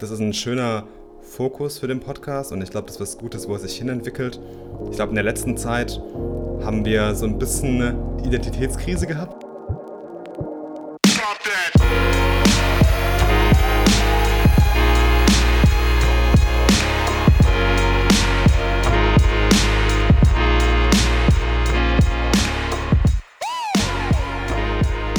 das 0.00 0.10
ist 0.10 0.20
ein 0.20 0.32
schöner 0.32 0.84
Fokus 1.20 1.78
für 1.78 1.86
den 1.86 2.00
Podcast 2.00 2.52
und 2.52 2.62
ich 2.62 2.70
glaube, 2.70 2.86
das 2.86 2.96
ist 2.96 3.00
was 3.02 3.18
Gutes, 3.18 3.46
wo 3.46 3.52
er 3.52 3.58
sich 3.58 3.76
hinentwickelt. 3.76 4.40
Ich 4.90 4.96
glaube, 4.96 5.10
in 5.10 5.14
der 5.14 5.24
letzten 5.24 5.58
Zeit 5.58 6.00
haben 6.62 6.86
wir 6.86 7.14
so 7.14 7.26
ein 7.26 7.38
bisschen 7.38 7.82
eine 7.82 8.24
Identitätskrise 8.24 9.06
gehabt. 9.06 9.44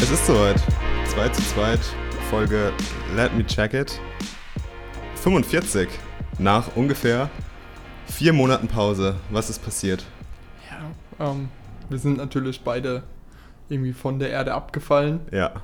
Es 0.02 0.10
ist 0.10 0.26
soweit. 0.26 0.60
2 1.14 1.30
zu 1.30 1.42
2, 1.42 1.78
Folge 2.32 2.72
Let 3.16 3.36
Me 3.36 3.46
Check 3.46 3.74
It. 3.74 4.00
45 5.22 5.88
nach 6.40 6.76
ungefähr 6.76 7.30
vier 8.08 8.34
Monaten 8.34 8.68
Pause. 8.68 9.18
Was 9.30 9.52
ist 9.52 9.64
passiert? 9.64 10.04
Ja, 10.68 11.30
ähm, 11.30 11.50
wir 11.90 12.00
sind 12.00 12.18
natürlich 12.18 12.62
beide 12.62 13.04
irgendwie 13.70 13.94
von 13.94 14.18
der 14.18 14.32
Erde 14.32 14.56
abgefallen. 14.56 15.20
Ja. 15.32 15.62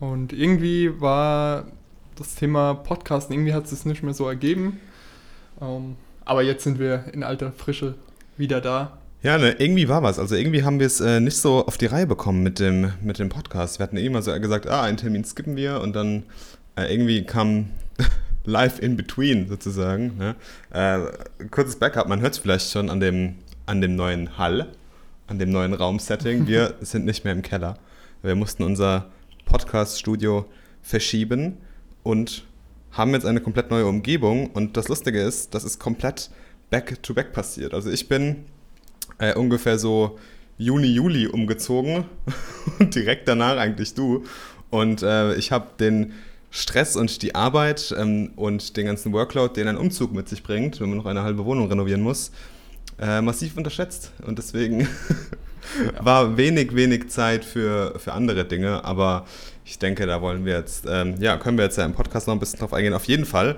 Und 0.00 0.32
irgendwie 0.32 1.02
war 1.02 1.66
das 2.16 2.34
Thema 2.34 2.72
Podcasten, 2.72 3.34
irgendwie 3.34 3.52
hat 3.52 3.64
es 3.64 3.70
sich 3.72 3.84
nicht 3.84 4.02
mehr 4.02 4.14
so 4.14 4.26
ergeben. 4.26 4.80
Ähm, 5.60 5.96
aber 6.24 6.42
jetzt 6.42 6.64
sind 6.64 6.78
wir 6.78 7.04
in 7.12 7.24
alter 7.24 7.52
Frische 7.52 7.96
wieder 8.38 8.62
da. 8.62 8.96
Ja, 9.22 9.36
ne, 9.36 9.54
irgendwie 9.58 9.90
war 9.90 10.02
was. 10.02 10.18
Also 10.18 10.34
irgendwie 10.34 10.64
haben 10.64 10.80
wir 10.80 10.86
es 10.86 11.02
äh, 11.02 11.20
nicht 11.20 11.36
so 11.36 11.66
auf 11.66 11.76
die 11.76 11.86
Reihe 11.86 12.06
bekommen 12.06 12.42
mit 12.42 12.58
dem, 12.58 12.94
mit 13.02 13.18
dem 13.18 13.28
Podcast. 13.28 13.78
Wir 13.78 13.84
hatten 13.84 13.98
eh 13.98 14.06
immer 14.06 14.22
so 14.22 14.32
gesagt, 14.40 14.66
ah, 14.66 14.82
einen 14.82 14.96
Termin 14.96 15.24
skippen 15.24 15.56
wir 15.56 15.82
und 15.82 15.94
dann 15.94 16.22
äh, 16.76 16.90
irgendwie 16.90 17.24
kam 17.24 17.68
live 18.44 18.78
in 18.80 18.96
between 18.96 19.48
sozusagen. 19.48 20.16
Ne? 20.18 20.34
Äh, 20.70 21.46
kurzes 21.48 21.76
Backup, 21.76 22.08
man 22.08 22.20
hört 22.20 22.34
es 22.34 22.38
vielleicht 22.38 22.70
schon 22.70 22.90
an 22.90 23.00
dem, 23.00 23.36
an 23.66 23.80
dem 23.80 23.96
neuen 23.96 24.38
Hall, 24.38 24.68
an 25.26 25.38
dem 25.38 25.50
neuen 25.50 25.72
Raumsetting. 25.72 26.46
Wir 26.46 26.74
sind 26.80 27.04
nicht 27.04 27.24
mehr 27.24 27.32
im 27.32 27.42
Keller. 27.42 27.78
Wir 28.22 28.34
mussten 28.34 28.62
unser 28.62 29.10
Podcast-Studio 29.46 30.46
verschieben 30.82 31.58
und 32.02 32.44
haben 32.92 33.12
jetzt 33.12 33.26
eine 33.26 33.40
komplett 33.40 33.70
neue 33.70 33.86
Umgebung. 33.86 34.50
Und 34.50 34.76
das 34.76 34.88
Lustige 34.88 35.20
ist, 35.20 35.54
das 35.54 35.64
ist 35.64 35.78
komplett 35.78 36.30
back-to-back 36.70 37.28
-back 37.28 37.32
passiert. 37.32 37.74
Also 37.74 37.90
ich 37.90 38.08
bin 38.08 38.44
äh, 39.18 39.34
ungefähr 39.34 39.78
so 39.78 40.18
Juni, 40.58 40.86
Juli 40.88 41.26
umgezogen 41.26 42.04
und 42.78 42.94
direkt 42.94 43.28
danach 43.28 43.56
eigentlich 43.56 43.94
du. 43.94 44.24
Und 44.70 45.02
äh, 45.02 45.34
ich 45.34 45.52
habe 45.52 45.68
den 45.78 46.12
Stress 46.56 46.94
und 46.94 47.20
die 47.22 47.34
Arbeit 47.34 47.92
ähm, 47.98 48.30
und 48.36 48.76
den 48.76 48.86
ganzen 48.86 49.12
Workload, 49.12 49.54
den 49.54 49.66
ein 49.66 49.76
Umzug 49.76 50.12
mit 50.12 50.28
sich 50.28 50.44
bringt, 50.44 50.80
wenn 50.80 50.88
man 50.88 50.98
noch 50.98 51.06
eine 51.06 51.24
halbe 51.24 51.44
Wohnung 51.44 51.68
renovieren 51.68 52.00
muss, 52.00 52.30
äh, 53.00 53.20
massiv 53.20 53.56
unterschätzt. 53.56 54.12
Und 54.24 54.38
deswegen 54.38 54.82
ja. 54.82 54.86
war 56.04 56.36
wenig, 56.36 56.76
wenig 56.76 57.08
Zeit 57.10 57.44
für, 57.44 57.98
für 57.98 58.12
andere 58.12 58.44
Dinge. 58.44 58.84
Aber 58.84 59.26
ich 59.64 59.80
denke, 59.80 60.06
da 60.06 60.22
wollen 60.22 60.44
wir 60.44 60.56
jetzt, 60.56 60.84
ähm, 60.88 61.16
ja, 61.18 61.36
können 61.38 61.58
wir 61.58 61.64
jetzt 61.64 61.76
ja 61.76 61.84
im 61.84 61.92
Podcast 61.92 62.28
noch 62.28 62.34
ein 62.34 62.38
bisschen 62.38 62.60
drauf 62.60 62.72
eingehen. 62.72 62.94
Auf 62.94 63.06
jeden 63.06 63.24
Fall 63.24 63.56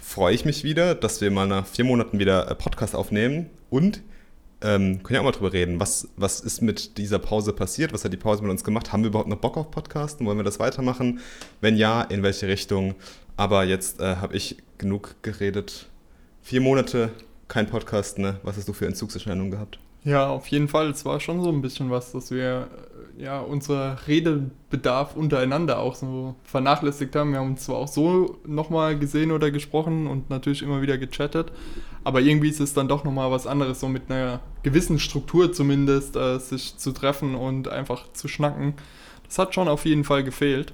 freue 0.00 0.34
ich 0.34 0.46
mich 0.46 0.64
wieder, 0.64 0.94
dass 0.94 1.20
wir 1.20 1.30
mal 1.30 1.46
nach 1.46 1.66
vier 1.66 1.84
Monaten 1.84 2.18
wieder 2.18 2.50
äh, 2.50 2.54
Podcast 2.54 2.94
aufnehmen 2.94 3.50
und 3.68 4.00
ähm, 4.60 5.02
können 5.02 5.14
ja 5.14 5.20
auch 5.20 5.24
mal 5.24 5.32
drüber 5.32 5.52
reden. 5.52 5.78
Was, 5.78 6.08
was 6.16 6.40
ist 6.40 6.62
mit 6.62 6.98
dieser 6.98 7.18
Pause 7.18 7.52
passiert? 7.52 7.92
Was 7.92 8.04
hat 8.04 8.12
die 8.12 8.16
Pause 8.16 8.42
mit 8.42 8.50
uns 8.50 8.64
gemacht? 8.64 8.92
Haben 8.92 9.02
wir 9.02 9.08
überhaupt 9.08 9.28
noch 9.28 9.38
Bock 9.38 9.56
auf 9.56 9.70
Podcasten? 9.70 10.26
Wollen 10.26 10.38
wir 10.38 10.44
das 10.44 10.58
weitermachen? 10.58 11.20
Wenn 11.60 11.76
ja, 11.76 12.02
in 12.02 12.22
welche 12.22 12.48
Richtung? 12.48 12.94
Aber 13.36 13.64
jetzt 13.64 14.00
äh, 14.00 14.16
habe 14.16 14.36
ich 14.36 14.56
genug 14.78 15.14
geredet. 15.22 15.88
Vier 16.42 16.60
Monate 16.60 17.10
kein 17.46 17.66
Podcast, 17.66 18.18
ne? 18.18 18.40
Was 18.42 18.56
hast 18.56 18.68
du 18.68 18.72
für 18.72 18.86
Entzugserscheinungen 18.86 19.50
gehabt? 19.50 19.78
Ja, 20.08 20.30
auf 20.30 20.46
jeden 20.46 20.68
Fall. 20.68 20.88
Es 20.88 21.04
war 21.04 21.20
schon 21.20 21.42
so 21.42 21.50
ein 21.50 21.60
bisschen 21.60 21.90
was, 21.90 22.12
dass 22.12 22.30
wir 22.30 22.70
äh, 23.18 23.24
ja 23.24 23.40
unser 23.40 23.98
Redebedarf 24.06 25.14
untereinander 25.14 25.80
auch 25.80 25.94
so 25.94 26.34
vernachlässigt 26.44 27.14
haben. 27.14 27.32
Wir 27.32 27.40
haben 27.40 27.50
uns 27.50 27.64
zwar 27.64 27.76
auch 27.76 27.88
so 27.88 28.38
nochmal 28.46 28.98
gesehen 28.98 29.32
oder 29.32 29.50
gesprochen 29.50 30.06
und 30.06 30.30
natürlich 30.30 30.62
immer 30.62 30.80
wieder 30.80 30.96
gechattet, 30.96 31.52
aber 32.04 32.22
irgendwie 32.22 32.48
ist 32.48 32.58
es 32.58 32.72
dann 32.72 32.88
doch 32.88 33.04
nochmal 33.04 33.30
was 33.30 33.46
anderes, 33.46 33.80
so 33.80 33.88
mit 33.88 34.10
einer 34.10 34.40
gewissen 34.62 34.98
Struktur 34.98 35.52
zumindest, 35.52 36.16
äh, 36.16 36.38
sich 36.38 36.78
zu 36.78 36.92
treffen 36.92 37.34
und 37.34 37.68
einfach 37.68 38.10
zu 38.14 38.28
schnacken. 38.28 38.76
Das 39.26 39.38
hat 39.38 39.54
schon 39.54 39.68
auf 39.68 39.84
jeden 39.84 40.04
Fall 40.04 40.24
gefehlt. 40.24 40.72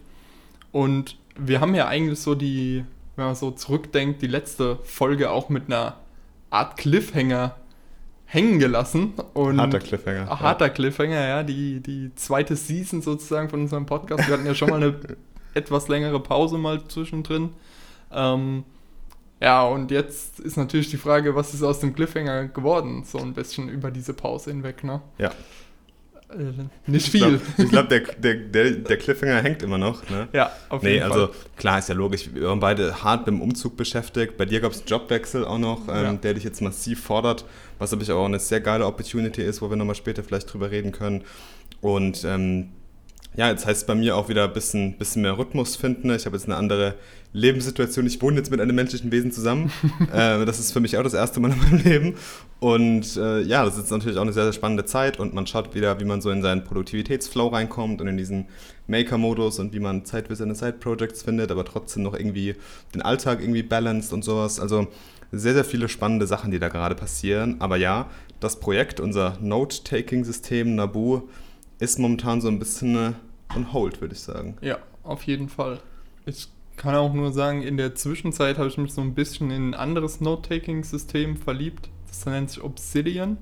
Und 0.71 1.19
wir 1.37 1.61
haben 1.61 1.75
ja 1.75 1.89
eigentlich 1.89 2.21
so 2.21 2.37
die, 2.37 2.85
wenn 3.17 3.25
man 3.25 3.35
so 3.35 3.51
zurückdenkt, 3.51 4.23
die 4.23 4.29
letzte 4.29 4.79
Folge 4.85 5.33
auch 5.33 5.49
mit 5.49 5.65
einer 5.67 5.97
Art 6.51 6.77
Cliffhanger 6.77 7.57
hängen 8.27 8.59
gelassen. 8.59 9.15
Und 9.33 9.61
harter 9.61 9.79
Cliffhanger. 9.79 10.41
Harter 10.41 10.67
ja. 10.67 10.73
Cliffhanger, 10.73 11.27
ja. 11.27 11.43
Die, 11.43 11.81
die 11.81 12.15
zweite 12.15 12.57
Season 12.57 13.03
sozusagen 13.03 13.49
von 13.49 13.61
unserem 13.61 13.87
Podcast. 13.87 14.27
Wir 14.27 14.35
hatten 14.35 14.47
ja 14.47 14.55
schon 14.55 14.71
mal 14.71 14.83
eine 14.83 14.95
etwas 15.55 15.89
längere 15.89 16.21
Pause 16.21 16.59
mal 16.59 16.83
zwischendrin. 16.89 17.51
Ähm, 18.13 18.65
ja, 19.41 19.63
und 19.63 19.91
jetzt 19.91 20.41
ist 20.41 20.57
natürlich 20.57 20.91
die 20.91 20.97
Frage, 20.97 21.35
was 21.35 21.55
ist 21.55 21.63
aus 21.63 21.81
dem 21.81 21.95
Cliffhanger 21.95 22.49
geworden? 22.49 23.05
So 23.05 23.19
ein 23.19 23.35
bisschen 23.35 23.69
über 23.69 23.91
diese 23.91 24.15
Pause 24.15 24.51
hinweg, 24.51 24.85
ne? 24.85 25.03
Ja. 25.19 25.33
Äh, 26.31 26.91
nicht 26.91 27.09
viel. 27.09 27.41
Ich 27.59 27.69
glaube, 27.69 27.69
glaub, 27.69 27.89
der, 27.89 28.01
der, 28.19 28.35
der, 28.35 28.71
der, 28.71 28.97
Cliffhanger 28.97 29.43
hängt 29.43 29.63
immer 29.63 29.79
noch. 29.79 30.09
Ne? 30.09 30.29
Ja, 30.33 30.51
auf 30.69 30.83
jeden 30.83 30.95
nee, 30.95 31.01
Fall. 31.01 31.09
Nee, 31.09 31.15
also 31.15 31.35
klar, 31.57 31.79
ist 31.79 31.89
ja 31.89 31.95
logisch. 31.95 32.31
Wir 32.33 32.49
waren 32.49 32.61
beide 32.61 33.03
hart 33.03 33.27
beim 33.27 33.41
Umzug 33.41 33.77
beschäftigt. 33.77 34.37
Bei 34.37 34.45
dir 34.45 34.61
gab 34.61 34.73
es 34.73 34.83
Jobwechsel 34.87 35.45
auch 35.45 35.59
noch, 35.59 35.89
ähm, 35.89 36.05
ja. 36.05 36.13
der 36.15 36.35
dich 36.35 36.45
jetzt 36.45 36.61
massiv 36.61 37.03
fordert, 37.03 37.45
was 37.79 37.93
aber 37.93 38.15
auch 38.15 38.27
eine 38.27 38.39
sehr 38.39 38.61
geile 38.61 38.87
Opportunity 38.87 39.43
ist, 39.43 39.63
wo 39.63 39.71
wir 39.71 39.77
nochmal 39.77 39.95
später 39.95 40.23
vielleicht 40.23 40.53
drüber 40.53 40.71
reden 40.71 40.93
können. 40.93 41.25
Und 41.81 42.25
ähm, 42.25 42.71
ja, 43.37 43.51
jetzt 43.51 43.67
heißt 43.67 43.83
es 43.83 43.87
bei 43.87 43.95
mir 43.95 44.17
auch 44.17 44.29
wieder 44.29 44.45
ein 44.45 44.53
bisschen, 44.53 44.97
bisschen 44.97 45.23
mehr 45.23 45.37
Rhythmus 45.37 45.75
finden. 45.75 46.11
Ich 46.15 46.25
habe 46.25 46.37
jetzt 46.37 46.47
eine 46.47 46.57
andere 46.57 46.95
Lebenssituation. 47.33 48.07
Ich 48.07 48.23
wohne 48.23 48.37
jetzt 48.37 48.51
mit 48.51 48.61
einem 48.61 48.77
menschlichen 48.77 49.11
Wesen 49.11 49.33
zusammen. 49.33 49.73
äh, 50.13 50.45
das 50.45 50.61
ist 50.61 50.73
für 50.73 50.79
mich 50.79 50.97
auch 50.97 51.03
das 51.03 51.15
erste 51.15 51.41
Mal 51.41 51.51
in 51.51 51.59
meinem 51.59 51.85
Leben. 51.85 52.15
Und 52.61 53.17
äh, 53.17 53.41
ja, 53.43 53.65
das 53.65 53.77
ist 53.77 53.91
natürlich 53.91 54.17
auch 54.19 54.23
eine 54.23 54.33
sehr, 54.33 54.45
sehr 54.45 54.53
spannende 54.53 54.85
Zeit 54.85 55.19
und 55.19 55.35
man 55.35 55.47
schaut 55.49 55.75
wieder, 55.75 55.99
wie 55.99 56.05
man 56.05 56.21
so 56.21 56.31
in 56.31 56.43
seinen 56.43 56.63
Produktivitätsflow 56.63 57.49
reinkommt 57.49 58.01
und 58.01 58.07
in 58.07 58.17
diesen 58.17 58.47
Maker-Modus 58.87 59.59
und 59.59 59.73
wie 59.75 59.81
man 59.81 60.05
Zeit 60.05 60.29
für 60.29 60.37
seine 60.37 60.55
Side-Projects 60.55 61.23
findet, 61.23 61.51
aber 61.51 61.65
trotzdem 61.65 62.05
noch 62.05 62.15
irgendwie 62.15 62.55
den 62.95 63.03
Alltag 63.03 63.41
irgendwie 63.41 63.65
balanced 63.65 64.13
und 64.13 64.25
sowas. 64.25 64.61
Also 64.61 64.87
sehr, 65.39 65.55
sehr 65.55 65.65
viele 65.65 65.89
spannende 65.89 66.27
Sachen, 66.27 66.51
die 66.51 66.59
da 66.59 66.69
gerade 66.69 66.95
passieren. 66.95 67.57
Aber 67.61 67.77
ja, 67.77 68.09
das 68.41 68.61
Projekt, 68.61 69.01
unser 69.01 69.39
Note-Taking-System 69.41 70.75
Nabu, 70.75 71.23
ist 71.79 71.99
momentan 71.99 72.41
so 72.41 72.49
ein 72.49 72.59
bisschen 72.59 72.97
äh, 72.97 73.13
on 73.55 73.73
hold, 73.73 74.01
würde 74.01 74.15
ich 74.15 74.21
sagen. 74.21 74.57
Ja, 74.61 74.79
auf 75.03 75.23
jeden 75.25 75.49
Fall. 75.49 75.81
Ich 76.27 76.49
kann 76.77 76.95
auch 76.95 77.13
nur 77.13 77.33
sagen, 77.33 77.63
in 77.63 77.77
der 77.77 77.95
Zwischenzeit 77.95 78.59
habe 78.59 78.69
ich 78.69 78.79
mich 78.79 78.93
so 78.93 79.01
ein 79.01 79.15
bisschen 79.15 79.51
in 79.51 79.71
ein 79.71 79.75
anderes 79.75 80.21
Note-Taking-System 80.21 81.37
verliebt. 81.37 81.89
Das 82.09 82.27
nennt 82.27 82.51
sich 82.51 82.63
Obsidian. 82.63 83.39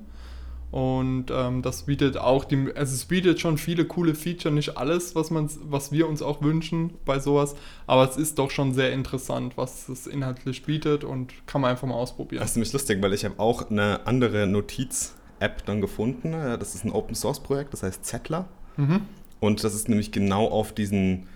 Und 0.73 1.25
ähm, 1.29 1.61
das 1.61 1.83
bietet 1.83 2.17
auch 2.17 2.45
die, 2.45 2.71
also 2.73 2.95
es 2.95 3.05
bietet 3.05 3.39
schon 3.39 3.59
viele 3.59 3.85
coole 3.85 4.15
Feature, 4.15 4.51
nicht 4.51 4.75
alles, 4.75 5.13
was 5.13 5.29
man, 5.29 5.47
was 5.65 5.91
wir 5.91 6.07
uns 6.09 6.23
auch 6.23 6.41
wünschen 6.41 6.95
bei 7.05 7.19
sowas, 7.19 7.53
aber 7.85 8.09
es 8.09 8.17
ist 8.17 8.39
doch 8.39 8.49
schon 8.49 8.73
sehr 8.73 8.91
interessant, 8.91 9.55
was 9.55 9.87
es 9.87 10.07
inhaltlich 10.07 10.63
bietet 10.63 11.03
und 11.03 11.31
kann 11.45 11.61
man 11.61 11.69
einfach 11.69 11.87
mal 11.87 11.93
ausprobieren. 11.93 12.41
Das 12.41 12.49
ist 12.49 12.55
nämlich 12.55 12.73
lustig, 12.73 13.03
weil 13.03 13.13
ich 13.13 13.23
habe 13.23 13.37
auch 13.37 13.69
eine 13.69 14.07
andere 14.07 14.47
Notiz-App 14.47 15.63
dann 15.67 15.79
gefunden. 15.79 16.31
Das 16.31 16.73
ist 16.73 16.85
ein 16.85 16.91
Open 16.91 17.13
Source 17.13 17.43
Projekt, 17.43 17.71
das 17.73 17.83
heißt 17.83 18.03
Zettler. 18.03 18.47
Mhm. 18.75 19.01
Und 19.39 19.63
das 19.63 19.75
ist 19.75 19.89
nämlich 19.89 20.11
genau 20.11 20.47
auf 20.47 20.73
diesen 20.73 21.27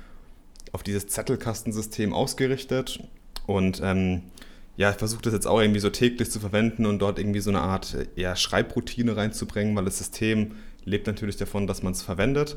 auf 0.72 0.82
dieses 0.82 1.10
Zettelkastensystem 1.10 2.12
ausgerichtet. 2.12 3.04
Und 3.46 3.82
ähm, 3.84 4.24
ja, 4.78 4.92
ich 4.92 4.96
versuche 4.98 5.24
das 5.24 5.34
jetzt 5.34 5.48
auch 5.48 5.60
irgendwie 5.60 5.80
so 5.80 5.90
täglich 5.90 6.32
zu 6.32 6.40
verwenden 6.40 6.86
und 6.86 7.00
dort 7.00 7.20
irgendwie 7.20 7.40
so 7.40 7.50
eine 7.50 7.62
Art 7.62 7.98
ja, 8.16 8.36
Schreibroutine 8.36 9.18
reinzubringen, 9.18 9.76
weil 9.76 9.86
das 9.86 9.98
System 9.98 10.54
lebt 10.86 11.08
natürlich 11.08 11.36
davon, 11.36 11.68
dass 11.68 11.84
man 11.84 11.94
es 11.94 12.04
verwendet. 12.04 12.56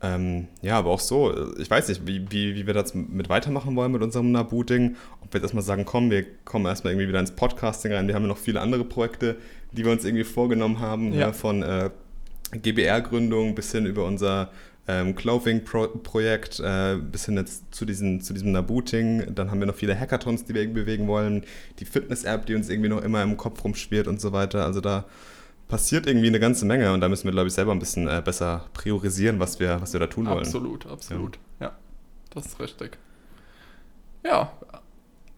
Ähm, 0.00 0.46
ja, 0.62 0.78
aber 0.78 0.90
auch 0.90 1.00
so, 1.00 1.34
ich 1.58 1.70
weiß 1.70 1.88
nicht, 1.88 2.06
wie, 2.06 2.30
wie, 2.30 2.54
wie 2.54 2.66
wir 2.66 2.74
das 2.74 2.94
mit 2.94 3.28
weitermachen 3.28 3.76
wollen 3.76 3.92
mit 3.92 4.02
unserem 4.02 4.32
Nabooting. 4.32 4.96
Ob 5.20 5.32
wir 5.32 5.38
jetzt 5.38 5.44
erstmal 5.44 5.64
sagen, 5.64 5.84
komm, 5.84 6.10
wir 6.10 6.24
kommen 6.44 6.66
erstmal 6.66 6.92
irgendwie 6.92 7.08
wieder 7.08 7.20
ins 7.20 7.32
Podcasting 7.32 7.92
rein. 7.92 8.06
Wir 8.08 8.14
haben 8.14 8.22
ja 8.22 8.28
noch 8.28 8.38
viele 8.38 8.60
andere 8.60 8.84
Projekte, 8.84 9.36
die 9.72 9.84
wir 9.84 9.92
uns 9.92 10.04
irgendwie 10.04 10.24
vorgenommen 10.24 10.80
haben, 10.80 11.12
ja. 11.12 11.20
Ja, 11.20 11.32
von 11.32 11.62
äh, 11.62 11.90
GBR-Gründung 12.52 13.54
bis 13.54 13.72
hin 13.72 13.86
über 13.86 14.04
unser 14.04 14.50
ähm, 14.88 15.14
Clothing-Projekt, 15.14 16.60
äh, 16.60 16.96
bis 16.96 17.26
hin 17.26 17.36
jetzt 17.36 17.74
zu, 17.74 17.84
diesen, 17.84 18.22
zu 18.22 18.32
diesem 18.32 18.52
Nabooting. 18.52 19.34
Dann 19.34 19.50
haben 19.50 19.60
wir 19.60 19.66
noch 19.66 19.74
viele 19.74 19.98
Hackathons, 19.98 20.44
die 20.44 20.54
wir 20.54 20.62
irgendwie 20.62 20.80
bewegen 20.80 21.06
wollen. 21.06 21.44
Die 21.78 21.84
Fitness-App, 21.84 22.46
die 22.46 22.54
uns 22.54 22.70
irgendwie 22.70 22.88
noch 22.88 23.02
immer 23.02 23.22
im 23.22 23.36
Kopf 23.36 23.62
rumschwirrt 23.62 24.08
und 24.08 24.20
so 24.20 24.32
weiter. 24.32 24.64
Also 24.64 24.80
da 24.80 25.04
passiert 25.68 26.06
irgendwie 26.06 26.28
eine 26.28 26.40
ganze 26.40 26.64
Menge 26.64 26.92
und 26.92 27.02
da 27.02 27.08
müssen 27.10 27.24
wir, 27.24 27.32
glaube 27.32 27.48
ich, 27.48 27.54
selber 27.54 27.72
ein 27.72 27.78
bisschen 27.78 28.08
äh, 28.08 28.22
besser 28.24 28.64
priorisieren, 28.72 29.38
was 29.38 29.60
wir, 29.60 29.80
was 29.82 29.92
wir 29.92 30.00
da 30.00 30.06
tun 30.06 30.26
wollen. 30.26 30.38
Absolut, 30.38 30.86
absolut. 30.86 31.38
Ja. 31.60 31.66
ja, 31.66 31.76
das 32.30 32.46
ist 32.46 32.60
richtig. 32.60 32.98
Ja, 34.24 34.50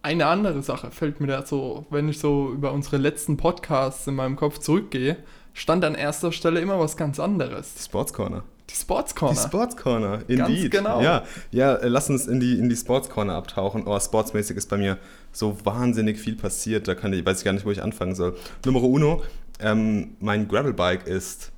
eine 0.01 0.25
andere 0.25 0.63
Sache 0.63 0.91
fällt 0.91 1.19
mir 1.19 1.27
da 1.27 1.45
so, 1.45 1.85
wenn 1.89 2.09
ich 2.09 2.19
so 2.19 2.51
über 2.51 2.71
unsere 2.71 2.97
letzten 2.97 3.37
Podcasts 3.37 4.07
in 4.07 4.15
meinem 4.15 4.35
Kopf 4.35 4.57
zurückgehe, 4.59 5.17
stand 5.53 5.83
an 5.83 5.95
erster 5.95 6.31
Stelle 6.31 6.59
immer 6.59 6.79
was 6.79 6.97
ganz 6.97 7.19
anderes. 7.19 7.75
Die 7.75 7.83
Sports 7.83 8.13
Corner. 8.13 8.43
Die 8.69 8.75
Sports 8.75 9.15
Corner. 9.15 9.33
Die 9.33 9.47
Sports 9.47 9.75
Corner, 9.77 10.17
Ganz 10.19 10.49
indeed. 10.49 10.71
genau. 10.71 11.01
Ja, 11.01 11.23
ja 11.51 11.75
äh, 11.75 11.87
lass 11.87 12.09
uns 12.09 12.27
in 12.27 12.39
die, 12.39 12.57
in 12.57 12.69
die 12.69 12.75
Sports 12.75 13.09
Corner 13.09 13.33
abtauchen. 13.33 13.83
Oh, 13.85 13.99
sportsmäßig 13.99 14.55
ist 14.57 14.69
bei 14.69 14.77
mir 14.77 14.97
so 15.31 15.57
wahnsinnig 15.65 16.17
viel 16.17 16.35
passiert. 16.35 16.87
Da 16.87 16.95
kann 16.95 17.11
ich, 17.11 17.25
weiß 17.25 17.39
ich 17.39 17.43
gar 17.43 17.53
nicht, 17.53 17.65
wo 17.65 17.71
ich 17.71 17.83
anfangen 17.83 18.15
soll. 18.15 18.37
Nummer 18.65 18.83
uno, 18.83 19.23
ähm, 19.59 20.15
mein 20.19 20.47
Gravelbike 20.47 21.05
ist 21.05 21.51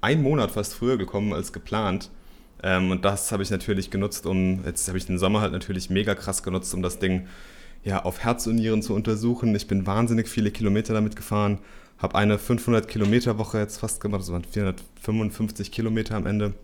ein 0.00 0.22
Monat 0.22 0.50
fast 0.50 0.74
früher 0.74 0.98
gekommen 0.98 1.32
als 1.32 1.52
geplant. 1.52 2.10
Ähm, 2.62 2.90
und 2.90 3.04
das 3.04 3.32
habe 3.32 3.42
ich 3.42 3.50
natürlich 3.50 3.90
genutzt, 3.90 4.26
um, 4.26 4.64
jetzt 4.64 4.88
habe 4.88 4.98
ich 4.98 5.06
den 5.06 5.18
Sommer 5.18 5.40
halt 5.40 5.52
natürlich 5.52 5.90
mega 5.90 6.14
krass 6.14 6.42
genutzt, 6.42 6.74
um 6.74 6.82
das 6.82 6.98
Ding 6.98 7.26
ja, 7.84 8.04
auf 8.04 8.20
Herz 8.20 8.46
und 8.46 8.56
Nieren 8.56 8.82
zu 8.82 8.94
untersuchen. 8.94 9.54
Ich 9.54 9.66
bin 9.66 9.86
wahnsinnig 9.86 10.28
viele 10.28 10.50
Kilometer 10.50 10.92
damit 10.92 11.16
gefahren, 11.16 11.58
habe 11.98 12.14
eine 12.14 12.38
500 12.38 12.88
Kilometer 12.88 13.38
Woche 13.38 13.58
jetzt 13.58 13.78
fast 13.78 14.00
gemacht, 14.00 14.22
das 14.22 14.32
waren 14.32 14.44
455 14.44 15.72
Kilometer 15.72 16.16
am 16.16 16.26
Ende, 16.26 16.54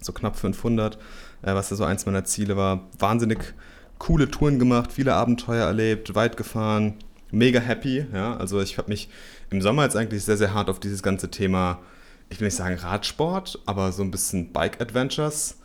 so 0.00 0.12
knapp 0.12 0.36
500, 0.36 0.96
äh, 1.42 1.54
was 1.54 1.70
ja 1.70 1.76
so 1.76 1.84
eins 1.84 2.06
meiner 2.06 2.24
Ziele 2.24 2.56
war. 2.56 2.88
Wahnsinnig 2.98 3.54
coole 3.98 4.30
Touren 4.30 4.58
gemacht, 4.58 4.92
viele 4.92 5.14
Abenteuer 5.14 5.66
erlebt, 5.66 6.14
weit 6.14 6.36
gefahren, 6.36 6.94
mega 7.30 7.60
happy. 7.60 8.06
Ja? 8.12 8.36
Also 8.36 8.60
ich 8.60 8.78
habe 8.78 8.88
mich 8.88 9.08
im 9.50 9.62
Sommer 9.62 9.84
jetzt 9.84 9.96
eigentlich 9.96 10.24
sehr, 10.24 10.36
sehr 10.36 10.54
hart 10.54 10.68
auf 10.68 10.80
dieses 10.80 11.02
ganze 11.02 11.30
Thema, 11.30 11.80
ich 12.28 12.40
will 12.40 12.46
nicht 12.46 12.56
sagen 12.56 12.76
Radsport, 12.76 13.60
aber 13.66 13.92
so 13.92 14.02
ein 14.02 14.10
bisschen 14.10 14.52
Bike 14.52 14.80
Adventures, 14.80 15.58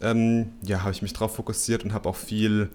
ähm, 0.00 0.52
ja, 0.62 0.82
habe 0.82 0.92
ich 0.92 1.02
mich 1.02 1.12
drauf 1.12 1.34
fokussiert 1.34 1.84
und 1.84 1.92
habe 1.92 2.08
auch 2.08 2.16
viel, 2.16 2.70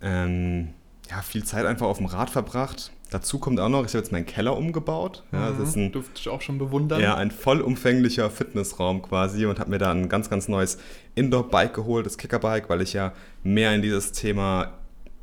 ähm, 0.00 0.70
ja, 1.10 1.22
viel 1.22 1.44
Zeit 1.44 1.66
einfach 1.66 1.86
auf 1.86 1.98
dem 1.98 2.06
Rad 2.06 2.30
verbracht. 2.30 2.92
Dazu 3.14 3.38
kommt 3.38 3.60
auch 3.60 3.68
noch, 3.68 3.84
ich 3.86 3.90
habe 3.90 3.98
jetzt 3.98 4.10
meinen 4.10 4.26
Keller 4.26 4.56
umgebaut. 4.56 5.22
Ja, 5.30 5.52
das 5.52 5.68
ist 5.68 5.76
ein, 5.76 5.92
Durfte 5.92 6.14
ich 6.16 6.28
auch 6.28 6.40
schon 6.40 6.58
bewundern. 6.58 7.00
ja, 7.00 7.14
ein 7.14 7.30
vollumfänglicher 7.30 8.28
Fitnessraum 8.28 9.02
quasi 9.02 9.46
und 9.46 9.60
habe 9.60 9.70
mir 9.70 9.78
da 9.78 9.92
ein 9.92 10.08
ganz, 10.08 10.28
ganz 10.30 10.48
neues 10.48 10.78
Indoor-Bike 11.14 11.74
geholt, 11.74 12.06
das 12.06 12.18
Kickerbike, 12.18 12.68
weil 12.68 12.82
ich 12.82 12.92
ja 12.92 13.12
mehr 13.44 13.72
in 13.72 13.82
dieses 13.82 14.10
Thema 14.10 14.72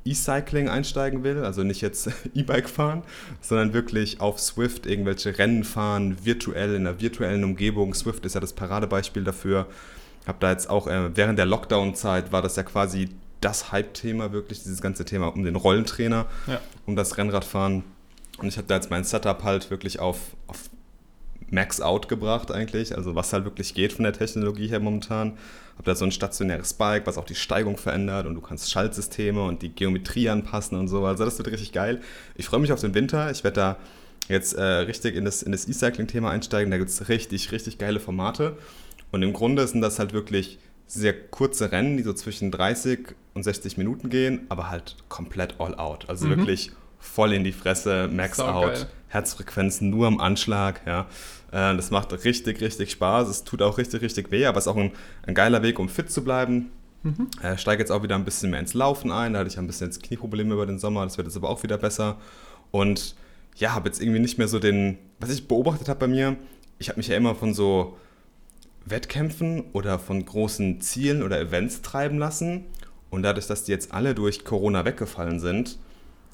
E-Cycling 0.06 0.70
einsteigen 0.70 1.26
will, 1.26 1.44
also 1.44 1.64
nicht 1.64 1.82
jetzt 1.82 2.10
E-Bike 2.34 2.70
fahren, 2.70 3.04
sondern 3.42 3.74
wirklich 3.74 4.22
auf 4.22 4.40
Swift 4.40 4.86
irgendwelche 4.86 5.38
Rennen 5.38 5.66
fahren, 5.66 6.16
virtuell 6.24 6.76
in 6.76 6.88
einer 6.88 7.02
virtuellen 7.02 7.44
Umgebung. 7.44 7.94
Swift 7.94 8.26
ist 8.26 8.36
ja 8.36 8.40
das 8.40 8.54
Paradebeispiel 8.54 9.26
dafür. 9.26 9.68
Habe 10.26 10.38
da 10.40 10.52
jetzt 10.52 10.70
auch 10.70 10.88
äh, 10.88 11.14
während 11.18 11.38
der 11.38 11.46
Lockdown-Zeit 11.46 12.32
war 12.32 12.42
das 12.42 12.56
ja 12.56 12.64
quasi 12.64 13.10
das 13.42 13.72
Hype-Thema 13.72 14.32
wirklich, 14.32 14.64
dieses 14.64 14.82
ganze 14.82 15.04
Thema 15.06 15.28
um 15.28 15.44
den 15.44 15.56
Rollentrainer, 15.56 16.28
Ja. 16.48 16.62
um 16.86 16.96
das 16.96 17.18
Rennradfahren. 17.18 17.84
Und 18.38 18.48
ich 18.48 18.58
habe 18.58 18.68
da 18.68 18.76
jetzt 18.76 18.90
mein 18.90 19.04
Setup 19.04 19.44
halt 19.44 19.70
wirklich 19.70 20.00
auf, 20.00 20.18
auf 20.48 20.70
Max 21.50 21.82
Out 21.82 22.08
gebracht 22.08 22.50
eigentlich, 22.52 22.96
also 22.96 23.14
was 23.16 23.34
halt 23.34 23.44
wirklich 23.44 23.74
geht 23.74 23.92
von 23.94 24.04
der 24.04 24.14
Technologie 24.14 24.68
her 24.68 24.80
momentan. 24.80 25.32
Habe 25.74 25.84
da 25.86 25.96
so 25.96 26.06
ein 26.06 26.12
stationäres 26.12 26.74
Bike, 26.74 27.06
was 27.08 27.18
auch 27.18 27.26
die 27.26 27.36
Steigung 27.36 27.78
verändert 27.78 28.26
und 28.26 28.36
du 28.36 28.42
kannst 28.42 28.72
Schaltsysteme 28.72 29.44
und 29.44 29.62
die 29.62 29.70
Geometrie 29.70 30.30
anpassen 30.30 30.78
und 30.78 30.88
so. 30.88 31.06
Also 31.06 31.26
das 31.26 31.38
wird 31.38 31.50
richtig 31.50 31.72
geil. 31.74 32.00
Ich 32.36 32.46
freue 32.46 32.60
mich 32.62 32.72
auf 32.72 32.80
den 32.80 32.94
Winter. 32.94 33.32
Ich 33.32 33.44
werde 33.44 33.56
da 33.56 33.78
jetzt 34.30 34.54
äh, 34.54 34.62
richtig 34.64 35.16
in 35.16 35.26
das, 35.26 35.42
in 35.44 35.52
das 35.52 35.68
E-Cycling-Thema 35.68 36.30
einsteigen. 36.30 36.72
Da 36.72 36.78
gibt 36.78 36.90
es 36.90 37.10
richtig, 37.10 37.52
richtig 37.52 37.78
geile 37.80 38.00
Formate. 38.00 38.58
Und 39.12 39.24
im 39.24 39.34
Grunde 39.34 39.68
sind 39.68 39.82
das 39.82 40.00
halt 40.00 40.14
wirklich 40.14 40.60
sehr 40.94 41.14
kurze 41.30 41.72
Rennen, 41.72 41.98
die 41.98 42.04
so 42.04 42.14
zwischen 42.14 42.52
30 42.52 43.16
und 43.34 43.44
60 43.44 43.78
Minuten 43.78 44.10
gehen, 44.10 44.42
aber 44.50 44.70
halt 44.70 44.98
komplett 45.10 45.56
all 45.60 45.76
out. 45.76 46.10
Also 46.10 46.26
Mhm. 46.28 46.38
wirklich 46.38 46.72
voll 47.00 47.34
in 47.34 47.44
die 47.44 47.54
Fresse, 47.54 48.10
max 48.12 48.38
Saugeil. 48.38 48.70
out, 48.72 48.88
Herzfrequenzen 49.08 49.90
nur 49.90 50.08
am 50.08 50.20
Anschlag. 50.20 50.82
Ja. 50.86 51.08
Äh, 51.52 51.76
Das 51.78 51.92
macht 51.92 52.12
richtig, 52.26 52.60
richtig 52.62 52.92
Spaß. 52.92 53.30
Es 53.30 53.44
tut 53.44 53.62
auch 53.62 53.78
richtig, 53.78 54.02
richtig 54.02 54.32
weh, 54.32 54.46
aber 54.46 54.58
es 54.58 54.66
ist 54.66 54.68
auch 54.68 54.76
ein, 54.78 54.92
ein 55.26 55.34
geiler 55.34 55.62
Weg, 55.64 55.80
um 55.80 55.88
fit 55.90 56.12
zu 56.12 56.24
bleiben. 56.24 56.72
Mhm. 57.04 57.28
Äh, 57.42 57.58
steige 57.58 57.82
jetzt 57.82 57.92
auch 57.92 58.04
wieder 58.04 58.16
ein 58.16 58.26
bisschen 58.26 58.52
mehr 58.52 58.60
ins 58.60 58.74
Laufen 58.74 59.12
ein. 59.12 59.34
Da 59.34 59.40
hatte 59.40 59.50
ich 59.50 59.58
ein 59.58 59.68
bisschen 59.68 59.88
jetzt 59.88 60.04
Knieprobleme 60.04 60.54
über 60.54 60.66
den 60.66 60.78
Sommer. 60.78 61.04
Das 61.06 61.18
wird 61.18 61.28
jetzt 61.28 61.38
aber 61.38 61.50
auch 61.50 61.64
wieder 61.64 61.78
besser. 61.78 62.18
Und 62.72 63.16
ja, 63.56 63.74
habe 63.74 63.88
jetzt 63.90 64.02
irgendwie 64.02 64.20
nicht 64.20 64.38
mehr 64.38 64.48
so 64.48 64.60
den, 64.60 64.98
was 65.20 65.30
ich 65.32 65.48
beobachtet 65.48 65.90
habe 65.90 66.00
bei 66.02 66.08
mir, 66.08 66.36
ich 66.80 66.90
habe 66.90 66.98
mich 66.98 67.08
ja 67.08 67.16
immer 67.18 67.34
von 67.36 67.54
so 67.54 67.98
Wettkämpfen 68.86 69.64
oder 69.74 70.00
von 70.00 70.26
großen 70.26 70.82
Zielen 70.82 71.24
oder 71.24 71.40
Events 71.40 71.82
treiben 71.82 72.18
lassen. 72.18 72.66
Und 73.10 73.24
dadurch, 73.24 73.48
dass 73.48 73.64
die 73.64 73.72
jetzt 73.72 73.94
alle 73.94 74.16
durch 74.16 74.44
Corona 74.46 74.86
weggefallen 74.86 75.40
sind, 75.40 75.78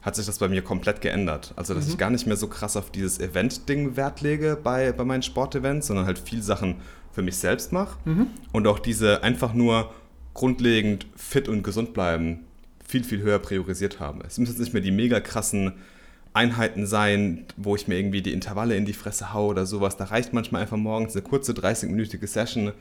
hat 0.02 0.16
sich 0.16 0.26
das 0.26 0.38
bei 0.40 0.48
mir 0.48 0.62
komplett 0.62 1.02
geändert. 1.02 1.54
Also, 1.56 1.74
dass 1.74 1.86
Mhm. 1.86 1.92
ich 1.92 1.98
gar 1.98 2.10
nicht 2.10 2.28
mehr 2.28 2.38
so 2.38 2.48
krass 2.48 2.78
auf 2.78 2.92
dieses 2.92 3.20
Event-Ding 3.20 3.98
Wert 3.98 4.22
lege 4.22 4.58
bei, 4.62 4.92
bei 4.92 5.04
meinen 5.04 5.24
Sportevents, 5.24 5.88
sondern 5.88 6.06
halt 6.06 6.20
viel 6.20 6.42
Sachen 6.42 6.76
für 7.12 7.22
mich 7.24 7.38
selbst 7.38 7.74
mache. 7.74 7.98
Mhm. 8.06 8.28
Und 8.52 8.68
auch 8.68 8.80
diese 8.80 9.24
einfach 9.24 9.54
nur 9.54 9.92
grundlegend 10.34 11.08
fit 11.16 11.50
und 11.50 11.64
gesund 11.64 11.94
bleiben 11.94 12.42
viel, 12.88 13.04
viel 13.04 13.22
höher 13.22 13.40
priorisiert 13.40 14.00
habe. 14.00 14.24
Es 14.26 14.38
müssen 14.38 14.52
jetzt 14.54 14.60
nicht 14.60 14.72
mehr 14.74 14.84
die 14.84 14.92
mega 14.92 15.20
krassen 15.20 15.74
Einheiten 16.38 16.86
sein, 16.86 17.46
wo 17.58 17.76
ich 17.76 17.88
mir 17.88 17.96
irgendwie 17.96 18.22
die 18.22 18.32
Intervalle 18.32 18.78
in 18.78 18.86
die 18.86 18.94
Fresse 18.94 19.34
haue 19.34 19.50
oder 19.50 19.66
sowas. 19.66 19.98
Da 19.98 20.06
reicht 20.06 20.34
manchmal 20.34 20.62
einfach 20.62 20.78
morgens 20.78 21.16
eine 21.16 21.24
kurze 21.24 21.54
30-minütige 21.54 22.28
Session, 22.28 22.74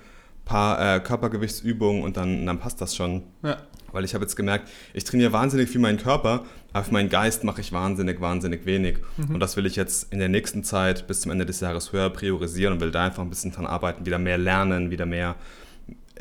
paar 0.45 0.97
äh, 0.97 1.01
Körpergewichtsübungen 1.01 2.03
und 2.03 2.17
dann, 2.17 2.45
dann 2.45 2.59
passt 2.59 2.81
das 2.81 2.95
schon. 2.95 3.23
Ja. 3.43 3.57
Weil 3.93 4.05
ich 4.05 4.15
habe 4.15 4.25
jetzt 4.25 4.37
gemerkt, 4.37 4.69
ich 4.93 5.05
trainiere 5.05 5.33
wahnsinnig 5.33 5.71
viel 5.71 5.81
meinen 5.81 5.97
Körper, 5.99 6.45
aber 6.73 6.85
für 6.85 6.93
meinen 6.93 7.09
Geist 7.09 7.45
mache 7.45 7.63
ich 7.63 7.73
wahnsinnig, 7.73 8.21
wahnsinnig 8.21 8.67
wenig. 8.67 8.99
Und 9.33 9.41
das 9.41 9.57
will 9.57 9.65
ich 9.65 9.75
jetzt 9.75 10.13
in 10.13 10.19
der 10.19 10.29
nächsten 10.29 10.63
Zeit 10.63 11.07
bis 11.07 11.23
zum 11.23 11.33
Ende 11.33 11.47
des 11.47 11.61
Jahres 11.61 11.93
höher 11.93 12.11
priorisieren 12.11 12.75
und 12.75 12.81
will 12.81 12.91
da 12.91 13.07
einfach 13.07 13.23
ein 13.23 13.31
bisschen 13.31 13.53
dran 13.53 13.67
arbeiten, 13.67 14.05
wieder 14.05 14.19
mehr 14.19 14.37
lernen, 14.37 14.91
wieder 14.91 15.07
mehr, 15.07 15.37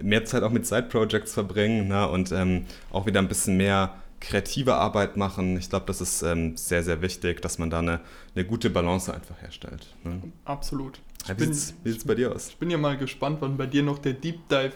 mehr 0.02 0.24
Zeit 0.24 0.44
auch 0.44 0.52
mit 0.52 0.66
Side-Projects 0.66 1.34
verbringen 1.34 1.90
ne? 1.90 2.08
und 2.08 2.32
ähm, 2.32 2.66
auch 2.92 3.06
wieder 3.06 3.20
ein 3.20 3.28
bisschen 3.28 3.58
mehr 3.58 3.96
kreative 4.20 4.76
Arbeit 4.76 5.18
machen. 5.18 5.58
Ich 5.58 5.70
glaube, 5.70 5.86
das 5.88 6.02
ist 6.02 6.22
ähm, 6.22 6.58
sehr, 6.58 6.84
sehr 6.84 7.02
wichtig, 7.02 7.42
dass 7.42 7.58
man 7.60 7.70
da 7.70 7.80
eine, 7.80 8.02
eine 8.36 8.46
gute 8.46 8.70
Balance 8.70 9.14
einfach 9.14 9.42
herstellt. 9.42 9.88
Ne? 10.04 10.22
Absolut. 10.46 11.00
Ja, 11.28 11.40
wie 11.40 11.52
sieht 11.54 11.76
es 11.86 12.06
bei 12.06 12.16
dir 12.16 12.32
aus? 12.34 12.50
ich 12.50 12.58
bin 12.58 12.70
ja 12.70 12.78
mal 12.78 12.98
gespannt, 12.98 13.38
wann 13.42 13.58
bei 13.58 13.66
dir 13.66 13.84
noch 13.84 13.98
der 14.00 14.14
Deep 14.14 14.48
Dive 14.50 14.74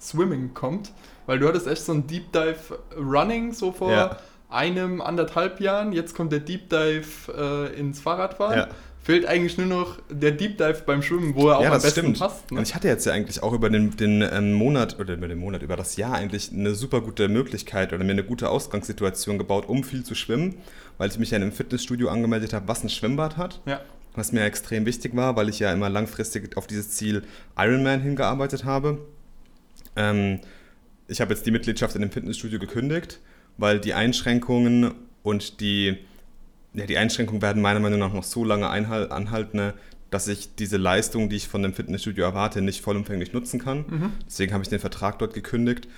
Swimming 0.00 0.54
kommt, 0.54 0.92
weil 1.26 1.38
du 1.38 1.46
hattest 1.46 1.66
echt 1.66 1.82
so 1.82 1.92
ein 1.92 2.06
Deep 2.06 2.32
Dive 2.32 2.78
Running 2.96 3.52
so 3.52 3.70
vor 3.72 3.92
Ja. 3.92 4.16
einem, 4.48 5.00
anderthalb 5.00 5.60
Jahren. 5.60 5.92
Jetzt 5.92 6.14
kommt 6.14 6.32
der 6.32 6.40
Deep 6.40 6.70
Dive 6.70 7.32
äh, 7.36 7.78
ins 7.78 8.00
Fahrradfahren. 8.00 8.58
Ja. 8.58 8.68
Fehlt 9.02 9.24
eigentlich 9.24 9.56
nur 9.56 9.66
noch 9.66 9.98
der 10.10 10.32
Deep 10.32 10.58
Dive 10.58 10.82
beim 10.84 11.02
Schwimmen, 11.02 11.34
wo 11.34 11.48
er 11.48 11.58
auch 11.58 11.62
ja, 11.62 11.72
am 11.72 11.80
besten 11.80 12.00
stimmt. 12.00 12.18
passt. 12.18 12.50
Ne? 12.50 12.58
Und 12.58 12.68
ich 12.68 12.74
hatte 12.74 12.86
jetzt 12.86 13.06
ja 13.06 13.12
eigentlich 13.12 13.42
auch 13.42 13.54
über 13.54 13.70
den, 13.70 13.96
den 13.96 14.20
ähm, 14.20 14.52
Monat 14.52 15.00
oder 15.00 15.14
über 15.14 15.26
den 15.26 15.38
Monat, 15.38 15.62
über 15.62 15.76
das 15.76 15.96
Jahr 15.96 16.14
eigentlich 16.14 16.52
eine 16.52 16.74
super 16.74 17.00
gute 17.00 17.28
Möglichkeit 17.28 17.94
oder 17.94 18.04
mir 18.04 18.12
eine 18.12 18.24
gute 18.24 18.50
Ausgangssituation 18.50 19.38
gebaut, 19.38 19.68
um 19.68 19.84
viel 19.84 20.04
zu 20.04 20.14
schwimmen, 20.14 20.56
weil 20.98 21.10
ich 21.10 21.18
mich 21.18 21.30
ja 21.30 21.38
in 21.38 21.44
einem 21.44 21.52
Fitnessstudio 21.52 22.10
angemeldet 22.10 22.52
habe, 22.52 22.68
was 22.68 22.84
ein 22.84 22.90
Schwimmbad 22.90 23.36
hat. 23.38 23.60
Ja. 23.64 23.80
Was 24.16 24.32
mir 24.32 24.42
extrem 24.42 24.86
wichtig 24.86 25.14
war, 25.14 25.36
weil 25.36 25.48
ich 25.48 25.60
ja 25.60 25.72
immer 25.72 25.88
langfristig 25.88 26.56
auf 26.56 26.66
dieses 26.66 26.90
Ziel 26.90 27.22
Ironman 27.56 28.00
hingearbeitet 28.00 28.64
habe. 28.64 28.98
Ähm, 29.96 30.40
ich 31.06 31.20
habe 31.20 31.32
jetzt 31.32 31.46
die 31.46 31.50
Mitgliedschaft 31.50 31.94
in 31.94 32.02
dem 32.02 32.10
Fitnessstudio 32.10 32.58
gekündigt, 32.58 33.20
weil 33.56 33.80
die 33.80 33.94
Einschränkungen 33.94 34.94
und 35.22 35.60
die, 35.60 35.98
ja, 36.74 36.86
die 36.86 36.98
Einschränkungen 36.98 37.42
werden 37.42 37.62
meiner 37.62 37.80
Meinung 37.80 37.98
nach 37.98 38.12
noch 38.12 38.24
so 38.24 38.44
lange 38.44 38.68
anhalten, 38.68 39.72
dass 40.10 40.28
ich 40.28 40.54
diese 40.56 40.76
Leistung, 40.76 41.28
die 41.28 41.36
ich 41.36 41.48
von 41.48 41.62
dem 41.62 41.72
Fitnessstudio 41.72 42.24
erwarte, 42.24 42.62
nicht 42.62 42.80
vollumfänglich 42.80 43.32
nutzen 43.32 43.60
kann. 43.60 43.84
Mhm. 43.88 44.12
Deswegen 44.26 44.52
habe 44.52 44.62
ich 44.62 44.68
den 44.68 44.80
Vertrag 44.80 45.18
dort 45.18 45.34
gekündigt. 45.34 45.88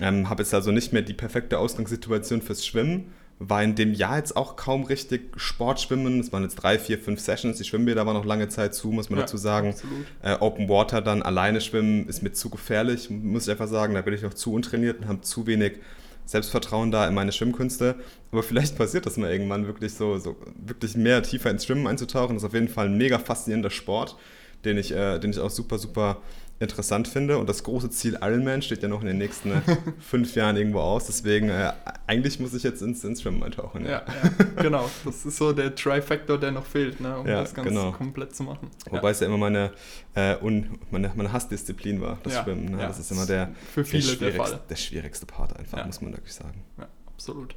Ähm, 0.00 0.28
habe 0.28 0.42
jetzt 0.42 0.54
also 0.54 0.70
nicht 0.70 0.92
mehr 0.92 1.02
die 1.02 1.14
perfekte 1.14 1.58
Ausgangssituation 1.58 2.42
fürs 2.42 2.66
Schwimmen. 2.66 3.12
War 3.38 3.62
in 3.62 3.74
dem 3.74 3.92
Jahr 3.92 4.16
jetzt 4.18 4.36
auch 4.36 4.56
kaum 4.56 4.84
richtig 4.84 5.32
Sportschwimmen. 5.36 6.20
Es 6.20 6.32
waren 6.32 6.42
jetzt 6.42 6.56
drei, 6.56 6.78
vier, 6.78 6.98
fünf 6.98 7.20
Sessions. 7.20 7.58
Die 7.58 7.64
Schwimmbäder 7.64 8.06
waren 8.06 8.14
noch 8.14 8.24
lange 8.24 8.48
Zeit 8.48 8.74
zu, 8.74 8.88
muss 8.88 9.10
man 9.10 9.18
Ja, 9.18 9.24
dazu 9.24 9.36
sagen. 9.36 9.74
Äh, 10.22 10.36
Open 10.40 10.68
Water 10.68 11.02
dann 11.02 11.22
alleine 11.22 11.60
schwimmen 11.60 12.08
ist 12.08 12.22
mir 12.22 12.32
zu 12.32 12.50
gefährlich, 12.50 13.10
muss 13.10 13.44
ich 13.44 13.50
einfach 13.50 13.68
sagen. 13.68 13.94
Da 13.94 14.00
bin 14.00 14.14
ich 14.14 14.22
noch 14.22 14.34
zu 14.34 14.52
untrainiert 14.52 15.00
und 15.00 15.08
habe 15.08 15.20
zu 15.20 15.46
wenig 15.46 15.80
Selbstvertrauen 16.26 16.90
da 16.90 17.06
in 17.08 17.14
meine 17.14 17.32
Schwimmkünste. 17.32 17.94
Aber 18.32 18.42
vielleicht 18.42 18.76
passiert 18.76 19.06
das 19.06 19.16
mal 19.16 19.30
irgendwann 19.30 19.66
wirklich 19.66 19.94
so, 19.94 20.18
so 20.18 20.36
wirklich 20.56 20.96
mehr 20.96 21.22
tiefer 21.22 21.50
ins 21.50 21.64
Schwimmen 21.64 21.86
einzutauchen. 21.86 22.36
Das 22.36 22.42
ist 22.42 22.48
auf 22.48 22.54
jeden 22.54 22.68
Fall 22.68 22.86
ein 22.86 22.98
mega 22.98 23.18
faszinierender 23.18 23.70
Sport, 23.70 24.16
den 24.64 24.76
ich, 24.76 24.92
äh, 24.92 25.18
den 25.18 25.30
ich 25.30 25.38
auch 25.38 25.50
super, 25.50 25.78
super 25.78 26.18
interessant 26.58 27.06
finde. 27.08 27.38
Und 27.38 27.48
das 27.48 27.62
große 27.64 27.90
Ziel 27.90 28.18
Ironman 28.22 28.62
steht 28.62 28.82
ja 28.82 28.88
noch 28.88 29.00
in 29.02 29.06
den 29.06 29.18
nächsten 29.18 29.52
äh, 29.52 29.60
fünf 29.98 30.34
Jahren 30.34 30.56
irgendwo 30.56 30.80
aus. 30.80 31.06
Deswegen, 31.06 31.48
äh, 31.50 31.72
eigentlich 32.06 32.40
muss 32.40 32.54
ich 32.54 32.62
jetzt 32.62 32.80
ins, 32.82 33.04
ins 33.04 33.22
Schwimmen 33.22 33.42
eintauchen. 33.42 33.84
Ja, 33.84 34.02
ja, 34.06 34.62
genau. 34.62 34.88
Das 35.04 35.26
ist 35.26 35.36
so 35.36 35.52
der 35.52 35.74
Trifactor, 35.74 36.38
der 36.38 36.52
noch 36.52 36.64
fehlt, 36.64 37.00
ne, 37.00 37.18
um 37.18 37.26
Ja, 37.26 37.40
das 37.42 37.52
Ganze 37.54 37.70
genau. 37.70 37.92
komplett 37.92 38.34
zu 38.34 38.42
machen. 38.42 38.70
Wobei 38.90 39.10
es 39.10 39.20
ja 39.20 39.26
immer 39.26 39.36
meine, 39.38 39.72
äh, 40.14 40.36
un, 40.42 40.78
meine, 40.90 41.12
meine 41.14 41.32
Hassdisziplin 41.32 42.00
war, 42.00 42.18
das 42.22 42.34
Ja, 42.34 42.44
Schwimmen. 42.44 42.64
Ne? 42.66 42.80
ja, 42.80 42.86
das 42.88 42.98
ist 42.98 43.10
immer 43.10 43.26
der, 43.26 43.50
für 43.74 43.82
der, 43.82 43.84
viele 43.84 44.02
der 44.02 44.12
schwierigste, 44.16 44.42
Fall. 44.56 44.60
der 44.70 44.76
schwierigste 44.76 45.26
Part 45.26 45.58
einfach, 45.58 45.78
Ja. 45.78 45.86
muss 45.86 46.00
man 46.00 46.12
wirklich 46.12 46.34
sagen. 46.34 46.62
Ja, 46.78 46.88
absolut. 47.06 47.54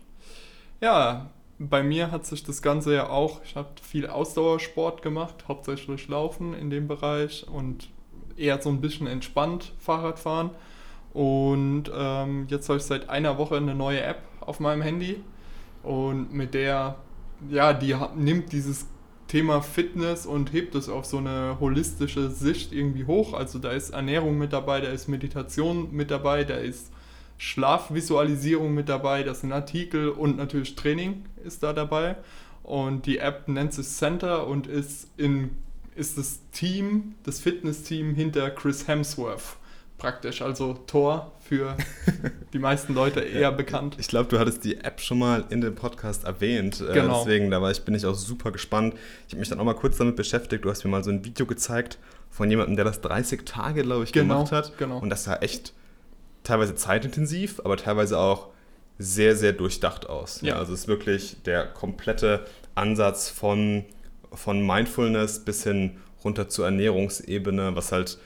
Ja, 0.81 1.29
bei 1.57 1.83
mir 1.83 2.11
hat 2.11 2.25
sich 2.25 2.43
das 2.43 2.61
Ganze 2.61 2.93
ja 2.95 3.09
auch, 3.09 3.41
ich 3.43 3.55
habe 3.55 3.69
viel 3.81 4.07
Ausdauersport 4.07 5.01
gemacht, 5.01 5.45
hauptsächlich 5.47 6.07
Laufen 6.07 6.53
in 6.53 6.69
dem 6.69 6.87
Bereich 6.87 7.45
und 7.47 7.89
eher 8.39 8.61
so 8.61 8.69
ein 8.69 8.81
bisschen 8.81 9.07
entspannt 9.07 9.73
Fahrradfahren. 9.79 10.51
Und 11.13 11.85
ähm, 11.93 12.45
jetzt 12.49 12.69
habe 12.69 12.77
ich 12.77 12.85
seit 12.85 13.09
einer 13.09 13.37
Woche 13.37 13.57
eine 13.57 13.75
neue 13.75 14.01
App 14.01 14.21
auf 14.41 14.59
meinem 14.59 14.81
Handy 14.81 15.21
und 15.83 16.33
mit 16.33 16.53
der, 16.53 16.95
ja, 17.49 17.73
die 17.73 17.95
nimmt 18.15 18.51
dieses 18.51 18.87
Thema 19.27 19.61
Fitness 19.61 20.25
und 20.25 20.53
hebt 20.53 20.75
es 20.75 20.89
auf 20.89 21.05
so 21.05 21.17
eine 21.17 21.57
holistische 21.59 22.29
Sicht 22.29 22.73
irgendwie 22.73 23.05
hoch. 23.05 23.33
Also 23.33 23.59
da 23.59 23.71
ist 23.71 23.91
Ernährung 23.91 24.37
mit 24.37 24.53
dabei, 24.53 24.81
da 24.81 24.89
ist 24.89 25.07
Meditation 25.07 25.91
mit 25.91 26.11
dabei, 26.11 26.43
da 26.43 26.55
ist 26.55 26.91
Schlafvisualisierung 27.37 28.73
mit 28.73 28.89
dabei, 28.89 29.23
das 29.23 29.41
sind 29.41 29.53
Artikel 29.53 30.09
und 30.09 30.37
natürlich 30.37 30.75
Training 30.75 31.25
ist 31.43 31.63
da 31.63 31.73
dabei. 31.73 32.17
Und 32.63 33.05
die 33.05 33.19
App 33.19 33.47
nennt 33.47 33.73
sich 33.73 33.87
Center 33.87 34.45
und 34.45 34.67
ist, 34.67 35.07
in, 35.15 35.51
ist 35.99 36.17
das 36.17 36.39
Team, 36.51 37.15
das 37.23 37.39
Fitness-Team 37.39 38.15
hinter 38.15 38.49
Chris 38.49 38.87
Hemsworth 38.87 39.57
praktisch, 39.99 40.41
also 40.41 40.73
Tor 40.87 41.33
für 41.41 41.75
die 42.53 42.59
meisten 42.59 42.95
Leute 42.95 43.19
eher 43.19 43.41
ja, 43.41 43.51
bekannt. 43.51 43.97
Ich 43.99 44.07
glaube, 44.07 44.29
du 44.29 44.39
hattest 44.39 44.63
die 44.63 44.77
App 44.77 44.99
schon 45.01 45.19
mal 45.19 45.45
in 45.49 45.61
dem 45.61 45.75
Podcast 45.75 46.23
erwähnt. 46.23 46.81
Äh, 46.81 46.93
genau. 46.93 47.19
deswegen, 47.19 47.51
da 47.51 47.61
war 47.61 47.69
ich, 47.69 47.83
bin 47.83 47.93
ich 47.93 48.05
auch 48.05 48.15
super 48.15 48.51
gespannt. 48.51 48.95
Ich 49.27 49.33
habe 49.33 49.39
mich 49.39 49.49
dann 49.49 49.59
auch 49.59 49.65
mal 49.65 49.75
kurz 49.75 49.97
damit 49.97 50.15
beschäftigt. 50.15 50.65
Du 50.65 50.69
hast 50.69 50.83
mir 50.83 50.89
mal 50.89 51.03
so 51.03 51.11
ein 51.11 51.23
Video 51.23 51.45
gezeigt 51.45 51.99
von 52.31 52.49
jemandem, 52.49 52.77
der 52.77 52.85
das 52.85 53.01
30 53.01 53.45
Tage, 53.45 53.83
glaube 53.83 54.05
ich, 54.05 54.11
genau, 54.11 54.35
gemacht 54.35 54.51
hat. 54.51 54.77
Genau. 54.77 54.99
Und 54.99 55.09
das 55.09 55.25
sah 55.25 55.35
echt 55.35 55.73
teilweise 56.43 56.75
zeitintensiv, 56.75 57.61
aber 57.63 57.77
teilweise 57.77 58.17
auch 58.17 58.47
sehr, 58.97 59.35
sehr 59.35 59.53
durchdacht 59.53 60.09
aus. 60.09 60.41
Ja. 60.41 60.55
Also 60.55 60.73
es 60.73 60.81
ist 60.81 60.87
wirklich 60.87 61.37
der 61.43 61.65
komplette 61.65 62.45
Ansatz 62.75 63.29
von, 63.29 63.85
von 64.33 64.65
Mindfulness 64.65 65.39
bis 65.39 65.63
hin 65.63 65.97
runter 66.23 66.49
zur 66.49 66.65
Ernährungsebene, 66.65 67.75
was 67.75 67.91
halt 67.91 68.17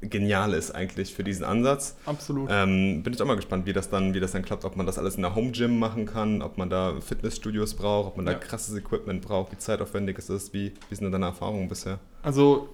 genial 0.00 0.52
ist 0.52 0.72
eigentlich 0.72 1.14
für 1.14 1.22
diesen 1.22 1.44
Ansatz. 1.44 1.96
Absolut. 2.06 2.48
Ähm, 2.50 3.02
bin 3.02 3.12
ich 3.12 3.22
auch 3.22 3.26
mal 3.26 3.36
gespannt, 3.36 3.66
wie 3.66 3.72
das, 3.72 3.88
dann, 3.88 4.14
wie 4.14 4.20
das 4.20 4.32
dann 4.32 4.42
klappt, 4.42 4.64
ob 4.64 4.76
man 4.76 4.84
das 4.84 4.98
alles 4.98 5.14
in 5.14 5.22
der 5.22 5.34
Home 5.34 5.52
Gym 5.52 5.78
machen 5.78 6.06
kann, 6.06 6.42
ob 6.42 6.58
man 6.58 6.68
da 6.70 7.00
Fitnessstudios 7.00 7.74
braucht, 7.74 8.08
ob 8.08 8.16
man 8.16 8.26
ja. 8.26 8.32
da 8.32 8.38
krasses 8.38 8.76
Equipment 8.76 9.22
braucht, 9.22 9.52
wie 9.52 9.58
zeitaufwendig 9.58 10.18
es 10.18 10.28
ist, 10.28 10.52
wie, 10.52 10.72
wie 10.88 10.94
sind 10.94 11.12
deine 11.12 11.26
Erfahrungen 11.26 11.68
bisher? 11.68 12.00
Also 12.22 12.68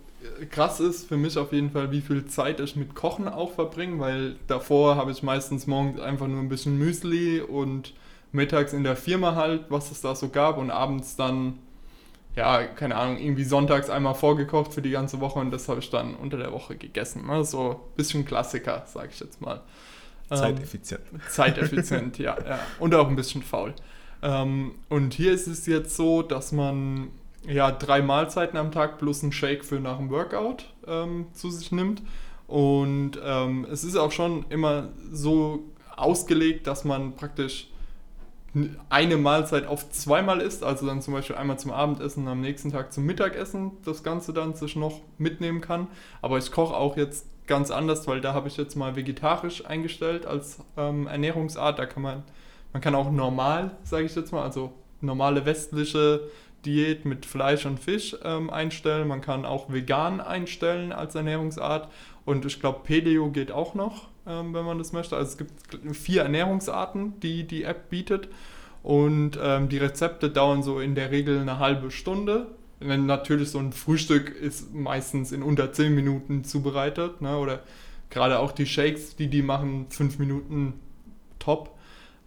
krass 0.51 0.81
ist 0.81 1.07
für 1.09 1.17
mich 1.17 1.37
auf 1.39 1.53
jeden 1.53 1.71
Fall, 1.71 1.91
wie 1.91 2.01
viel 2.01 2.27
Zeit 2.27 2.61
ich 2.61 2.77
mit 2.77 2.95
Kochen 2.95 3.29
auch 3.29 3.53
verbringe, 3.53 3.99
weil 3.99 4.37
davor 4.47 4.97
habe 4.97 5.11
ich 5.11 5.23
meistens 5.23 5.67
morgens 5.67 6.01
einfach 6.01 6.27
nur 6.27 6.41
ein 6.41 6.49
bisschen 6.49 6.79
Müsli 6.79 7.41
und 7.41 7.93
mittags 8.33 8.73
in 8.73 8.85
der 8.85 8.97
Firma 8.97 9.35
halt, 9.35 9.67
was 9.69 9.91
es 9.91 10.01
da 10.01 10.15
so 10.15 10.29
gab 10.29 10.59
und 10.59 10.71
abends 10.71 11.17
dann, 11.17 11.59
ja, 12.39 12.63
keine 12.63 12.95
Ahnung, 12.95 13.19
irgendwie 13.19 13.43
sonntags 13.43 13.91
einmal 13.91 14.15
vorgekocht 14.15 14.73
für 14.73 14.81
die 14.81 14.91
ganze 14.91 15.19
Woche 15.19 15.41
und 15.41 15.51
das 15.51 15.69
habe 15.69 15.81
ich 15.81 15.91
dann 15.91 16.15
unter 16.15 16.37
der 16.37 16.53
Woche 16.53 16.77
gegessen. 16.77 17.27
Ne? 17.27 17.45
So 17.45 17.71
ein 17.71 17.97
bisschen 17.97 18.25
Klassiker, 18.25 18.85
sage 18.87 19.09
ich 19.13 19.19
jetzt 19.19 19.41
mal. 19.41 19.61
Zeiteffizient. 20.29 21.01
Ähm, 21.13 21.21
zeiteffizient, 21.29 22.19
ja, 22.19 22.37
ja. 22.47 22.61
Und 22.79 22.95
auch 22.95 23.09
ein 23.09 23.17
bisschen 23.17 23.43
faul. 23.43 23.75
Ähm, 24.23 24.77
und 24.89 25.15
hier 25.15 25.33
ist 25.33 25.49
es 25.49 25.67
jetzt 25.67 25.97
so, 25.97 26.23
dass 26.23 26.53
man 26.53 27.09
ja, 27.45 27.73
drei 27.73 28.03
Mahlzeiten 28.03 28.57
am 28.57 28.71
Tag 28.71 28.99
plus 28.99 29.25
ein 29.25 29.33
Shake 29.33 29.65
für 29.65 29.81
nach 29.81 29.97
dem 29.97 30.09
Workout 30.11 30.67
ähm, 30.87 31.27
zu 31.33 31.51
sich 31.51 31.73
nimmt. 31.73 32.03
Und 32.47 33.19
ähm, 33.21 33.67
es 33.69 33.83
ist 33.83 33.97
auch 33.97 34.13
schon 34.13 34.47
immer 34.49 34.91
so 35.11 35.65
ausgelegt, 35.97 36.69
dass 36.69 36.85
man 36.85 37.17
praktisch 37.17 37.69
eine 38.89 39.17
Mahlzeit 39.17 39.67
auf 39.67 39.91
zweimal 39.91 40.41
isst, 40.41 40.65
also 40.65 40.87
dann 40.87 41.03
zum 41.03 41.15
Beispiel 41.15 41.37
einmal 41.37 41.59
zum 41.59 41.71
Abendessen 41.71 42.25
und 42.25 42.29
am 42.29 42.41
nächsten 42.41 42.73
Tag 42.73 42.93
zum 42.93 43.05
Mittagessen 43.05 43.73
das 43.85 44.03
Ganze 44.03 44.33
dann 44.33 44.55
sich 44.55 44.75
noch 44.75 45.01
mitnehmen 45.19 45.61
kann. 45.61 45.89
Aber 46.23 46.39
ich 46.39 46.51
koche 46.51 46.75
auch 46.75 46.97
jetzt 46.97 47.27
ganz 47.47 47.71
anders, 47.71 48.07
weil 48.07 48.21
da 48.21 48.35
habe 48.35 48.49
ich 48.49 48.57
jetzt 48.57 48.77
mal 48.77 48.97
vegetarisch 48.97 49.67
eingestellt 49.67 50.27
als 50.27 50.59
ähm, 50.77 51.07
Ernährungsart. 51.07 51.79
Da 51.79 51.87
kann 51.87 52.03
man, 52.03 52.23
man 52.73 52.81
kann 52.81 52.95
auch 52.95 53.11
normal, 53.11 53.73
sage 53.85 54.05
ich 54.05 54.15
jetzt 54.15 54.33
mal, 54.33 54.43
also 54.43 54.73
normale 55.01 55.45
westliche 55.45 56.29
Diät 56.65 57.05
mit 57.05 57.27
Fleisch 57.27 57.67
und 57.67 57.79
Fisch 57.79 58.17
ähm, 58.25 58.51
einstellen. 58.51 59.09
Man 59.09 59.21
kann 59.21 59.45
auch 59.45 59.73
vegan 59.73 60.21
einstellen 60.21 60.93
als 60.93 61.15
Ernährungsart. 61.15 61.89
Und 62.25 62.45
ich 62.45 62.61
glaube, 62.61 62.81
Paleo 62.85 63.31
geht 63.31 63.53
auch 63.53 63.75
noch, 63.75 64.09
ähm, 64.29 64.55
wenn 64.55 64.65
man 64.65 64.79
das 64.79 64.93
möchte. 64.93 65.17
Also 65.17 65.33
es 65.33 65.39
gibt 65.39 65.97
vier 65.97 66.23
Ernährungsarten, 66.23 67.19
die 67.21 67.45
die 67.45 67.65
App 67.65 67.91
bietet. 67.91 68.29
Und 68.83 69.39
ähm, 69.43 69.69
die 69.69 69.79
Rezepte 69.79 70.31
dauern 70.31 70.63
so 70.63 70.81
in 70.81 70.95
der 70.95 71.11
Regel 71.11 71.41
eine 71.41 71.59
halbe 71.59 71.91
Stunde. 71.91 72.47
Wenn 72.81 73.07
natürlich 73.07 73.51
so 73.51 73.59
ein 73.59 73.73
Frühstück 73.73 74.31
ist 74.31 74.73
meistens 74.75 75.33
in 75.33 75.43
unter 75.43 75.73
zehn 75.73 75.95
Minuten 75.95 76.45
zubereitet. 76.45 77.21
Ne? 77.21 77.37
Oder 77.39 77.61
gerade 78.11 78.39
auch 78.39 78.53
die 78.53 78.67
Shakes, 78.67 79.17
die 79.17 79.29
die 79.29 79.43
machen, 79.43 79.87
fünf 79.91 80.19
Minuten 80.19 80.75
top. 81.39 81.75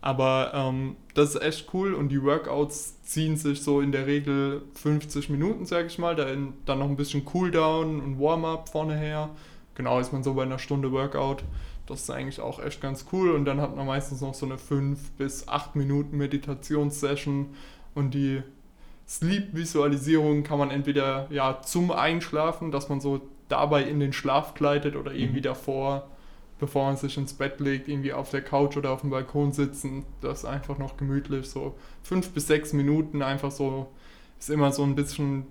Aber 0.02 0.52
ähm, 0.54 0.96
das 1.14 1.36
ist 1.36 1.42
echt 1.42 1.74
cool 1.74 1.94
und 1.94 2.10
die 2.10 2.24
Workouts 2.24 3.02
ziehen 3.04 3.38
sich 3.38 3.62
so 3.62 3.82
in 3.82 3.92
der 3.92 4.08
Regel 4.08 4.64
50 4.74 5.30
Minuten, 5.30 5.66
sage 5.66 5.88
ich 5.88 6.00
mal. 6.00 6.16
Dann, 6.16 6.54
dann 6.66 6.80
noch 6.80 6.90
ein 6.90 6.96
bisschen 6.96 7.24
Cooldown 7.24 8.02
und 8.02 8.20
Warm-up 8.20 8.70
vorne 8.70 8.98
her. 8.98 9.30
Genau 9.76 10.00
ist 10.00 10.12
man 10.12 10.24
so 10.24 10.34
bei 10.34 10.44
einer 10.44 10.60
Stunde 10.60 10.92
Workout. 10.92 11.44
Das 11.92 12.02
ist 12.02 12.10
eigentlich 12.10 12.40
auch 12.40 12.64
echt 12.64 12.82
ganz 12.82 13.06
cool. 13.12 13.32
Und 13.32 13.46
dann 13.46 13.62
hat 13.62 13.76
man 13.76 13.86
meistens 13.86 14.22
noch 14.22 14.34
so 14.34 14.46
eine 14.46 14.58
5 14.58 15.12
bis 15.12 15.48
8 15.48 15.76
Minuten 15.76 16.18
Meditationssession. 16.18 17.54
Und 17.94 18.14
die 18.14 18.42
Sleep-Visualisierung 19.08 20.44
kann 20.44 20.60
man 20.60 20.72
entweder 20.72 21.28
ja 21.30 21.62
zum 21.62 21.92
Einschlafen, 21.92 22.72
dass 22.72 22.90
man 22.90 23.02
so 23.02 23.22
dabei 23.50 23.84
in 23.84 24.00
den 24.00 24.14
Schlaf 24.14 24.54
gleitet 24.54 24.96
oder 24.96 25.14
irgendwie 25.14 25.40
mhm. 25.40 25.46
davor 25.46 26.08
bevor 26.62 26.86
man 26.86 26.96
sich 26.96 27.18
ins 27.18 27.34
Bett 27.34 27.60
legt, 27.60 27.88
irgendwie 27.88 28.14
auf 28.14 28.30
der 28.30 28.44
Couch 28.44 28.78
oder 28.78 28.92
auf 28.92 29.02
dem 29.02 29.10
Balkon 29.10 29.52
sitzen. 29.52 30.06
Das 30.22 30.40
ist 30.40 30.46
einfach 30.46 30.78
noch 30.78 30.96
gemütlich. 30.96 31.50
So 31.50 31.76
fünf 32.04 32.30
bis 32.30 32.46
sechs 32.46 32.72
Minuten 32.72 33.24
einfach 33.24 33.50
so, 33.50 33.92
ist 34.40 34.52
immer 34.52 34.72
so 34.72 34.84
ein 34.84 34.94
bisschen, 34.94 35.48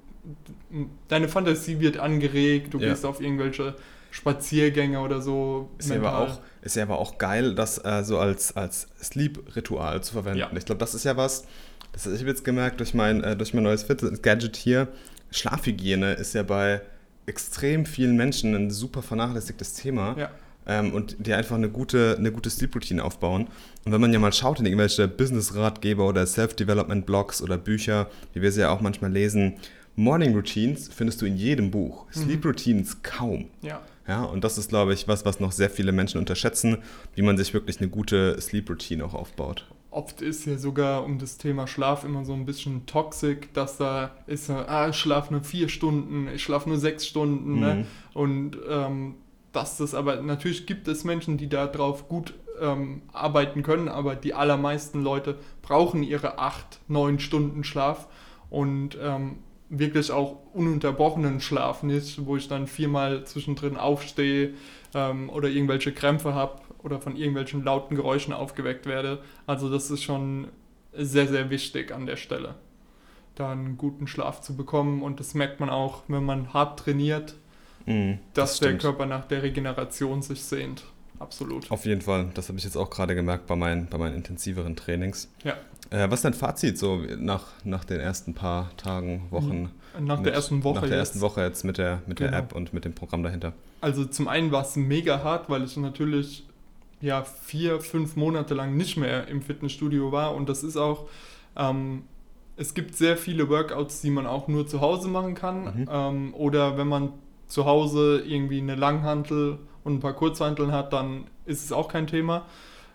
deine 1.08 1.28
Fantasie 1.28 1.80
wird 1.80 1.98
angeregt, 1.98 2.72
du 2.72 2.78
ja. 2.78 2.90
gehst 2.90 3.04
auf 3.04 3.20
irgendwelche 3.20 3.74
Spaziergänge 4.10 5.00
oder 5.00 5.20
so. 5.20 5.70
Ist 5.78 5.90
ja, 5.90 5.96
aber 5.96 6.18
auch, 6.18 6.40
ist 6.62 6.76
ja 6.76 6.82
aber 6.82 6.98
auch 6.98 7.18
geil, 7.18 7.54
das 7.54 7.84
äh, 7.84 8.02
so 8.04 8.18
als, 8.18 8.56
als 8.56 8.88
Sleep-Ritual 9.02 10.02
zu 10.02 10.12
verwenden. 10.14 10.38
Ja. 10.38 10.50
Ich 10.56 10.64
glaube, 10.64 10.78
das 10.78 10.94
ist 10.94 11.04
ja 11.04 11.16
was, 11.16 11.44
das 11.92 12.06
ich 12.06 12.20
habe 12.20 12.30
jetzt 12.30 12.44
gemerkt 12.44 12.80
durch 12.80 12.94
mein, 12.94 13.22
äh, 13.22 13.36
durch 13.36 13.54
mein 13.54 13.62
neues 13.62 13.86
Gadget 14.22 14.56
hier, 14.56 14.88
Schlafhygiene 15.30 16.14
ist 16.14 16.34
ja 16.34 16.42
bei 16.42 16.82
extrem 17.26 17.86
vielen 17.86 18.16
Menschen 18.16 18.54
ein 18.54 18.70
super 18.70 19.02
vernachlässigtes 19.02 19.74
Thema. 19.74 20.16
Ja 20.18 20.30
ähm, 20.66 20.92
und 20.92 21.16
die 21.18 21.34
einfach 21.34 21.56
eine 21.56 21.68
gute, 21.68 22.16
eine 22.18 22.32
gute 22.32 22.50
Sleep-Routine 22.50 23.02
aufbauen. 23.02 23.48
Und 23.84 23.92
wenn 23.92 24.00
man 24.00 24.12
ja 24.12 24.18
mal 24.18 24.32
schaut 24.32 24.60
in 24.60 24.66
irgendwelche 24.66 25.08
Business-Ratgeber 25.08 26.06
oder 26.06 26.26
Self-Development-Blogs 26.26 27.42
oder 27.42 27.58
Bücher, 27.58 28.08
wie 28.34 28.42
wir 28.42 28.52
sie 28.52 28.60
ja 28.60 28.70
auch 28.70 28.80
manchmal 28.80 29.12
lesen, 29.12 29.54
Morning 29.96 30.34
Routines 30.34 30.88
findest 30.88 31.20
du 31.20 31.26
in 31.26 31.36
jedem 31.36 31.70
Buch, 31.70 32.06
mhm. 32.06 32.20
Sleep 32.20 32.44
Routines 32.44 33.02
kaum. 33.02 33.48
Ja. 33.62 33.80
Ja, 34.10 34.24
und 34.24 34.42
das 34.42 34.58
ist, 34.58 34.70
glaube 34.70 34.92
ich, 34.92 35.06
was, 35.06 35.24
was 35.24 35.38
noch 35.38 35.52
sehr 35.52 35.70
viele 35.70 35.92
Menschen 35.92 36.18
unterschätzen, 36.18 36.78
wie 37.14 37.22
man 37.22 37.36
sich 37.36 37.54
wirklich 37.54 37.80
eine 37.80 37.88
gute 37.88 38.40
Sleep 38.40 38.68
Routine 38.68 39.04
auch 39.04 39.14
aufbaut. 39.14 39.66
Oft 39.92 40.20
ist 40.20 40.46
ja 40.46 40.58
sogar 40.58 41.04
um 41.04 41.20
das 41.20 41.38
Thema 41.38 41.68
Schlaf 41.68 42.02
immer 42.02 42.24
so 42.24 42.32
ein 42.32 42.44
bisschen 42.44 42.86
toxisch, 42.86 43.46
dass 43.52 43.76
da 43.76 44.10
ist, 44.26 44.50
ah, 44.50 44.88
ich 44.88 44.96
schlafe 44.96 45.32
nur 45.32 45.44
vier 45.44 45.68
Stunden, 45.68 46.26
ich 46.34 46.42
schlafe 46.42 46.68
nur 46.68 46.78
sechs 46.78 47.06
Stunden. 47.06 47.60
Ne? 47.60 47.74
Mhm. 47.74 47.80
Ne? 47.82 47.86
Und 48.12 48.58
ähm, 48.68 49.14
dass 49.52 49.76
das 49.76 49.94
aber 49.94 50.20
natürlich 50.20 50.66
gibt 50.66 50.88
es 50.88 51.04
Menschen, 51.04 51.38
die 51.38 51.48
darauf 51.48 52.08
gut 52.08 52.34
ähm, 52.60 53.02
arbeiten 53.12 53.62
können, 53.62 53.88
aber 53.88 54.16
die 54.16 54.34
allermeisten 54.34 55.04
Leute 55.04 55.38
brauchen 55.62 56.02
ihre 56.02 56.40
acht, 56.40 56.80
neun 56.88 57.20
Stunden 57.20 57.62
Schlaf 57.62 58.08
und 58.48 58.98
ähm, 59.00 59.38
wirklich 59.70 60.10
auch 60.10 60.36
ununterbrochenen 60.52 61.40
Schlaf 61.40 61.82
nicht, 61.82 62.26
wo 62.26 62.36
ich 62.36 62.48
dann 62.48 62.66
viermal 62.66 63.24
zwischendrin 63.24 63.76
aufstehe 63.76 64.54
ähm, 64.94 65.30
oder 65.30 65.48
irgendwelche 65.48 65.92
Krämpfe 65.92 66.34
habe 66.34 66.60
oder 66.82 67.00
von 67.00 67.16
irgendwelchen 67.16 67.64
lauten 67.64 67.96
Geräuschen 67.96 68.34
aufgeweckt 68.34 68.86
werde. 68.86 69.22
Also 69.46 69.70
das 69.70 69.90
ist 69.90 70.02
schon 70.02 70.48
sehr, 70.92 71.28
sehr 71.28 71.50
wichtig 71.50 71.92
an 71.92 72.06
der 72.06 72.16
Stelle, 72.16 72.56
da 73.36 73.52
einen 73.52 73.78
guten 73.78 74.06
Schlaf 74.06 74.40
zu 74.40 74.56
bekommen 74.56 75.02
und 75.02 75.20
das 75.20 75.34
merkt 75.34 75.60
man 75.60 75.70
auch, 75.70 76.02
wenn 76.08 76.24
man 76.24 76.52
hart 76.52 76.80
trainiert 76.80 77.36
Mhm, 77.86 78.18
dass 78.34 78.58
das 78.58 78.60
der 78.60 78.78
Körper 78.78 79.06
nach 79.06 79.24
der 79.24 79.42
Regeneration 79.42 80.22
sich 80.22 80.42
sehnt. 80.42 80.84
Absolut. 81.18 81.70
Auf 81.70 81.84
jeden 81.84 82.00
Fall. 82.00 82.30
Das 82.34 82.48
habe 82.48 82.58
ich 82.58 82.64
jetzt 82.64 82.76
auch 82.76 82.88
gerade 82.88 83.14
gemerkt 83.14 83.46
bei 83.46 83.56
meinen, 83.56 83.88
bei 83.88 83.98
meinen 83.98 84.14
intensiveren 84.14 84.74
Trainings. 84.74 85.30
Ja. 85.44 85.56
Äh, 85.90 86.10
was 86.10 86.20
ist 86.20 86.24
dein 86.24 86.34
Fazit 86.34 86.78
so 86.78 87.02
nach, 87.18 87.44
nach 87.64 87.84
den 87.84 88.00
ersten 88.00 88.34
paar 88.34 88.74
Tagen, 88.76 89.26
Wochen? 89.30 89.70
Nach 90.00 90.16
mit, 90.16 90.26
der 90.26 90.34
ersten 90.34 90.62
Woche. 90.62 90.80
Nach 90.80 90.88
der 90.88 90.98
ersten 90.98 91.20
Woche 91.20 91.42
jetzt 91.42 91.64
mit 91.64 91.78
der, 91.78 92.02
mit 92.06 92.18
genau. 92.18 92.30
der 92.30 92.38
App 92.38 92.54
und 92.54 92.72
mit 92.72 92.84
dem 92.84 92.94
Programm 92.94 93.22
dahinter. 93.22 93.52
Also 93.80 94.04
zum 94.04 94.28
einen 94.28 94.52
war 94.52 94.62
es 94.62 94.76
mega 94.76 95.22
hart, 95.22 95.50
weil 95.50 95.64
ich 95.64 95.76
natürlich 95.76 96.44
ja 97.00 97.24
vier, 97.24 97.80
fünf 97.80 98.14
Monate 98.16 98.54
lang 98.54 98.76
nicht 98.76 98.96
mehr 98.96 99.26
im 99.28 99.42
Fitnessstudio 99.42 100.12
war 100.12 100.34
und 100.34 100.48
das 100.48 100.62
ist 100.62 100.76
auch 100.76 101.08
Ähm, 101.56 102.04
es 102.56 102.74
gibt 102.74 102.94
sehr 102.94 103.16
viele 103.16 103.48
Workouts, 103.48 104.02
die 104.02 104.10
man 104.10 104.26
auch 104.26 104.46
nur 104.46 104.66
zu 104.66 104.80
Hause 104.80 105.08
machen 105.08 105.34
kann. 105.34 105.64
Mhm. 105.64 105.88
Ähm, 105.90 106.34
oder 106.34 106.76
wenn 106.76 106.88
man 106.88 107.12
zu 107.46 107.64
Hause 107.64 108.22
irgendwie 108.26 108.60
eine 108.60 108.74
Langhantel 108.74 109.58
und 109.82 109.94
ein 109.94 110.00
paar 110.00 110.12
Kurzhanteln 110.12 110.70
hat, 110.70 110.92
dann 110.92 111.24
ist 111.46 111.64
es 111.64 111.72
auch 111.72 111.88
kein 111.88 112.06
Thema. 112.06 112.44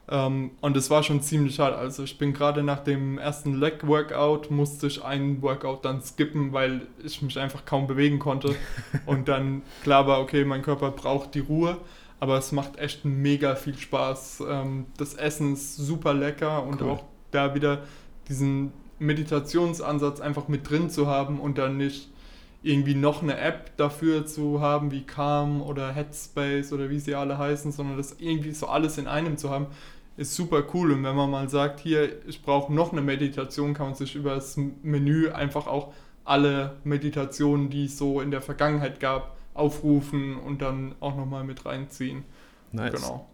Ähm, 0.07 0.51
und 0.61 0.77
es 0.77 0.89
war 0.89 1.01
schon 1.03 1.21
ziemlich 1.21 1.59
hart. 1.59 1.75
Also 1.75 2.03
ich 2.03 2.17
bin 2.17 2.33
gerade 2.33 2.61
nach 2.63 2.79
dem 2.79 3.17
ersten 3.17 3.59
Leg-Workout, 3.59 4.51
musste 4.51 4.87
ich 4.87 5.03
einen 5.03 5.41
Workout 5.41 5.83
dann 5.83 6.01
skippen, 6.01 6.53
weil 6.53 6.87
ich 7.03 7.21
mich 7.21 7.39
einfach 7.39 7.65
kaum 7.65 7.87
bewegen 7.87 8.19
konnte. 8.19 8.55
und 9.05 9.27
dann 9.27 9.63
klar 9.83 10.05
war, 10.07 10.21
okay, 10.21 10.45
mein 10.45 10.61
Körper 10.61 10.91
braucht 10.91 11.33
die 11.35 11.39
Ruhe. 11.39 11.77
Aber 12.19 12.37
es 12.37 12.51
macht 12.51 12.77
echt 12.77 13.03
mega 13.03 13.55
viel 13.55 13.77
Spaß. 13.77 14.43
Ähm, 14.47 14.85
das 14.97 15.15
Essen 15.15 15.53
ist 15.53 15.75
super 15.75 16.13
lecker 16.13 16.63
und 16.63 16.81
Cool. 16.81 16.91
auch 16.91 17.03
da 17.31 17.55
wieder 17.55 17.83
diesen 18.29 18.71
Meditationsansatz 18.99 20.21
einfach 20.21 20.47
mit 20.47 20.69
drin 20.69 20.89
zu 20.89 21.07
haben 21.07 21.39
und 21.39 21.57
dann 21.57 21.77
nicht 21.77 22.09
irgendwie 22.63 22.95
noch 22.95 23.21
eine 23.21 23.37
App 23.37 23.77
dafür 23.77 24.25
zu 24.25 24.59
haben, 24.59 24.91
wie 24.91 25.03
Calm 25.03 25.61
oder 25.61 25.91
Headspace 25.91 26.73
oder 26.73 26.89
wie 26.89 26.99
sie 26.99 27.13
alle 27.13 27.37
heißen, 27.37 27.71
sondern 27.71 27.97
das 27.97 28.15
irgendwie 28.17 28.51
so 28.53 28.67
alles 28.67 28.97
in 28.97 29.07
einem 29.07 29.37
zu 29.37 29.51
haben, 29.51 29.67
ist 30.17 30.35
super 30.35 30.63
cool. 30.73 30.91
Und 30.91 31.03
wenn 31.03 31.15
man 31.15 31.29
mal 31.29 31.49
sagt, 31.49 31.79
hier, 31.79 32.25
ich 32.27 32.41
brauche 32.41 32.73
noch 32.73 32.91
eine 32.91 33.01
Meditation, 33.01 33.73
kann 33.73 33.87
man 33.87 33.95
sich 33.95 34.15
über 34.15 34.35
das 34.35 34.57
Menü 34.57 35.29
einfach 35.29 35.67
auch 35.67 35.93
alle 36.23 36.77
Meditationen, 36.83 37.69
die 37.69 37.85
es 37.85 37.97
so 37.97 38.21
in 38.21 38.31
der 38.31 38.41
Vergangenheit 38.41 38.99
gab, 38.99 39.37
aufrufen 39.53 40.37
und 40.37 40.61
dann 40.61 40.95
auch 40.99 41.15
nochmal 41.15 41.43
mit 41.43 41.65
reinziehen. 41.65 42.23
Nice. 42.71 42.93
Genau. 42.93 43.27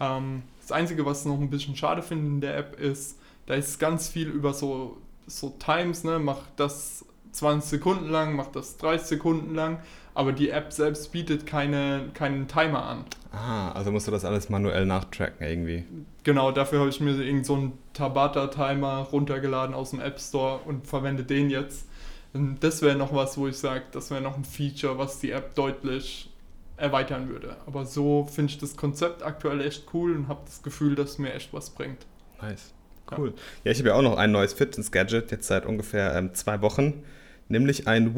Ähm, 0.00 0.42
das 0.60 0.72
Einzige, 0.72 1.04
was 1.04 1.20
ich 1.20 1.26
noch 1.26 1.40
ein 1.40 1.50
bisschen 1.50 1.76
schade 1.76 2.02
finde 2.02 2.26
in 2.26 2.40
der 2.40 2.56
App, 2.56 2.78
ist, 2.80 3.18
da 3.46 3.54
ist 3.54 3.78
ganz 3.78 4.08
viel 4.08 4.28
über 4.28 4.52
so, 4.52 4.98
so 5.26 5.50
Times, 5.58 6.04
ne? 6.04 6.18
Mach 6.18 6.40
das 6.56 7.04
20 7.32 7.68
Sekunden 7.68 8.08
lang, 8.08 8.34
mach 8.34 8.48
das 8.48 8.76
30 8.78 9.06
Sekunden 9.06 9.54
lang, 9.54 9.78
aber 10.16 10.32
die 10.32 10.48
App 10.48 10.72
selbst 10.72 11.12
bietet 11.12 11.46
keine, 11.46 12.08
keinen 12.14 12.48
Timer 12.48 12.82
an. 12.84 13.04
Ah, 13.32 13.72
also 13.72 13.92
musst 13.92 14.06
du 14.06 14.10
das 14.10 14.24
alles 14.24 14.48
manuell 14.48 14.86
nachtracken 14.86 15.46
irgendwie. 15.46 15.84
Genau, 16.24 16.52
dafür 16.52 16.80
habe 16.80 16.88
ich 16.88 17.00
mir 17.00 17.12
irgend 17.22 17.44
so 17.44 17.54
einen 17.54 17.78
Tabata-Timer 17.92 19.08
runtergeladen 19.12 19.74
aus 19.74 19.90
dem 19.90 20.00
App 20.00 20.18
Store 20.18 20.60
und 20.64 20.86
verwende 20.86 21.22
den 21.22 21.50
jetzt. 21.50 21.86
Und 22.32 22.64
Das 22.64 22.80
wäre 22.80 22.96
noch 22.96 23.14
was, 23.14 23.36
wo 23.36 23.46
ich 23.46 23.58
sage, 23.58 23.82
das 23.92 24.10
wäre 24.10 24.22
noch 24.22 24.38
ein 24.38 24.44
Feature, 24.44 24.96
was 24.96 25.18
die 25.18 25.32
App 25.32 25.54
deutlich 25.54 26.30
erweitern 26.78 27.28
würde. 27.28 27.56
Aber 27.66 27.84
so 27.84 28.24
finde 28.24 28.52
ich 28.52 28.58
das 28.58 28.74
Konzept 28.74 29.22
aktuell 29.22 29.60
echt 29.60 29.84
cool 29.92 30.16
und 30.16 30.28
habe 30.28 30.40
das 30.46 30.62
Gefühl, 30.62 30.94
dass 30.94 31.10
es 31.10 31.18
mir 31.18 31.34
echt 31.34 31.52
was 31.52 31.68
bringt. 31.68 32.06
Nice. 32.40 32.72
Cool. 33.16 33.34
Ja, 33.64 33.70
ich 33.70 33.78
habe 33.78 33.90
ja 33.90 33.94
auch 33.94 34.02
noch 34.02 34.16
ein 34.16 34.32
neues 34.32 34.54
Fitness-Gadget, 34.54 35.30
jetzt 35.30 35.46
seit 35.46 35.66
ungefähr 35.66 36.14
ähm, 36.16 36.32
zwei 36.32 36.62
Wochen, 36.62 37.04
nämlich 37.48 37.86
ein 37.86 38.14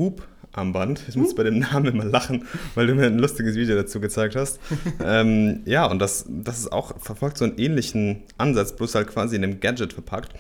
Whoop-Armband. 0.49 1.03
Ich 1.09 1.17
muss 1.17 1.35
bei 1.35 1.43
dem 1.45 1.59
Namen 1.59 1.87
immer 1.87 2.05
lachen, 2.05 2.47
weil 2.75 2.87
du 2.87 2.95
mir 2.95 3.07
ein 3.07 3.19
lustiges 3.19 3.57
Video 3.57 3.77
dazu 3.77 4.01
gezeigt 4.01 4.37
hast. 4.37 4.59
ähm, 5.05 5.61
ja, 5.65 5.87
und 5.87 5.99
das, 5.99 6.25
das 6.29 6.59
ist 6.59 6.73
auch, 6.73 6.99
verfolgt 7.01 7.39
so 7.39 7.45
einen 7.45 7.59
ähnlichen 7.59 8.23
Ansatz, 8.37 8.75
bloß 8.75 8.95
halt 8.95 9.09
quasi 9.09 9.37
in 9.37 9.45
einem 9.45 9.61
Gadget 9.61 9.93
verpackt. 9.93 10.33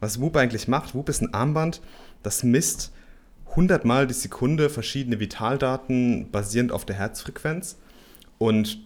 Was 0.00 0.20
Whoop 0.20 0.36
eigentlich 0.36 0.68
macht, 0.68 0.94
Whoop 0.94 1.08
ist 1.08 1.22
ein 1.22 1.32
Armband, 1.32 1.80
das 2.22 2.42
misst 2.42 2.92
100 3.50 3.84
Mal 3.84 4.06
die 4.06 4.14
Sekunde 4.14 4.68
verschiedene 4.68 5.20
Vitaldaten 5.20 6.30
basierend 6.30 6.72
auf 6.72 6.84
der 6.84 6.96
Herzfrequenz 6.96 7.76
und 8.38 8.78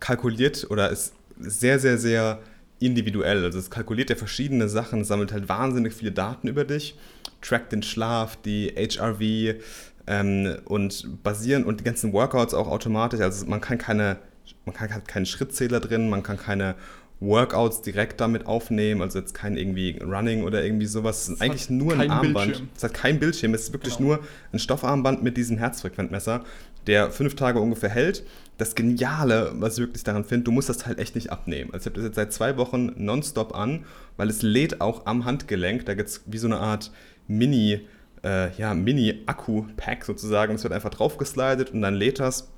kalkuliert 0.00 0.66
oder 0.70 0.90
ist 0.90 1.14
sehr, 1.38 1.78
sehr, 1.78 1.98
sehr 1.98 2.40
individuell. 2.80 3.44
Also 3.44 3.58
es 3.58 3.70
kalkuliert 3.70 4.10
ja 4.10 4.16
verschiedene 4.16 4.68
Sachen, 4.68 5.04
sammelt 5.04 5.32
halt 5.32 5.48
wahnsinnig 5.48 5.94
viele 5.94 6.10
Daten 6.10 6.48
über 6.48 6.64
dich, 6.64 6.96
trackt 7.40 7.72
den 7.72 7.82
Schlaf, 7.82 8.36
die 8.36 8.74
HRV 8.76 9.60
ähm, 10.06 10.56
und 10.64 11.22
basieren 11.22 11.64
und 11.64 11.80
die 11.80 11.84
ganzen 11.84 12.12
Workouts 12.12 12.54
auch 12.54 12.68
automatisch. 12.68 13.20
Also 13.20 13.46
man 13.46 13.60
kann 13.60 13.78
keine, 13.78 14.16
man 14.64 14.74
kann 14.74 14.92
hat 14.94 15.08
keinen 15.08 15.26
Schrittzähler 15.26 15.80
drin, 15.80 16.08
man 16.08 16.22
kann 16.22 16.36
keine 16.36 16.74
Workouts 17.20 17.80
direkt 17.82 18.20
damit 18.20 18.46
aufnehmen, 18.46 19.00
also 19.00 19.18
jetzt 19.18 19.34
kein 19.34 19.56
irgendwie 19.56 19.98
Running 20.02 20.42
oder 20.42 20.62
irgendwie 20.64 20.86
sowas. 20.86 21.22
Es 21.22 21.28
ist 21.30 21.42
eigentlich 21.42 21.70
nur 21.70 21.94
ein 21.94 22.10
Armband. 22.10 22.34
Bildschirm. 22.46 22.68
Es 22.76 22.82
hat 22.84 22.94
kein 22.94 23.18
Bildschirm, 23.18 23.54
es 23.54 23.62
ist 23.62 23.72
wirklich 23.72 23.96
Genau. 23.96 24.16
nur 24.16 24.20
ein 24.52 24.58
Stoffarmband 24.58 25.22
mit 25.22 25.36
diesem 25.36 25.56
Herzfrequenzmesser, 25.56 26.44
der 26.86 27.10
fünf 27.10 27.34
Tage 27.36 27.60
ungefähr 27.60 27.88
hält. 27.88 28.24
Das 28.58 28.74
Geniale, 28.74 29.52
was 29.56 29.74
ich 29.74 29.80
wirklich 29.80 30.04
daran 30.04 30.24
finde, 30.24 30.44
du 30.44 30.52
musst 30.52 30.68
das 30.68 30.86
halt 30.86 30.98
echt 30.98 31.14
nicht 31.14 31.30
abnehmen. 31.32 31.70
Also 31.72 31.84
ich 31.84 31.86
habe 31.86 31.96
das 31.96 32.04
jetzt 32.04 32.16
seit 32.16 32.32
zwei 32.32 32.56
Wochen 32.56 32.92
nonstop 32.96 33.54
an, 33.54 33.84
weil 34.16 34.28
es 34.28 34.42
lädt 34.42 34.80
auch 34.80 35.06
am 35.06 35.24
Handgelenk. 35.24 35.86
Da 35.86 35.94
gibt 35.94 36.08
es 36.10 36.22
wie 36.26 36.38
so 36.38 36.46
eine 36.46 36.58
Art 36.58 36.90
Mini, 37.26 37.80
äh, 38.24 38.52
ja, 38.56 38.74
Mini-Akku-Pack 38.74 40.04
sozusagen. 40.04 40.54
Es 40.54 40.64
wird 40.64 40.72
einfach 40.72 40.90
draufgeslidet 40.90 41.70
und 41.70 41.82
dann 41.82 41.94
lädt 41.94 42.18
das. 42.18 42.48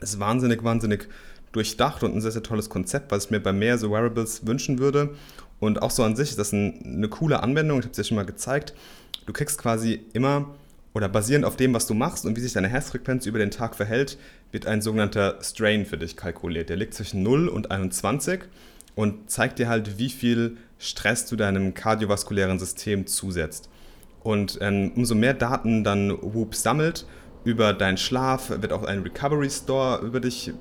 Ist 0.00 0.20
wahnsinnig, 0.20 0.62
wahnsinnig 0.62 1.08
durchdacht 1.52 2.02
und 2.04 2.14
ein 2.14 2.20
sehr, 2.20 2.30
sehr 2.30 2.42
tolles 2.42 2.68
Konzept, 2.68 3.10
was 3.10 3.26
ich 3.26 3.30
mir 3.30 3.40
bei 3.40 3.52
mehr 3.52 3.78
so 3.78 3.90
Wearables 3.90 4.46
wünschen 4.46 4.78
würde. 4.78 5.14
Und 5.60 5.82
auch 5.82 5.90
so 5.90 6.04
an 6.04 6.14
sich 6.14 6.30
ist 6.30 6.38
das 6.38 6.52
ein, 6.52 6.82
eine 6.84 7.08
coole 7.08 7.42
Anwendung. 7.42 7.78
Ich 7.78 7.84
habe 7.84 7.92
es 7.92 7.96
dir 7.96 8.04
schon 8.04 8.16
mal 8.16 8.26
gezeigt. 8.26 8.74
Du 9.26 9.32
kriegst 9.32 9.58
quasi 9.58 10.04
immer 10.12 10.54
oder 10.94 11.08
basierend 11.08 11.44
auf 11.44 11.56
dem, 11.56 11.74
was 11.74 11.86
du 11.86 11.94
machst 11.94 12.26
und 12.26 12.36
wie 12.36 12.40
sich 12.40 12.52
deine 12.52 12.68
Herzfrequenz 12.68 13.26
über 13.26 13.38
den 13.38 13.50
Tag 13.50 13.74
verhält, 13.76 14.18
wird 14.52 14.66
ein 14.66 14.82
sogenannter 14.82 15.38
Strain 15.42 15.84
für 15.84 15.98
dich 15.98 16.16
kalkuliert. 16.16 16.70
Der 16.70 16.76
liegt 16.76 16.94
zwischen 16.94 17.22
0 17.22 17.48
und 17.48 17.70
21 17.70 18.40
und 18.94 19.30
zeigt 19.30 19.58
dir 19.58 19.68
halt, 19.68 19.98
wie 19.98 20.08
viel 20.08 20.56
Stress 20.78 21.26
du 21.26 21.36
deinem 21.36 21.74
kardiovaskulären 21.74 22.58
System 22.58 23.06
zusetzt. 23.06 23.68
Und 24.28 24.58
ähm, 24.60 24.92
umso 24.94 25.14
mehr 25.14 25.32
Daten 25.32 25.84
dann 25.84 26.10
Whoop 26.20 26.54
sammelt 26.54 27.06
über 27.44 27.72
deinen 27.72 27.96
Schlaf, 27.96 28.50
wird 28.50 28.74
auch 28.74 28.84
ein 28.84 29.00
Recovery 29.00 29.48
Store 29.48 30.04
über 30.04 30.20
dich 30.20 30.52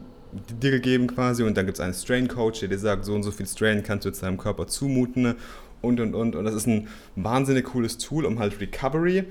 dir 0.61 0.71
gegeben 0.71 1.07
quasi 1.07 1.43
und 1.43 1.57
dann 1.57 1.65
gibt 1.65 1.77
es 1.77 1.83
einen 1.83 1.93
Strain 1.93 2.29
Coach, 2.29 2.61
der 2.61 2.69
dir 2.69 2.79
sagt, 2.79 3.03
so 3.03 3.13
und 3.13 3.23
so 3.23 3.31
viel 3.31 3.45
Strain 3.45 3.83
kannst 3.83 4.05
du 4.05 4.09
jetzt 4.09 4.23
deinem 4.23 4.37
Körper 4.37 4.67
zumuten 4.67 5.35
und 5.81 5.99
und 5.99 6.15
und. 6.15 6.37
Und 6.37 6.45
das 6.45 6.55
ist 6.55 6.65
ein 6.65 6.87
wahnsinnig 7.17 7.65
cooles 7.65 7.97
Tool, 7.97 8.23
um 8.23 8.39
halt 8.39 8.57
Recovery 8.61 9.25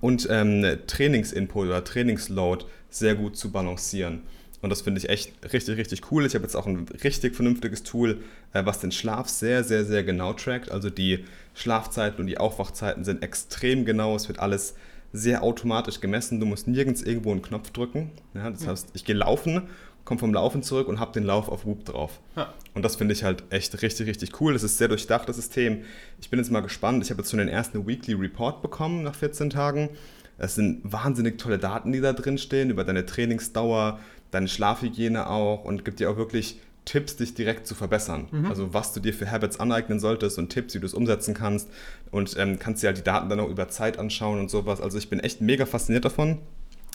und 0.00 0.28
ähm, 0.30 0.64
Trainingsinput 0.86 1.66
oder 1.66 1.82
Trainingsload 1.82 2.66
sehr 2.88 3.16
gut 3.16 3.36
zu 3.36 3.50
balancieren. 3.50 4.22
Und 4.62 4.70
das 4.70 4.82
finde 4.82 4.98
ich 4.98 5.08
echt 5.08 5.32
richtig, 5.52 5.78
richtig 5.78 6.10
cool. 6.10 6.26
Ich 6.26 6.34
habe 6.34 6.44
jetzt 6.44 6.54
auch 6.54 6.66
ein 6.66 6.86
richtig 7.02 7.34
vernünftiges 7.34 7.82
Tool, 7.82 8.18
äh, 8.52 8.64
was 8.64 8.80
den 8.80 8.92
Schlaf 8.92 9.28
sehr, 9.28 9.64
sehr, 9.64 9.84
sehr 9.84 10.04
genau 10.04 10.32
trackt. 10.34 10.70
Also 10.70 10.90
die 10.90 11.24
Schlafzeiten 11.54 12.20
und 12.20 12.26
die 12.26 12.38
Aufwachzeiten 12.38 13.04
sind 13.04 13.22
extrem 13.22 13.84
genau. 13.84 14.16
Es 14.16 14.28
wird 14.28 14.38
alles 14.38 14.74
sehr 15.12 15.42
automatisch 15.42 16.00
gemessen. 16.00 16.40
Du 16.40 16.46
musst 16.46 16.68
nirgends 16.68 17.02
irgendwo 17.02 17.32
einen 17.32 17.42
Knopf 17.42 17.70
drücken. 17.70 18.10
Ja, 18.34 18.50
das 18.50 18.66
heißt, 18.66 18.90
ich 18.92 19.04
gehe 19.04 19.16
laufen, 19.16 19.62
komme 20.04 20.20
vom 20.20 20.34
Laufen 20.34 20.62
zurück 20.62 20.88
und 20.88 21.00
habe 21.00 21.12
den 21.12 21.24
Lauf 21.24 21.48
auf 21.48 21.64
Whoop 21.64 21.84
drauf. 21.84 22.20
Ja. 22.36 22.52
Und 22.74 22.84
das 22.84 22.96
finde 22.96 23.14
ich 23.14 23.24
halt 23.24 23.42
echt 23.50 23.80
richtig, 23.82 24.06
richtig 24.06 24.40
cool. 24.40 24.52
Das 24.52 24.62
ist 24.62 24.78
sehr 24.78 24.88
durchdacht, 24.88 25.28
das 25.28 25.36
System. 25.36 25.84
Ich 26.20 26.30
bin 26.30 26.38
jetzt 26.38 26.50
mal 26.50 26.60
gespannt. 26.60 27.02
Ich 27.02 27.10
habe 27.10 27.22
jetzt 27.22 27.30
schon 27.30 27.38
den 27.38 27.48
ersten 27.48 27.86
Weekly 27.86 28.14
Report 28.14 28.62
bekommen 28.62 29.02
nach 29.02 29.14
14 29.14 29.50
Tagen. 29.50 29.90
Es 30.38 30.54
sind 30.54 30.80
wahnsinnig 30.84 31.38
tolle 31.38 31.58
Daten, 31.58 31.92
die 31.92 32.00
da 32.00 32.14
drin 32.14 32.38
stehen, 32.38 32.70
über 32.70 32.84
deine 32.84 33.04
Trainingsdauer, 33.04 34.00
deine 34.30 34.48
Schlafhygiene 34.48 35.28
auch 35.28 35.64
und 35.64 35.84
gibt 35.84 36.00
dir 36.00 36.10
auch 36.10 36.16
wirklich 36.16 36.60
Tipps, 36.84 37.16
dich 37.16 37.34
direkt 37.34 37.66
zu 37.66 37.74
verbessern. 37.74 38.28
Mhm. 38.30 38.46
Also 38.46 38.72
was 38.74 38.92
du 38.92 39.00
dir 39.00 39.14
für 39.14 39.30
Habits 39.30 39.60
aneignen 39.60 40.00
solltest 40.00 40.38
und 40.38 40.48
Tipps, 40.48 40.74
wie 40.74 40.80
du 40.80 40.86
es 40.86 40.94
umsetzen 40.94 41.34
kannst. 41.34 41.68
Und 42.10 42.36
ähm, 42.38 42.58
kannst 42.58 42.82
dir 42.82 42.88
halt 42.88 42.98
die 42.98 43.04
Daten 43.04 43.28
dann 43.28 43.40
auch 43.40 43.48
über 43.48 43.68
Zeit 43.68 43.98
anschauen 43.98 44.40
und 44.40 44.50
sowas. 44.50 44.80
Also 44.80 44.98
ich 44.98 45.10
bin 45.10 45.20
echt 45.20 45.40
mega 45.40 45.66
fasziniert 45.66 46.04
davon. 46.04 46.38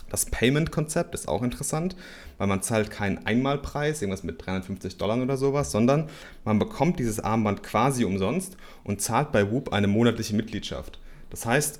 Das 0.09 0.25
Payment-Konzept 0.25 1.15
ist 1.15 1.27
auch 1.27 1.41
interessant, 1.41 1.95
weil 2.37 2.47
man 2.47 2.61
zahlt 2.61 2.91
keinen 2.91 3.25
Einmalpreis, 3.25 4.01
irgendwas 4.01 4.23
mit 4.23 4.45
350 4.45 4.97
Dollar 4.97 5.21
oder 5.21 5.35
sowas, 5.35 5.71
sondern 5.71 6.09
man 6.43 6.59
bekommt 6.59 6.99
dieses 6.99 7.19
Armband 7.19 7.63
quasi 7.63 8.05
umsonst 8.05 8.55
und 8.83 9.01
zahlt 9.01 9.31
bei 9.31 9.51
Whoop 9.51 9.73
eine 9.73 9.87
monatliche 9.87 10.35
Mitgliedschaft. 10.35 10.99
Das 11.31 11.45
heißt, 11.45 11.79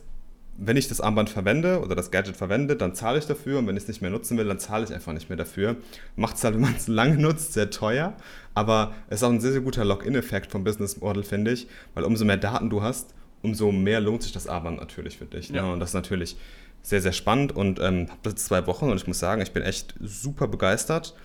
wenn 0.58 0.78
ich 0.78 0.88
das 0.88 1.02
Armband 1.02 1.30
verwende 1.30 1.82
oder 1.82 1.96
das 1.96 2.12
Gadget 2.12 2.38
verwende, 2.38 2.76
dann 2.76 2.96
zahle 2.96 3.20
ich 3.20 3.26
dafür 3.26 3.60
und 3.60 3.68
wenn 3.68 3.76
ich 3.76 3.84
es 3.84 3.88
nicht 3.90 4.02
mehr 4.02 4.12
nutzen 4.12 4.38
will, 4.38 4.46
dann 4.46 4.60
zahle 4.60 4.86
ich 4.86 4.94
einfach 4.94 5.12
nicht 5.12 5.30
mehr 5.30 5.38
dafür. 5.38 5.76
Macht 6.16 6.38
es 6.38 6.44
halt, 6.44 6.54
wenn 6.56 6.62
man 6.62 6.76
es 6.76 6.88
lange 6.88 7.18
nutzt, 7.18 7.54
sehr 7.54 7.70
teuer, 7.70 8.14
aber 8.54 8.94
es 9.10 9.18
ist 9.18 9.24
auch 9.24 9.32
ein 9.32 9.42
sehr, 9.42 9.52
sehr 9.52 9.62
guter 9.62 9.84
Login-Effekt 9.84 10.52
vom 10.52 10.64
Business 10.64 11.02
Model, 11.02 11.24
finde 11.24 11.52
ich, 11.52 11.68
weil 11.94 12.04
umso 12.04 12.24
mehr 12.26 12.38
Daten 12.38 12.70
du 12.70 12.82
hast, 12.82 13.14
umso 13.42 13.72
mehr 13.72 14.00
lohnt 14.00 14.24
sich 14.24 14.32
das 14.32 14.48
Armband 14.48 14.80
natürlich 14.80 15.18
für 15.18 15.26
dich. 15.26 15.50
Ja. 15.50 15.64
Ne? 15.64 15.74
Und 15.74 15.80
das 15.80 15.90
ist 15.90 15.96
natürlich 15.96 16.38
sehr, 16.82 17.02
sehr 17.02 17.14
spannend 17.14 17.52
und 17.52 17.80
ähm, 17.80 18.08
habe 18.10 18.20
das 18.24 18.34
jetzt 18.34 18.46
zwei 18.46 18.66
Wochen 18.68 18.90
und 18.90 18.96
ich 18.96 19.08
muss 19.08 19.20
sagen, 19.20 19.42
ich 19.42 19.52
bin 19.52 19.64
echt 19.64 19.96
super 20.02 20.48
begeistert. 20.48 21.16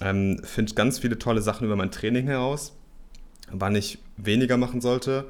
Ähm, 0.00 0.40
Finde 0.42 0.74
ganz 0.74 0.98
viele 0.98 1.18
tolle 1.18 1.42
Sachen 1.42 1.66
über 1.66 1.76
mein 1.76 1.90
Training 1.90 2.26
heraus, 2.26 2.74
wann 3.52 3.76
ich 3.76 3.98
weniger 4.16 4.56
machen 4.56 4.80
sollte, 4.80 5.26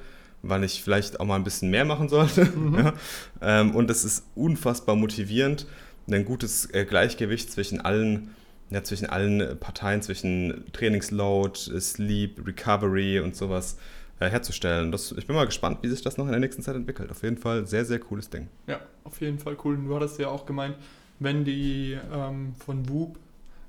wann 0.46 0.62
ich 0.62 0.82
vielleicht 0.82 1.20
auch 1.20 1.24
mal 1.24 1.36
ein 1.36 1.44
bisschen 1.44 1.70
mehr 1.70 1.84
machen 1.84 2.08
sollte. 2.08 2.44
Mhm. 2.54 2.74
Ja? 2.76 2.92
Ähm, 3.40 3.74
und 3.74 3.90
es 3.90 4.04
ist 4.04 4.26
unfassbar 4.34 4.96
motivierend, 4.96 5.66
ein 6.08 6.24
gutes 6.24 6.72
äh, 6.72 6.84
Gleichgewicht 6.84 7.50
zwischen 7.50 7.80
allen, 7.80 8.30
ja, 8.70 8.82
zwischen 8.84 9.06
allen 9.06 9.58
Parteien, 9.58 10.02
zwischen 10.02 10.64
Trainingsload, 10.72 11.58
Sleep, 11.80 12.46
Recovery 12.46 13.20
und 13.20 13.34
sowas 13.34 13.76
äh, 14.20 14.28
herzustellen. 14.28 14.92
Das, 14.92 15.12
ich 15.12 15.26
bin 15.26 15.34
mal 15.34 15.46
gespannt, 15.46 15.78
wie 15.82 15.88
sich 15.88 16.02
das 16.02 16.16
noch 16.16 16.26
in 16.26 16.32
der 16.32 16.40
nächsten 16.40 16.62
Zeit 16.62 16.76
entwickelt. 16.76 17.10
Auf 17.10 17.22
jeden 17.22 17.38
Fall 17.38 17.66
sehr, 17.66 17.84
sehr 17.84 17.98
cooles 17.98 18.30
Ding. 18.30 18.48
Ja, 18.66 18.80
auf 19.02 19.20
jeden 19.20 19.38
Fall 19.38 19.56
cool. 19.64 19.76
Du 19.76 19.94
hattest 19.94 20.18
ja 20.18 20.28
auch 20.28 20.46
gemeint, 20.46 20.76
wenn 21.18 21.44
die 21.44 21.98
ähm, 22.12 22.54
von 22.64 22.88
Whoop 22.88 23.18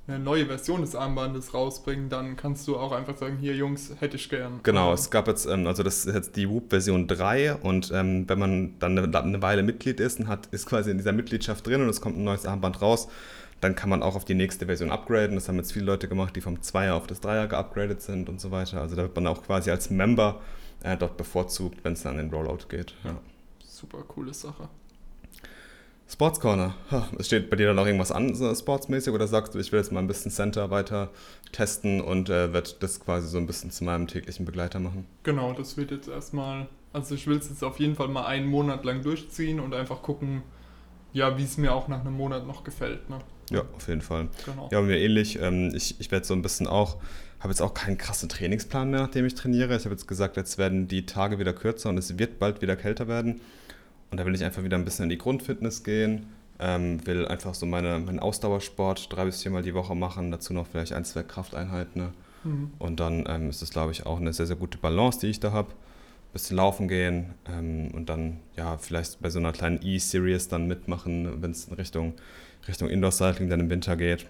eine 0.08 0.20
neue 0.20 0.46
Version 0.46 0.82
des 0.82 0.96
Armbandes 0.96 1.54
rausbringen, 1.54 2.10
dann 2.10 2.36
kannst 2.36 2.68
du 2.68 2.78
auch 2.78 2.92
einfach 2.92 3.18
sagen, 3.18 3.38
hier 3.38 3.56
Jungs, 3.56 3.92
hätte 4.00 4.18
ich 4.18 4.30
gern. 4.30 4.60
Genau, 4.62 4.94
es 4.94 5.10
gab 5.10 5.28
jetzt, 5.28 5.46
ähm, 5.46 5.66
also 5.66 5.82
das 5.82 6.06
ist 6.06 6.14
jetzt 6.14 6.36
die 6.36 6.48
Whoop-Version 6.50 7.08
3 7.08 7.56
und 7.56 7.92
ähm, 7.92 8.30
wenn 8.30 8.40
man 8.40 8.80
dann 8.80 8.98
eine, 8.98 9.18
eine, 9.18 9.42
Weile 9.42 9.64
Mitglied 9.64 10.00
ist 10.00 10.20
und 10.20 10.28
hat, 10.28 10.48
ist 10.48 10.68
quasi 10.68 10.92
in 10.92 10.98
dieser 10.98 11.12
Mitgliedschaft 11.12 11.66
drin 11.66 11.82
und 11.82 11.90
es 11.90 12.02
kommt 12.02 12.18
ein 12.18 12.24
neues 12.24 12.46
Armband 12.46 12.82
raus, 12.82 13.08
dann 13.62 13.76
kann 13.76 13.90
man 13.90 14.04
auch 14.04 14.16
auf 14.16 14.26
die 14.26 14.36
nächste 14.36 14.68
Version 14.68 14.92
upgraden. 14.92 15.36
Das 15.36 15.48
haben 15.48 15.56
jetzt 15.58 15.74
viele 15.74 15.86
Leute 15.86 16.08
gemacht, 16.08 16.36
die 16.36 16.42
vom 16.42 16.58
2er 16.58 16.92
auf 16.92 17.08
das 17.08 17.24
3er 17.24 17.48
geupgradet 17.48 18.02
sind 18.02 18.30
und 18.30 18.40
so 18.40 18.52
weiter. 18.52 18.82
Also 18.82 18.96
da 18.96 19.04
wird 19.04 19.16
man 19.16 19.26
auch 19.26 19.44
quasi 19.44 19.72
als 19.72 19.90
Member 19.90 20.42
äh, 20.84 20.98
dort 20.98 21.18
bevorzugt, 21.18 21.80
wenn 21.84 21.94
es 21.94 22.04
dann 22.04 22.20
in 22.20 22.30
den 22.30 22.34
Rollout 22.34 22.68
geht. 22.70 22.94
Ja. 23.04 23.18
Super 23.66 24.04
coole 24.08 24.34
Sache. 24.34 24.70
Sports 26.08 26.40
Corner. 26.40 26.76
Es 27.18 27.28
steht 27.28 27.50
bei 27.50 27.56
dir 27.56 27.68
dann 27.68 27.78
noch 27.78 27.86
irgendwas 27.86 28.12
an, 28.12 28.36
so 28.36 28.54
sportsmäßig, 28.54 29.12
oder 29.14 29.28
sagst 29.28 29.56
du, 29.56 29.60
ich 29.60 29.72
will 29.72 29.80
jetzt 29.80 29.92
mal 29.92 30.00
ein 30.00 30.08
bisschen 30.08 30.32
Center 30.32 30.70
weiter 30.70 31.10
testen 31.52 32.00
und 32.00 32.30
äh, 32.30 32.54
werde 32.54 32.72
das 32.80 33.00
quasi 33.00 33.28
so 33.28 33.38
ein 33.38 33.48
bisschen 33.48 33.72
zu 33.72 33.84
meinem 33.84 34.08
täglichen 34.08 34.46
Begleiter 34.46 34.80
machen? 34.80 35.08
Genau, 35.24 35.54
das 35.54 35.78
wird 35.78 35.92
jetzt 35.92 36.08
erstmal, 36.08 36.68
also 36.94 37.16
ich 37.16 37.26
will 37.26 37.38
es 37.38 37.50
jetzt 37.50 37.64
auf 37.64 37.80
jeden 37.80 37.96
Fall 37.96 38.08
mal 38.08 38.26
einen 38.26 38.46
Monat 38.46 38.86
lang 38.86 39.02
durchziehen 39.02 39.60
und 39.60 39.74
einfach 39.74 40.04
gucken, 40.04 40.44
ja, 41.12 41.38
wie 41.38 41.44
es 41.44 41.58
mir 41.58 41.74
auch 41.74 41.88
nach 41.88 42.02
einem 42.02 42.14
Monat 42.14 42.46
noch 42.46 42.64
gefällt. 42.64 43.10
Ne? 43.10 43.20
Ja, 43.50 43.64
auf 43.76 43.88
jeden 43.88 44.02
Fall. 44.02 44.28
Genau. 44.46 44.70
Ja, 44.72 44.82
mir 44.82 44.98
ähnlich. 44.98 45.40
Ähm, 45.40 45.72
ich 45.74 46.00
ich 46.00 46.12
werde 46.12 46.26
so 46.26 46.34
ein 46.34 46.42
bisschen 46.42 46.68
auch, 46.68 46.98
habe 47.40 47.50
jetzt 47.50 47.62
auch 47.62 47.74
keinen 47.74 47.98
krassen 47.98 48.30
Trainingsplan 48.30 48.92
mehr, 48.92 49.02
nachdem 49.02 49.26
ich 49.26 49.34
trainiere. 49.34 49.76
Ich 49.76 49.86
habe 49.86 49.96
jetzt 49.96 50.08
gesagt, 50.08 50.38
jetzt 50.38 50.58
werden 50.58 50.88
die 50.88 51.06
Tage 51.06 51.40
wieder 51.40 51.54
kürzer 51.54 51.90
und 51.90 51.98
es 51.98 52.20
wird 52.20 52.38
bald 52.38 52.62
wieder 52.62 52.76
kälter 52.76 53.08
werden. 53.08 53.42
Und 54.12 54.20
da 54.20 54.26
will 54.26 54.36
ich 54.36 54.44
einfach 54.44 54.64
wieder 54.64 54.78
ein 54.78 54.86
bisschen 54.86 55.04
in 55.04 55.10
die 55.10 55.18
Grundfitness 55.18 55.84
gehen, 55.84 56.28
ähm, 56.60 57.06
will 57.06 57.28
einfach 57.28 57.54
so 57.54 57.66
meine, 57.66 58.00
meinen 58.00 58.20
Ausdauersport 58.20 59.12
drei 59.12 59.26
bis 59.26 59.42
viermal 59.44 59.62
die 59.62 59.74
Woche 59.74 59.96
machen, 59.96 60.32
dazu 60.32 60.54
noch 60.54 60.68
vielleicht 60.68 60.94
ein, 60.94 61.04
zwei 61.04 61.24
Krafteinheiten. 61.24 62.02
Ne? 62.02 62.14
Mhm. 62.44 62.72
Und 62.80 63.00
dann 63.00 63.26
ähm, 63.28 63.50
ist 63.50 63.62
es, 63.62 63.72
glaube 63.72 63.92
ich, 63.92 64.06
auch 64.06 64.20
eine 64.20 64.32
sehr, 64.32 64.46
sehr 64.46 64.56
gute 64.56 64.78
Balance, 64.78 65.20
die 65.20 65.28
ich 65.28 65.40
da 65.40 65.52
habe. 65.52 65.74
Bisschen 66.32 66.58
laufen 66.58 66.90
gehen 66.90 67.34
ähm, 67.48 67.92
und 67.94 68.10
dann 68.10 68.42
ja 68.58 68.78
vielleicht 68.78 69.22
bei 69.22 69.30
so 69.30 69.40
einer 69.40 69.54
kleinen 69.54 69.80
E-Series 69.82 70.50
dann 70.50 70.68
mitmachen, 70.68 71.42
wenn 71.42 71.52
es 71.52 71.70
in 71.70 71.76
Richtung, 71.76 72.14
Richtung 72.68 72.90
Indoor-Cycling 72.90 73.50
dann 73.50 73.62
im 73.62 73.70
Winter 73.70 73.96
geht. 73.96 74.26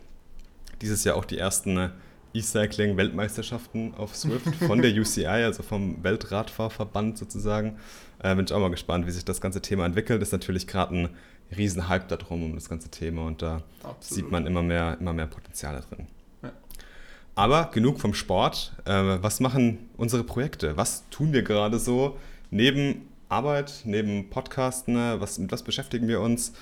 Dieses 0.82 1.04
Jahr 1.04 1.16
auch 1.16 1.26
die 1.26 1.40
ersten 1.40 1.74
ne, 1.74 1.94
E-Cycling-Weltmeisterschaften 2.36 3.96
auf 3.96 4.16
Swift 4.16 4.54
von 4.56 4.84
der 4.84 4.92
UCI, 5.00 5.26
also 5.26 5.64
vom 5.64 6.04
Weltradfahrverband 6.04 7.18
sozusagen. 7.18 7.78
Äh, 8.26 8.34
bin 8.34 8.46
ich 8.46 8.54
auch 8.54 8.60
mal 8.60 8.72
gespannt, 8.72 9.06
wie 9.06 9.12
sich 9.12 9.24
das 9.24 9.40
ganze 9.40 9.62
Thema 9.62 9.86
entwickelt. 9.86 10.20
Ist 10.24 10.32
natürlich 10.32 10.66
gerade 10.66 10.96
ein 10.96 11.10
Riesenhype 11.56 12.06
darum 12.08 12.44
um 12.44 12.56
das 12.56 12.68
ganze 12.68 12.90
Thema 12.90 13.28
und 13.28 13.44
da 13.44 13.62
Absolut. 13.84 14.02
sieht 14.02 14.32
man 14.32 14.48
immer 14.48 14.64
mehr, 14.64 14.98
immer 15.00 15.14
mehr 15.14 15.28
Potenziale 15.28 15.82
drin. 15.82 16.08
Ja. 16.42 16.52
Aber 17.36 17.70
genug 17.72 18.00
vom 18.00 18.16
Sport. 18.16 18.74
Äh, 18.86 18.92
was 19.22 19.42
machen 19.42 19.90
unsere 19.96 20.24
Projekte? 20.24 20.76
Was 20.76 21.08
tun 21.12 21.34
wir 21.34 21.44
gerade 21.44 21.78
so 21.78 22.18
neben 22.50 23.08
Arbeit, 23.30 23.82
neben 23.84 24.28
Podcasten? 24.32 24.96
Was, 24.96 25.38
mit 25.38 25.52
was 25.52 25.62
beschäftigen 25.62 26.08
wir 26.08 26.20
uns? 26.20 26.54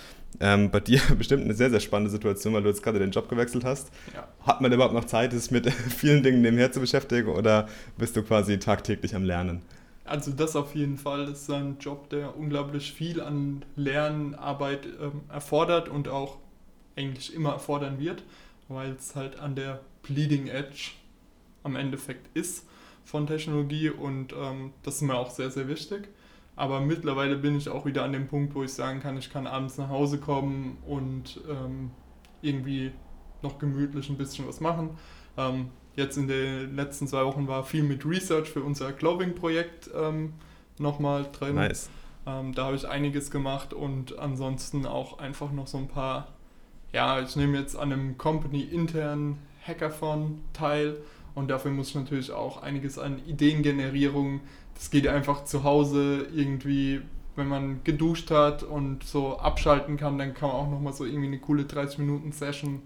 Ähm, 0.41 0.69
bei 0.69 0.81
dir 0.81 0.99
bestimmt 1.17 1.45
eine 1.45 1.53
sehr, 1.53 1.69
sehr 1.69 1.79
spannende 1.79 2.11
Situation, 2.11 2.53
weil 2.55 2.63
du 2.63 2.69
jetzt 2.69 2.83
gerade 2.83 2.99
den 2.99 3.11
Job 3.11 3.29
gewechselt 3.29 3.63
hast. 3.63 3.89
Ja. 4.13 4.27
Hat 4.45 4.59
man 4.59 4.73
überhaupt 4.73 4.95
noch 4.95 5.05
Zeit, 5.05 5.31
sich 5.31 5.49
mit 5.49 5.71
vielen 5.71 6.23
Dingen 6.23 6.41
nebenher 6.41 6.73
zu 6.73 6.81
beschäftigen 6.81 7.29
oder 7.29 7.69
bist 7.97 8.17
du 8.17 8.23
quasi 8.23 8.59
tagtäglich 8.59 9.15
am 9.15 9.23
Lernen? 9.23 9.61
Also 10.05 10.31
das 10.31 10.55
auf 10.55 10.75
jeden 10.75 10.97
Fall 10.97 11.29
ist 11.29 11.49
ein 11.49 11.77
Job, 11.79 12.09
der 12.09 12.35
unglaublich 12.35 12.91
viel 12.91 13.21
an 13.21 13.63
Lernarbeit 13.75 14.85
ähm, 14.85 15.21
erfordert 15.29 15.87
und 15.87 16.09
auch 16.09 16.37
eigentlich 16.95 17.33
immer 17.33 17.53
erfordern 17.53 17.99
wird, 17.99 18.23
weil 18.67 18.91
es 18.91 19.15
halt 19.15 19.39
an 19.39 19.55
der 19.55 19.79
Bleeding 20.01 20.47
Edge 20.47 20.91
am 21.63 21.75
Endeffekt 21.75 22.35
ist 22.35 22.67
von 23.05 23.27
Technologie 23.27 23.89
und 23.89 24.33
ähm, 24.33 24.73
das 24.83 24.95
ist 24.95 25.01
mir 25.01 25.15
auch 25.15 25.31
sehr, 25.31 25.49
sehr 25.49 25.67
wichtig. 25.67 26.09
Aber 26.55 26.81
mittlerweile 26.81 27.37
bin 27.37 27.57
ich 27.57 27.69
auch 27.69 27.85
wieder 27.85 28.03
an 28.03 28.13
dem 28.13 28.27
Punkt, 28.27 28.53
wo 28.53 28.63
ich 28.63 28.73
sagen 28.73 28.99
kann, 28.99 29.17
ich 29.17 29.31
kann 29.31 29.47
abends 29.47 29.77
nach 29.77 29.89
Hause 29.89 30.19
kommen 30.19 30.77
und 30.85 31.39
ähm, 31.49 31.91
irgendwie 32.41 32.91
noch 33.41 33.57
gemütlich 33.57 34.09
ein 34.09 34.17
bisschen 34.17 34.47
was 34.47 34.59
machen. 34.59 34.91
Ähm, 35.37 35.69
jetzt 35.95 36.17
in 36.17 36.27
den 36.27 36.75
letzten 36.75 37.07
zwei 37.07 37.25
Wochen 37.25 37.47
war 37.47 37.63
viel 37.63 37.83
mit 37.83 38.05
Research 38.05 38.49
für 38.49 38.61
unser 38.61 38.91
Clothing-Projekt 38.91 39.89
ähm, 39.95 40.33
nochmal 40.77 41.27
drin. 41.31 41.55
Nice. 41.55 41.89
Ähm, 42.25 42.53
da 42.53 42.65
habe 42.65 42.75
ich 42.75 42.87
einiges 42.87 43.31
gemacht 43.31 43.73
und 43.73 44.17
ansonsten 44.17 44.85
auch 44.85 45.19
einfach 45.19 45.51
noch 45.51 45.67
so 45.67 45.77
ein 45.77 45.87
paar, 45.87 46.29
ja, 46.93 47.21
ich 47.21 47.35
nehme 47.35 47.57
jetzt 47.57 47.75
an 47.75 47.91
einem 47.91 48.17
Company-internen 48.17 49.37
Hackathon 49.65 50.41
teil 50.53 50.97
und 51.35 51.49
dafür 51.49 51.71
muss 51.71 51.89
ich 51.89 51.95
natürlich 51.95 52.31
auch 52.31 52.61
einiges 52.61 52.97
an 52.97 53.19
Ideengenerierung 53.25 54.41
das 54.75 54.89
geht 54.89 55.07
einfach 55.07 55.45
zu 55.45 55.63
Hause 55.63 56.27
irgendwie, 56.33 57.01
wenn 57.35 57.47
man 57.47 57.83
geduscht 57.83 58.31
hat 58.31 58.63
und 58.63 59.03
so 59.03 59.37
abschalten 59.37 59.97
kann, 59.97 60.17
dann 60.17 60.33
kann 60.33 60.49
man 60.49 60.57
auch 60.57 60.69
nochmal 60.69 60.93
so 60.93 61.05
irgendwie 61.05 61.27
eine 61.27 61.39
coole 61.39 61.63
30-Minuten-Session 61.63 62.81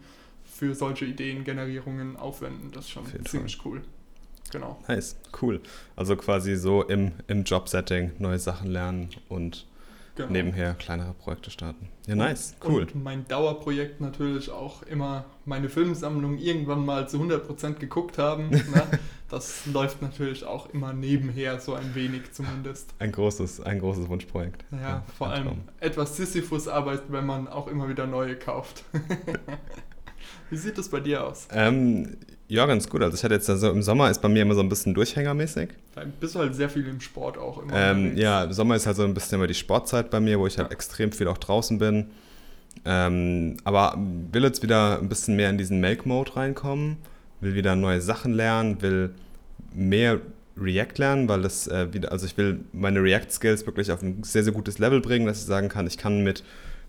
für 0.57 0.73
solche 0.73 1.05
Ideengenerierungen 1.05 2.17
aufwenden. 2.17 2.71
Das 2.71 2.85
ist 2.85 2.91
schon 2.91 3.05
ziemlich 3.25 3.63
cool. 3.63 3.81
Genau. 4.51 4.79
Nice, 4.87 5.17
cool. 5.41 5.61
Also 5.95 6.15
quasi 6.15 6.55
so 6.55 6.83
im, 6.83 7.11
im 7.27 7.43
Job-Setting 7.43 8.13
neue 8.17 8.39
Sachen 8.39 8.71
lernen 8.71 9.09
und 9.29 9.67
genau. 10.15 10.31
nebenher 10.31 10.73
kleinere 10.73 11.13
Projekte 11.13 11.51
starten. 11.51 11.89
Ja, 12.07 12.15
nice, 12.15 12.55
cool. 12.65 12.83
Und 12.83 13.03
mein 13.03 13.27
Dauerprojekt 13.27 14.01
natürlich 14.01 14.49
auch 14.49 14.83
immer 14.83 15.25
meine 15.45 15.69
Filmsammlung 15.69 16.37
irgendwann 16.37 16.85
mal 16.85 17.07
zu 17.07 17.17
100% 17.17 17.73
geguckt 17.73 18.17
haben. 18.17 18.49
ne? 18.49 18.83
Das 19.29 19.65
läuft 19.65 20.01
natürlich 20.01 20.45
auch 20.45 20.69
immer 20.73 20.93
nebenher, 20.93 21.59
so 21.59 21.73
ein 21.73 21.93
wenig 21.93 22.31
zumindest. 22.31 22.93
Ein 22.99 23.11
großes, 23.11 23.61
ein 23.61 23.79
großes 23.79 24.07
Wunschprojekt. 24.07 24.63
Ja, 24.71 24.79
ja 24.79 25.03
vor 25.17 25.27
allem 25.27 25.47
Traum. 25.47 25.61
etwas 25.81 26.15
Sisyphus-Arbeit, 26.15 27.03
wenn 27.09 27.25
man 27.25 27.47
auch 27.49 27.67
immer 27.67 27.89
wieder 27.89 28.07
neue 28.07 28.37
kauft. 28.37 28.85
Wie 30.49 30.58
sieht 30.58 30.77
das 30.77 30.89
bei 30.89 30.99
dir 30.99 31.25
aus? 31.25 31.47
Ähm, 31.51 32.17
ja, 32.47 32.65
ganz 32.65 32.89
gut. 32.89 33.01
Also 33.01 33.15
ich 33.15 33.23
hatte 33.23 33.34
jetzt 33.34 33.49
also 33.49 33.69
im 33.69 33.82
Sommer 33.82 34.10
ist 34.10 34.21
bei 34.21 34.30
mir 34.30 34.41
immer 34.41 34.56
so 34.56 34.62
ein 34.62 34.69
bisschen 34.69 34.93
durchhängermäßig. 34.93 35.69
Da 35.95 36.03
bist 36.19 36.36
du 36.36 36.39
halt 36.39 36.56
sehr 36.56 36.69
viel 36.69 36.88
im 36.88 37.01
Sport 37.01 37.38
auch 37.38 37.62
immer. 37.62 37.73
Ähm, 37.73 38.15
ja, 38.15 38.45
im 38.45 38.53
Sommer 38.53 38.75
ist 38.75 38.86
halt 38.86 38.95
so 38.95 39.03
ein 39.03 39.13
bisschen 39.13 39.36
immer 39.36 39.47
die 39.47 39.53
Sportzeit 39.53 40.10
bei 40.10 40.19
mir, 40.19 40.39
wo 40.39 40.47
ich 40.47 40.58
halt 40.58 40.69
ja. 40.69 40.73
extrem 40.73 41.12
viel 41.12 41.27
auch 41.27 41.38
draußen 41.38 41.77
bin. 41.77 42.08
Ähm, 42.86 43.58
aber 43.63 43.97
will 44.32 44.43
jetzt 44.43 44.63
wieder 44.63 44.99
ein 44.99 45.10
bisschen 45.10 45.36
mehr 45.36 45.49
in 45.49 45.58
diesen 45.58 45.82
Make-Mode 45.82 46.36
reinkommen, 46.36 46.97
will 47.41 47.56
wieder 47.56 47.75
neue 47.75 48.01
Sachen 48.01 48.34
lernen, 48.34 48.82
will 48.82 49.12
mehr 49.73 50.19
React 50.60 50.93
lernen, 50.97 51.30
weil 51.30 51.41
das 51.41 51.67
äh, 51.67 51.93
wieder, 51.93 52.12
also 52.12 52.25
ich 52.25 52.38
will 52.38 52.62
meine 52.71 53.01
React-Skills 53.01 53.65
wirklich 53.65 53.91
auf 53.91 54.01
ein 54.01 54.23
sehr, 54.23 54.43
sehr 54.43 54.53
gutes 54.53 54.80
Level 54.80 55.01
bringen, 55.01 55.25
dass 55.25 55.39
ich 55.39 55.45
sagen 55.45 55.69
kann, 55.69 55.86
ich 55.86 55.97
kann 55.97 56.23
mit 56.23 56.43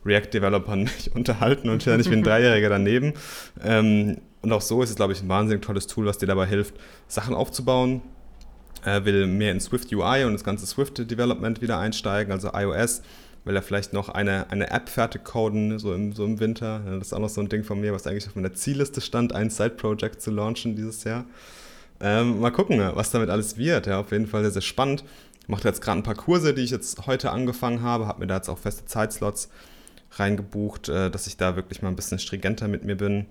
React-Developern 0.05 0.85
mich 0.85 1.11
unterhalten 1.15 1.69
und 1.69 1.87
nicht 1.87 2.11
wie 2.11 2.15
ein 2.15 2.23
Dreijähriger 2.23 2.69
daneben. 2.69 3.15
Ähm, 3.63 4.19
und 4.41 4.53
auch 4.53 4.63
so 4.63 4.83
ist 4.83 4.91
es, 4.91 4.97
glaube 4.97 5.13
ich, 5.13 5.23
ein 5.23 5.29
wahnsinnig 5.29 5.63
tolles 5.63 5.87
Tool, 5.87 6.07
was 6.07 6.19
dir 6.19 6.27
dabei 6.27 6.47
hilft, 6.47 6.75
Sachen 7.09 7.35
aufzubauen. 7.35 8.03
Er 8.85 9.05
will 9.05 9.27
mehr 9.27 9.53
in 9.53 9.61
Swift 9.61 9.93
UI 9.93 10.25
und 10.25 10.33
das 10.33 10.45
ganze 10.45 10.67
Swift 10.67 10.99
Development 11.11 11.61
wieder 11.61 11.79
einsteigen, 11.79 12.33
also 12.33 12.51
iOS. 12.55 13.03
Will 13.45 13.57
er 13.57 13.63
vielleicht 13.63 13.93
noch 13.93 14.09
eine, 14.09 14.51
eine 14.51 14.71
App 14.71 14.89
fertig 14.89 15.25
coden, 15.25 15.79
so 15.79 15.95
im, 15.95 16.13
so 16.13 16.25
im 16.25 16.39
Winter. 16.39 16.83
Das 16.99 17.09
ist 17.09 17.13
auch 17.13 17.19
noch 17.19 17.29
so 17.29 17.41
ein 17.41 17.49
Ding 17.49 17.65
von 17.65 17.81
mir, 17.81 17.93
was 17.93 18.07
eigentlich 18.07 18.27
auf 18.27 18.37
meiner 18.37 18.53
Zielliste 18.53 19.01
stand, 19.01 19.33
ein 19.33 19.49
Side-Project 19.49 20.21
zu 20.21 20.31
launchen 20.31 20.77
dieses 20.77 21.05
Jahr. 21.05 21.25
Ähm, 22.01 22.41
mal 22.41 22.51
gucken, 22.51 22.79
was 22.95 23.11
damit 23.11 23.31
alles 23.31 23.57
wird. 23.57 23.87
Ja, 23.87 24.01
auf 24.01 24.13
jeden 24.13 24.27
Fall 24.27 24.43
sehr, 24.43 24.53
sehr 24.53 24.63
spannend. 24.63 25.03
Ich 25.41 25.49
mache 25.49 25.67
jetzt 25.67 25.81
gerade 25.81 25.99
ein 25.99 26.03
paar 26.03 26.15
Kurse, 26.15 26.53
die 26.53 26.63
ich 26.63 26.71
jetzt 26.71 27.07
heute 27.07 27.31
angefangen 27.31 27.83
habe, 27.83 28.07
habe 28.07 28.21
mir 28.21 28.27
da 28.27 28.37
jetzt 28.37 28.49
auch 28.49 28.59
feste 28.59 28.85
Zeitslots 28.85 29.49
reingebucht, 30.13 30.89
äh, 30.89 31.11
dass 31.11 31.27
ich 31.27 31.37
da 31.37 31.57
wirklich 31.57 31.83
mal 31.83 31.89
ein 31.89 31.97
bisschen 31.97 32.19
stringenter 32.19 32.69
mit 32.69 32.85
mir 32.85 32.97
bin. 32.97 33.27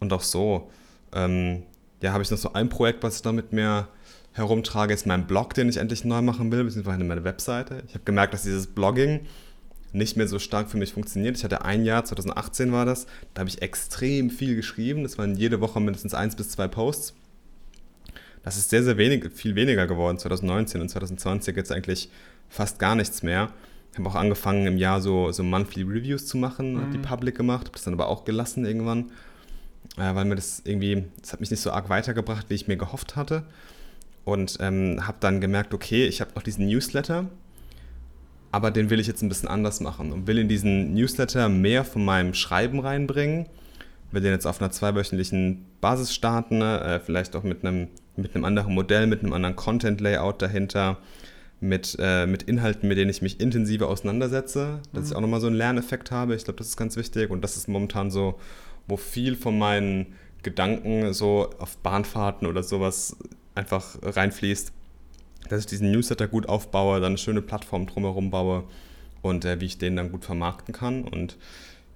Und 0.00 0.12
auch 0.12 0.22
so, 0.22 0.70
ähm, 1.12 1.62
ja, 2.02 2.12
habe 2.12 2.22
ich 2.22 2.30
noch 2.30 2.38
so 2.38 2.52
ein 2.52 2.68
Projekt, 2.68 3.02
was 3.02 3.16
ich 3.16 3.22
da 3.22 3.32
mit 3.32 3.52
mir 3.52 3.88
herumtrage, 4.32 4.92
ist 4.92 5.06
mein 5.06 5.26
Blog, 5.26 5.54
den 5.54 5.68
ich 5.68 5.76
endlich 5.76 6.04
neu 6.04 6.20
machen 6.20 6.50
will, 6.50 6.64
beziehungsweise 6.64 7.04
meine 7.04 7.24
Webseite. 7.24 7.82
Ich 7.86 7.94
habe 7.94 8.04
gemerkt, 8.04 8.34
dass 8.34 8.42
dieses 8.42 8.66
Blogging 8.66 9.20
nicht 9.92 10.16
mehr 10.16 10.26
so 10.26 10.40
stark 10.40 10.68
für 10.68 10.76
mich 10.76 10.92
funktioniert. 10.92 11.36
Ich 11.36 11.44
hatte 11.44 11.64
ein 11.64 11.84
Jahr, 11.84 12.04
2018 12.04 12.72
war 12.72 12.84
das, 12.84 13.06
da 13.32 13.40
habe 13.40 13.48
ich 13.48 13.62
extrem 13.62 14.28
viel 14.28 14.56
geschrieben. 14.56 15.04
Das 15.04 15.18
waren 15.18 15.36
jede 15.36 15.60
Woche 15.60 15.80
mindestens 15.80 16.14
eins 16.14 16.34
bis 16.34 16.50
zwei 16.50 16.66
Posts. 16.66 17.14
Das 18.42 18.56
ist 18.56 18.70
sehr, 18.70 18.82
sehr 18.82 18.98
wenig, 18.98 19.32
viel 19.32 19.54
weniger 19.54 19.86
geworden. 19.86 20.18
2019 20.18 20.80
und 20.80 20.88
2020 20.88 21.56
jetzt 21.56 21.70
eigentlich 21.70 22.10
fast 22.48 22.78
gar 22.78 22.96
nichts 22.96 23.22
mehr. 23.22 23.52
Ich 23.94 23.98
habe 24.00 24.08
auch 24.08 24.16
angefangen 24.16 24.66
im 24.66 24.76
Jahr 24.76 25.00
so, 25.00 25.30
so 25.30 25.44
Monthly 25.44 25.84
Reviews 25.84 26.26
zu 26.26 26.36
machen, 26.36 26.88
mhm. 26.88 26.90
die 26.90 26.98
public 26.98 27.36
gemacht, 27.36 27.66
habe 27.66 27.74
das 27.74 27.84
dann 27.84 27.94
aber 27.94 28.08
auch 28.08 28.24
gelassen 28.24 28.66
irgendwann, 28.66 29.12
äh, 29.96 30.12
weil 30.16 30.24
mir 30.24 30.34
das 30.34 30.62
irgendwie, 30.64 31.04
das 31.20 31.32
hat 31.32 31.38
mich 31.38 31.52
nicht 31.52 31.60
so 31.60 31.70
arg 31.70 31.88
weitergebracht, 31.88 32.46
wie 32.48 32.54
ich 32.54 32.66
mir 32.66 32.76
gehofft 32.76 33.14
hatte. 33.14 33.44
und 34.24 34.56
ähm, 34.60 35.06
habe 35.06 35.18
dann 35.20 35.40
gemerkt, 35.40 35.72
okay, 35.74 36.06
ich 36.06 36.20
habe 36.20 36.32
noch 36.34 36.42
diesen 36.42 36.66
Newsletter, 36.66 37.26
aber 38.50 38.72
den 38.72 38.90
will 38.90 38.98
ich 38.98 39.06
jetzt 39.06 39.22
ein 39.22 39.28
bisschen 39.28 39.48
anders 39.48 39.80
machen 39.80 40.10
und 40.10 40.26
will 40.26 40.38
in 40.38 40.48
diesen 40.48 40.92
Newsletter 40.94 41.48
mehr 41.48 41.84
von 41.84 42.04
meinem 42.04 42.34
Schreiben 42.34 42.80
reinbringen, 42.80 43.46
will 44.10 44.22
den 44.22 44.32
jetzt 44.32 44.46
auf 44.46 44.60
einer 44.60 44.72
zweiwöchentlichen 44.72 45.66
Basis 45.80 46.12
starten, 46.12 46.62
äh, 46.62 46.98
vielleicht 46.98 47.36
auch 47.36 47.44
mit 47.44 47.64
einem, 47.64 47.88
mit 48.16 48.34
einem 48.34 48.44
anderen 48.44 48.74
Modell, 48.74 49.06
mit 49.06 49.22
einem 49.22 49.34
anderen 49.34 49.54
Content-Layout 49.54 50.42
dahinter, 50.42 50.98
mit, 51.60 51.96
äh, 51.98 52.26
mit 52.26 52.42
Inhalten, 52.44 52.88
mit 52.88 52.98
denen 52.98 53.10
ich 53.10 53.22
mich 53.22 53.40
intensiver 53.40 53.88
auseinandersetze, 53.88 54.80
dass 54.92 55.04
mhm. 55.04 55.10
ich 55.10 55.16
auch 55.16 55.20
nochmal 55.20 55.40
so 55.40 55.46
einen 55.46 55.56
Lerneffekt 55.56 56.10
habe. 56.10 56.34
Ich 56.34 56.44
glaube, 56.44 56.58
das 56.58 56.68
ist 56.68 56.76
ganz 56.76 56.96
wichtig 56.96 57.30
und 57.30 57.42
das 57.42 57.56
ist 57.56 57.68
momentan 57.68 58.10
so, 58.10 58.38
wo 58.86 58.96
viel 58.96 59.36
von 59.36 59.58
meinen 59.58 60.14
Gedanken 60.42 61.12
so 61.14 61.50
auf 61.58 61.76
Bahnfahrten 61.78 62.46
oder 62.46 62.62
sowas 62.62 63.16
einfach 63.54 63.96
reinfließt, 64.02 64.72
dass 65.48 65.60
ich 65.60 65.66
diesen 65.66 65.90
Newsletter 65.90 66.28
gut 66.28 66.48
aufbaue, 66.48 67.00
dann 67.00 67.12
eine 67.12 67.18
schöne 67.18 67.42
Plattform 67.42 67.86
drumherum 67.86 68.30
baue 68.30 68.64
und 69.22 69.44
äh, 69.44 69.60
wie 69.60 69.66
ich 69.66 69.78
den 69.78 69.96
dann 69.96 70.12
gut 70.12 70.24
vermarkten 70.24 70.74
kann. 70.74 71.04
Und 71.04 71.36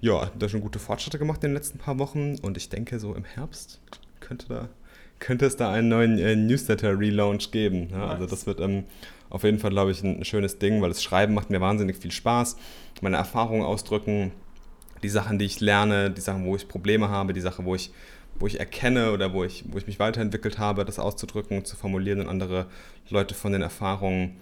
ja, 0.01 0.31
da 0.38 0.49
schon 0.49 0.61
gute 0.61 0.79
Fortschritte 0.79 1.18
gemacht 1.18 1.42
in 1.44 1.51
den 1.51 1.57
letzten 1.57 1.79
paar 1.79 1.99
Wochen 1.99 2.37
und 2.40 2.57
ich 2.57 2.68
denke, 2.68 2.99
so 2.99 3.14
im 3.14 3.25
Herbst 3.25 3.81
könnte, 4.21 4.47
da, 4.49 4.68
könnte 5.18 5.47
es 5.47 5.57
da 5.57 5.73
einen 5.73 5.88
neuen 5.88 6.18
äh, 6.18 6.37
Newsletter-Relaunch 6.37 7.51
geben. 7.51 7.88
Ja? 7.90 8.09
Also 8.09 8.27
das 8.27 8.47
wird 8.47 8.61
ähm, 8.61 8.85
auf 9.31 9.45
jeden 9.45 9.59
Fall, 9.59 9.71
glaube 9.71 9.91
ich, 9.91 10.03
ein, 10.03 10.25
schönes 10.25 10.59
Ding, 10.59 10.81
weil 10.81 10.88
das 10.88 11.03
Schreiben 11.03 11.35
macht 11.35 11.51
mir 11.51 11.61
wahnsinnig 11.61 11.97
viel 11.97 12.11
Spaß. 12.11 12.57
Meine 13.01 13.17
Erfahrungen 13.17 13.62
ausdrücken, 13.62 14.33
die 15.03 15.09
Sachen, 15.09 15.38
die 15.38 15.45
ich 15.45 15.61
lerne, 15.61 16.11
die 16.11 16.21
Sachen, 16.21 16.45
wo 16.45 16.57
ich 16.57 16.67
Probleme 16.67 17.09
habe, 17.09 17.33
die 17.33 17.41
Sachen, 17.41 17.64
wo 17.64 17.75
ich 17.75 17.93
wo 18.38 18.47
ich 18.47 18.59
erkenne 18.59 19.12
oder 19.12 19.33
wo 19.33 19.45
ich, 19.45 19.64
wo 19.69 19.79
ich 19.79 19.87
mich 19.87 19.99
weiterentwickelt 19.99 20.59
habe, 20.59 20.85
das 20.85 20.99
auszudrücken, 20.99 21.64
zu 21.64 21.77
formulieren 21.77 22.21
und 22.21 22.29
andere 22.29 22.67
Leute 23.09 23.35
von 23.35 23.53
den 23.53 23.62
Erfahrungen 23.62 24.37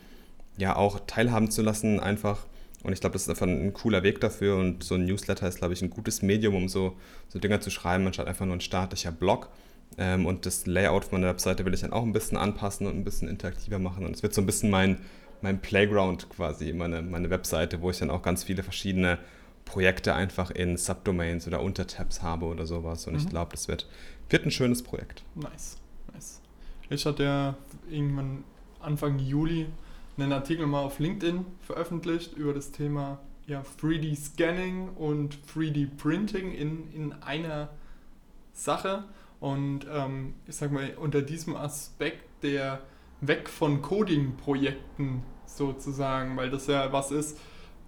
ja 0.58 0.76
auch 0.76 1.00
teilhaben 1.06 1.50
zu 1.50 1.62
lassen, 1.62 2.00
einfach. 2.00 2.46
Und 2.82 2.92
ich 2.92 3.00
glaube, 3.00 3.14
das 3.14 3.22
ist 3.22 3.30
einfach 3.30 3.46
ein 3.46 3.72
cooler 3.72 4.02
Weg 4.02 4.20
dafür 4.20 4.56
und 4.56 4.84
so 4.84 4.94
ein 4.94 5.06
Newsletter 5.06 5.48
ist, 5.48 5.58
glaube 5.58 5.74
ich, 5.74 5.82
ein 5.82 5.90
gutes 5.90 6.22
Medium, 6.22 6.54
um 6.54 6.68
so, 6.68 6.96
so 7.28 7.38
Dinge 7.38 7.60
zu 7.60 7.70
schreiben, 7.70 8.06
anstatt 8.06 8.26
einfach 8.26 8.46
nur 8.46 8.56
ein 8.56 8.60
staatlicher 8.60 9.12
Blog. 9.12 9.48
Ähm, 9.98 10.26
und 10.26 10.46
das 10.46 10.66
Layout 10.66 11.04
von 11.04 11.22
der 11.22 11.30
Webseite 11.30 11.64
will 11.64 11.74
ich 11.74 11.80
dann 11.80 11.92
auch 11.92 12.02
ein 12.02 12.12
bisschen 12.12 12.36
anpassen 12.36 12.86
und 12.86 12.96
ein 12.96 13.04
bisschen 13.04 13.28
interaktiver 13.28 13.78
machen. 13.78 14.04
Und 14.04 14.14
es 14.14 14.22
wird 14.22 14.34
so 14.34 14.42
ein 14.42 14.46
bisschen 14.46 14.70
mein, 14.70 14.98
mein 15.40 15.60
Playground 15.60 16.28
quasi, 16.28 16.72
meine, 16.72 17.02
meine 17.02 17.30
Webseite, 17.30 17.80
wo 17.80 17.90
ich 17.90 17.98
dann 17.98 18.10
auch 18.10 18.22
ganz 18.22 18.44
viele 18.44 18.62
verschiedene 18.62 19.18
Projekte 19.64 20.14
einfach 20.14 20.50
in 20.50 20.76
Subdomains 20.76 21.46
oder 21.46 21.60
Untertabs 21.60 22.22
habe 22.22 22.46
oder 22.46 22.66
sowas. 22.66 23.06
Und 23.06 23.14
mhm. 23.14 23.20
ich 23.20 23.28
glaube, 23.28 23.52
das 23.52 23.68
wird, 23.68 23.88
wird 24.28 24.44
ein 24.46 24.50
schönes 24.50 24.82
Projekt. 24.82 25.24
Nice, 25.34 25.78
nice. 26.12 26.40
Ich 26.88 27.04
hatte 27.04 27.24
ja 27.24 27.56
irgendwann 27.90 28.44
Anfang 28.80 29.18
Juli 29.18 29.66
einen 30.16 30.32
Artikel 30.32 30.66
mal 30.66 30.80
auf 30.80 30.98
LinkedIn 30.98 31.44
veröffentlicht 31.60 32.34
über 32.34 32.54
das 32.54 32.70
Thema 32.70 33.18
ja, 33.46 33.62
3D-Scanning 33.80 34.94
und 34.94 35.38
3D-Printing 35.54 36.52
in, 36.52 36.92
in 36.92 37.12
einer 37.22 37.68
Sache. 38.52 39.04
Und 39.40 39.86
ähm, 39.92 40.34
ich 40.46 40.56
sag 40.56 40.72
mal, 40.72 40.94
unter 41.00 41.22
diesem 41.22 41.56
Aspekt 41.56 42.42
der 42.42 42.80
weg 43.20 43.48
von 43.48 43.82
Coding-Projekten 43.82 45.22
sozusagen, 45.46 46.36
weil 46.36 46.50
das 46.50 46.66
ja 46.66 46.92
was 46.92 47.10
ist, 47.10 47.38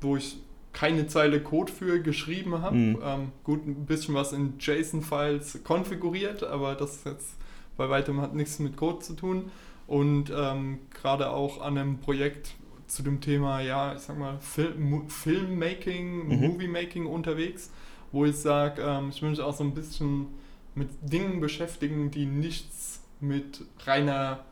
wo 0.00 0.16
ich 0.16 0.38
keine 0.72 1.06
Zeile 1.06 1.40
Code 1.40 1.72
für 1.72 2.00
geschrieben 2.00 2.60
habe. 2.62 2.76
Mhm. 2.76 2.98
Ähm, 3.02 3.32
gut, 3.44 3.66
ein 3.66 3.86
bisschen 3.86 4.14
was 4.14 4.32
in 4.32 4.54
JSON-Files 4.58 5.64
konfiguriert, 5.64 6.44
aber 6.44 6.74
das 6.74 7.04
jetzt 7.04 7.36
bei 7.76 7.88
weitem 7.88 8.20
hat 8.20 8.34
nichts 8.34 8.58
mit 8.58 8.76
Code 8.76 9.00
zu 9.00 9.14
tun. 9.14 9.50
Und 9.86 10.30
ähm, 10.34 10.80
gerade 10.90 11.30
auch 11.30 11.62
an 11.62 11.78
einem 11.78 11.98
Projekt 11.98 12.54
zu 12.86 13.02
dem 13.02 13.20
Thema, 13.20 13.60
ja, 13.60 13.94
ich 13.94 14.00
sag 14.00 14.18
mal, 14.18 14.38
Film, 14.40 15.08
Filmmaking, 15.08 16.28
mhm. 16.28 16.40
Movie-Making 16.40 17.06
unterwegs, 17.06 17.70
wo 18.12 18.24
ich 18.24 18.36
sage, 18.36 18.82
ähm, 18.82 19.10
ich 19.10 19.22
mich 19.22 19.40
auch 19.40 19.54
so 19.54 19.64
ein 19.64 19.74
bisschen 19.74 20.26
mit 20.74 20.88
Dingen 21.02 21.40
beschäftigen, 21.40 22.10
die 22.10 22.26
nichts 22.26 23.02
mit 23.20 23.64
reiner 23.84 24.44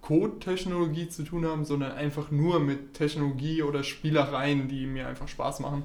Code-Technologie 0.00 1.08
zu 1.08 1.22
tun 1.24 1.46
haben, 1.46 1.64
sondern 1.64 1.92
einfach 1.92 2.30
nur 2.30 2.60
mit 2.60 2.94
Technologie 2.94 3.62
oder 3.62 3.82
Spielereien, 3.82 4.68
die 4.68 4.86
mir 4.86 5.08
einfach 5.08 5.28
Spaß 5.28 5.60
machen 5.60 5.84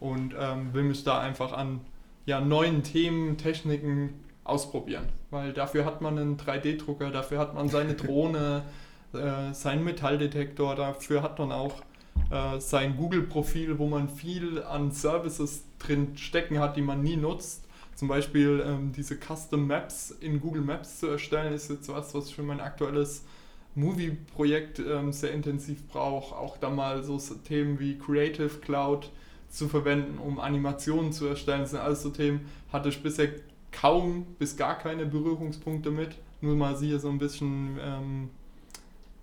und 0.00 0.34
ähm, 0.38 0.74
will 0.74 0.82
mich 0.82 1.04
da 1.04 1.20
einfach 1.20 1.52
an 1.52 1.80
ja, 2.26 2.40
neuen 2.40 2.82
Themen, 2.82 3.38
Techniken 3.38 4.14
ausprobieren, 4.44 5.04
weil 5.30 5.52
dafür 5.52 5.84
hat 5.84 6.00
man 6.00 6.18
einen 6.18 6.36
3D-Drucker, 6.36 7.10
dafür 7.10 7.38
hat 7.38 7.54
man 7.54 7.68
seine 7.68 7.94
Drohne, 7.96 8.64
äh, 9.12 9.54
seinen 9.54 9.84
Metalldetektor, 9.84 10.74
dafür 10.74 11.22
hat 11.22 11.38
man 11.38 11.52
auch 11.52 11.82
äh, 12.30 12.58
sein 12.58 12.96
Google-Profil, 12.96 13.78
wo 13.78 13.86
man 13.86 14.08
viel 14.08 14.62
an 14.62 14.90
Services 14.90 15.64
drin 15.78 16.16
stecken 16.16 16.58
hat, 16.58 16.76
die 16.76 16.82
man 16.82 17.02
nie 17.02 17.16
nutzt. 17.16 17.64
Zum 18.00 18.08
Beispiel 18.08 18.64
ähm, 18.66 18.92
diese 18.92 19.18
Custom 19.18 19.66
Maps 19.66 20.10
in 20.10 20.40
Google 20.40 20.62
Maps 20.62 21.00
zu 21.00 21.08
erstellen, 21.08 21.52
ist 21.52 21.68
jetzt 21.68 21.86
was, 21.90 22.14
was 22.14 22.30
für 22.30 22.42
mein 22.42 22.58
aktuelles 22.58 23.26
Movie-Projekt 23.74 24.78
ähm, 24.78 25.12
sehr 25.12 25.32
intensiv 25.32 25.86
brauche, 25.86 26.34
auch 26.34 26.56
da 26.56 26.70
mal 26.70 27.04
so 27.04 27.18
Themen 27.46 27.78
wie 27.78 27.98
Creative 27.98 28.48
Cloud 28.60 29.10
zu 29.50 29.68
verwenden, 29.68 30.16
um 30.16 30.40
Animationen 30.40 31.12
zu 31.12 31.26
erstellen. 31.26 31.60
Das 31.60 31.72
sind 31.72 31.80
alles 31.80 32.02
so 32.02 32.08
Themen, 32.08 32.46
hatte 32.72 32.88
ich 32.88 33.02
bisher 33.02 33.28
kaum 33.70 34.24
bis 34.38 34.56
gar 34.56 34.78
keine 34.78 35.04
Berührungspunkte 35.04 35.90
mit. 35.90 36.16
Nur 36.40 36.56
mal 36.56 36.78
hier 36.78 37.00
so 37.00 37.10
ein 37.10 37.18
bisschen, 37.18 37.78
ähm, 37.82 38.30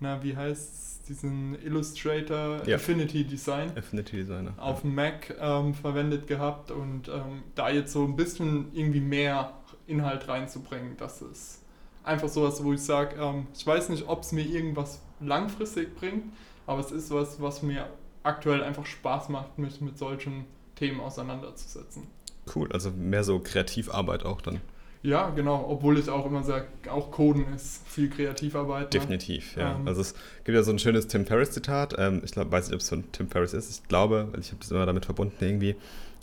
na, 0.00 0.22
wie 0.22 0.36
heißt 0.36 0.74
es, 0.74 1.02
diesen 1.08 1.60
Illustrator 1.62 2.66
ja. 2.66 2.76
Affinity 2.76 3.24
Design 3.24 3.72
Affinity 3.76 4.18
Designer 4.18 4.52
auf 4.58 4.82
dem 4.82 4.94
Mac 4.94 5.34
ähm, 5.40 5.74
verwendet 5.74 6.26
gehabt 6.26 6.70
und 6.70 7.08
ähm, 7.08 7.42
da 7.54 7.70
jetzt 7.70 7.92
so 7.92 8.04
ein 8.04 8.14
bisschen 8.14 8.66
irgendwie 8.74 9.00
mehr 9.00 9.54
Inhalt 9.86 10.28
reinzubringen, 10.28 10.96
das 10.98 11.22
ist 11.22 11.62
einfach 12.04 12.28
sowas, 12.28 12.62
wo 12.62 12.72
ich 12.72 12.80
sage, 12.80 13.16
ähm, 13.20 13.46
ich 13.54 13.66
weiß 13.66 13.88
nicht, 13.90 14.08
ob 14.08 14.22
es 14.22 14.32
mir 14.32 14.44
irgendwas 14.44 15.00
langfristig 15.20 15.94
bringt, 15.96 16.24
aber 16.66 16.80
es 16.80 16.90
ist 16.90 17.10
was, 17.10 17.40
was 17.40 17.62
mir 17.62 17.88
aktuell 18.22 18.62
einfach 18.62 18.86
Spaß 18.86 19.28
macht, 19.28 19.58
mich 19.58 19.80
mit 19.80 19.98
solchen 19.98 20.44
Themen 20.74 21.00
auseinanderzusetzen. 21.00 22.06
Cool, 22.54 22.70
also 22.72 22.90
mehr 22.90 23.24
so 23.24 23.40
Kreativarbeit 23.40 24.24
auch 24.24 24.40
dann. 24.40 24.60
Ja, 25.02 25.30
genau, 25.30 25.66
obwohl 25.68 25.98
ich 25.98 26.08
auch 26.08 26.26
immer 26.26 26.42
sage, 26.42 26.66
auch 26.90 27.10
Coden 27.10 27.46
ist 27.54 27.86
viel 27.86 28.10
Kreativarbeit. 28.10 28.84
Ne? 28.84 29.00
Definitiv, 29.00 29.56
ja. 29.56 29.76
Ähm, 29.76 29.86
also 29.86 30.00
es 30.00 30.14
gibt 30.44 30.56
ja 30.56 30.62
so 30.62 30.72
ein 30.72 30.78
schönes 30.78 31.06
Tim 31.06 31.24
Ferriss-Zitat, 31.24 31.94
ähm, 31.98 32.22
ich 32.24 32.32
glaub, 32.32 32.50
weiß 32.50 32.66
nicht, 32.66 32.74
ob 32.74 32.80
es 32.80 32.88
von 32.88 33.04
Tim 33.12 33.28
Ferriss 33.28 33.54
ist, 33.54 33.70
ich 33.70 33.88
glaube, 33.88 34.28
weil 34.32 34.40
ich 34.40 34.48
habe 34.48 34.58
das 34.60 34.70
immer 34.70 34.86
damit 34.86 35.04
verbunden 35.04 35.36
irgendwie, 35.40 35.76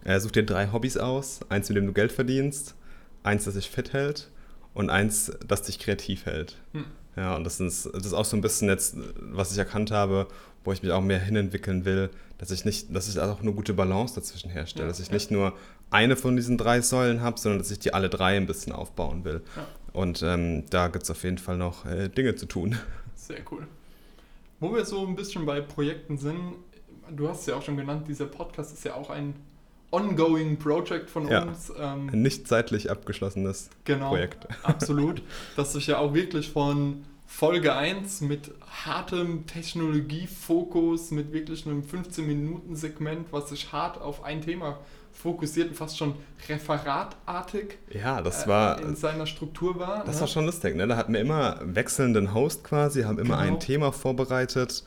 äh, 0.04 0.20
such 0.20 0.32
dir 0.32 0.44
drei 0.44 0.72
Hobbys 0.72 0.98
aus, 0.98 1.40
eins, 1.50 1.70
mit 1.70 1.78
dem 1.78 1.88
du 1.88 1.94
Geld 1.94 2.12
verdienst, 2.12 2.76
eins, 3.24 3.46
das 3.46 3.54
dich 3.54 3.70
fit 3.70 3.94
hält 3.94 4.30
und 4.74 4.90
eins, 4.90 5.32
das 5.48 5.62
dich 5.64 5.80
kreativ 5.80 6.26
hält. 6.26 6.58
Hm. 6.74 6.86
Ja, 7.16 7.36
und 7.36 7.46
das 7.46 7.62
ist, 7.62 7.90
das 7.94 8.06
ist 8.06 8.14
auch 8.14 8.26
so 8.26 8.36
ein 8.36 8.42
bisschen 8.42 8.68
jetzt, 8.68 8.98
was 9.20 9.52
ich 9.54 9.58
erkannt 9.58 9.90
habe, 9.92 10.28
wo 10.66 10.74
ich 10.74 10.84
mich 10.84 10.92
auch 10.92 11.02
mehr 11.02 11.20
hinentwickeln 11.20 11.86
will, 11.86 12.10
dass 12.38 12.52
ich 12.52 12.66
nicht, 12.66 12.94
dass 12.94 13.08
ich 13.08 13.18
auch 13.20 13.42
eine 13.42 13.54
gute 13.54 13.74
Balance 13.74 14.16
dazwischen 14.16 14.50
herstelle, 14.50 14.86
ja, 14.86 14.90
dass 14.90 15.00
ich 15.00 15.08
ja. 15.08 15.14
nicht 15.14 15.32
nur 15.32 15.54
eine 15.90 16.16
von 16.16 16.36
diesen 16.36 16.58
drei 16.58 16.82
Säulen 16.82 17.22
habe, 17.22 17.40
sondern 17.40 17.60
dass 17.60 17.72
ich 17.72 17.80
die 17.80 17.94
alle 17.94 18.10
drei 18.10 18.38
ein 18.38 18.48
bisschen 18.48 18.74
aufbauen 18.74 19.24
will. 19.24 19.42
Ja. 19.56 19.68
Und 19.94 20.22
ähm, 20.24 20.64
da 20.70 20.90
gibt 20.90 21.04
es 21.04 21.12
auf 21.12 21.24
jeden 21.24 21.38
Fall 21.38 21.58
noch 21.58 21.86
äh, 21.86 22.10
Dinge 22.10 22.36
zu 22.36 22.46
tun. 22.48 22.78
Sehr 23.16 23.40
cool. 23.52 23.66
Wo 24.60 24.74
wir 24.74 24.86
so 24.86 25.06
ein 25.06 25.16
bisschen 25.16 25.46
bei 25.46 25.62
Projekten 25.62 26.18
sind, 26.18 26.56
du 27.10 27.30
hast 27.30 27.42
es 27.42 27.46
ja 27.46 27.56
auch 27.56 27.62
schon 27.62 27.78
genannt, 27.78 28.08
dieser 28.08 28.26
Podcast 28.26 28.74
ist 28.74 28.84
ja 28.84 28.96
auch 28.96 29.10
ein 29.10 29.36
ongoing 29.92 30.58
Project 30.58 31.10
von 31.10 31.28
ja, 31.28 31.44
uns. 31.44 31.72
Ähm, 31.78 32.10
ein 32.12 32.22
nicht 32.22 32.48
zeitlich 32.48 32.92
abgeschlossenes 32.92 33.70
genau, 33.84 34.10
Projekt. 34.10 34.48
Absolut. 34.64 35.22
Das 35.56 35.74
sich 35.74 35.88
ja 35.88 36.00
auch 36.00 36.14
wirklich 36.14 36.50
von 36.50 37.06
Folge 37.26 37.74
1 37.76 38.22
mit 38.22 38.52
hartem 38.86 39.46
Technologiefokus, 39.48 41.12
mit 41.12 41.34
wirklich 41.34 41.66
einem 41.66 41.82
15-Minuten-Segment, 41.82 43.28
was 43.32 43.50
sich 43.50 43.72
hart 43.72 44.00
auf 44.00 44.24
ein 44.24 44.42
Thema 44.42 44.80
fokussiert 45.16 45.70
und 45.70 45.76
fast 45.76 45.98
schon 45.98 46.14
referatartig 46.48 47.78
ja, 47.92 48.22
das 48.22 48.48
war, 48.48 48.80
äh, 48.80 48.84
in 48.84 48.96
seiner 48.96 49.26
Struktur 49.26 49.80
war. 49.80 50.04
Das 50.06 50.16
ne? 50.16 50.22
war 50.22 50.28
schon 50.28 50.46
lustig, 50.46 50.76
ne? 50.76 50.88
Da 50.88 50.98
hatten 50.98 51.14
wir 51.14 51.22
immer 51.22 51.60
wechselnden 51.64 52.34
Host 52.34 52.64
quasi, 52.64 53.04
haben 53.04 53.18
immer 53.18 53.38
genau. 53.38 53.56
ein 53.56 53.60
Thema 53.60 53.92
vorbereitet 53.92 54.84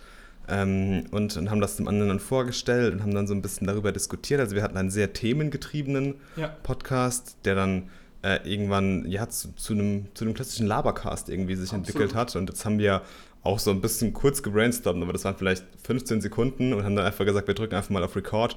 ähm, 0.49 1.07
und, 1.11 1.37
und, 1.37 1.51
haben 1.51 1.61
das 1.61 1.77
dem 1.77 1.89
anderen 1.89 2.09
dann 2.09 2.21
vorgestellt 2.21 2.95
und 2.95 3.03
haben 3.03 3.15
dann 3.15 3.27
so 3.27 3.35
ein 3.35 3.43
bisschen 3.43 3.67
darüber 3.67 3.91
diskutiert. 3.91 4.41
Also 4.41 4.55
wir 4.55 4.63
hatten 4.63 4.77
einen 4.77 4.91
sehr 4.91 5.13
themengetriebenen 5.13 6.15
ja. 6.37 6.49
Podcast, 6.63 7.37
der 7.45 7.55
dann 7.55 7.91
äh, 8.23 8.39
irgendwann 8.45 9.07
ja, 9.09 9.29
zu, 9.29 9.55
zu, 9.57 9.73
einem, 9.73 10.07
zu 10.15 10.25
einem 10.25 10.35
klassischen 10.35 10.67
Labercast 10.67 11.29
irgendwie 11.29 11.55
sich 11.55 11.71
Absolut. 11.71 11.89
entwickelt 11.89 12.15
hat. 12.15 12.37
Und 12.37 12.49
jetzt 12.49 12.65
haben 12.65 12.79
wir 12.79 13.03
auch 13.43 13.59
so 13.59 13.71
ein 13.71 13.81
bisschen 13.81 14.13
kurz 14.13 14.43
gebrainstormt, 14.43 15.03
aber 15.03 15.13
das 15.13 15.25
waren 15.25 15.37
vielleicht 15.37 15.65
15 15.85 16.21
Sekunden 16.21 16.73
und 16.73 16.85
haben 16.85 16.97
dann 16.97 17.07
einfach 17.07 17.25
gesagt, 17.25 17.47
wir 17.47 17.55
drücken 17.55 17.75
einfach 17.77 17.91
mal 17.91 18.03
auf 18.03 18.17
Record 18.17 18.57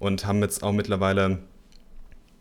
und 0.00 0.26
haben 0.26 0.40
jetzt 0.42 0.64
auch 0.64 0.72
mittlerweile 0.72 1.38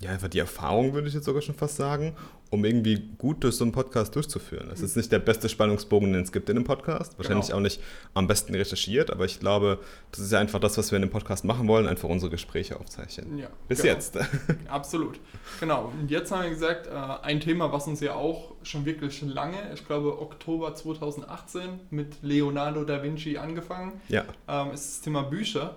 ja, 0.01 0.11
einfach 0.11 0.29
die 0.29 0.39
Erfahrung, 0.39 0.93
würde 0.93 1.09
ich 1.09 1.13
jetzt 1.13 1.25
sogar 1.25 1.41
schon 1.41 1.55
fast 1.55 1.75
sagen, 1.75 2.15
um 2.51 2.63
irgendwie 2.63 3.01
gut 3.17 3.43
durch 3.43 3.55
so 3.57 3.65
einen 3.65 3.73
Podcast 3.73 4.15
durchzuführen. 4.15 4.69
Es 4.71 4.79
ist 4.79 4.95
nicht 4.95 5.11
der 5.11 5.19
beste 5.19 5.49
Spannungsbogen, 5.49 6.13
den 6.13 6.23
es 6.23 6.31
gibt 6.31 6.49
in 6.49 6.55
einem 6.55 6.63
Podcast. 6.63 7.17
Wahrscheinlich 7.17 7.47
Genau. 7.47 7.57
auch 7.57 7.61
nicht 7.61 7.81
am 8.13 8.25
besten 8.25 8.55
recherchiert, 8.55 9.11
aber 9.11 9.25
ich 9.25 9.41
glaube, 9.41 9.79
das 10.11 10.21
ist 10.21 10.31
ja 10.31 10.39
einfach 10.39 10.61
das, 10.61 10.77
was 10.77 10.91
wir 10.91 10.95
in 10.95 11.01
dem 11.01 11.11
Podcast 11.11 11.43
machen 11.43 11.67
wollen, 11.67 11.85
einfach 11.85 12.07
unsere 12.07 12.31
Gespräche 12.31 12.79
aufzeichnen. 12.79 13.37
Ja, 13.37 13.49
Bis 13.67 13.81
genau. 13.81 13.93
jetzt. 13.93 14.17
Absolut. 14.69 15.19
Genau. 15.59 15.91
Und 15.99 16.09
jetzt 16.09 16.31
haben 16.31 16.43
wir 16.43 16.49
gesagt, 16.49 16.87
äh, 16.87 16.91
ein 16.91 17.41
Thema, 17.41 17.73
was 17.73 17.85
uns 17.87 17.99
ja 17.99 18.13
auch 18.13 18.53
schon 18.63 18.85
wirklich 18.85 19.21
lange, 19.21 19.57
ich 19.73 19.85
glaube 19.85 20.21
Oktober 20.21 20.73
2018 20.75 21.61
mit 21.89 22.15
Leonardo 22.21 22.85
da 22.85 23.03
Vinci 23.03 23.37
angefangen, 23.37 23.99
Ja, 24.07 24.23
ähm, 24.47 24.71
ist 24.71 24.89
das 24.89 25.01
Thema 25.01 25.23
Bücher. 25.23 25.75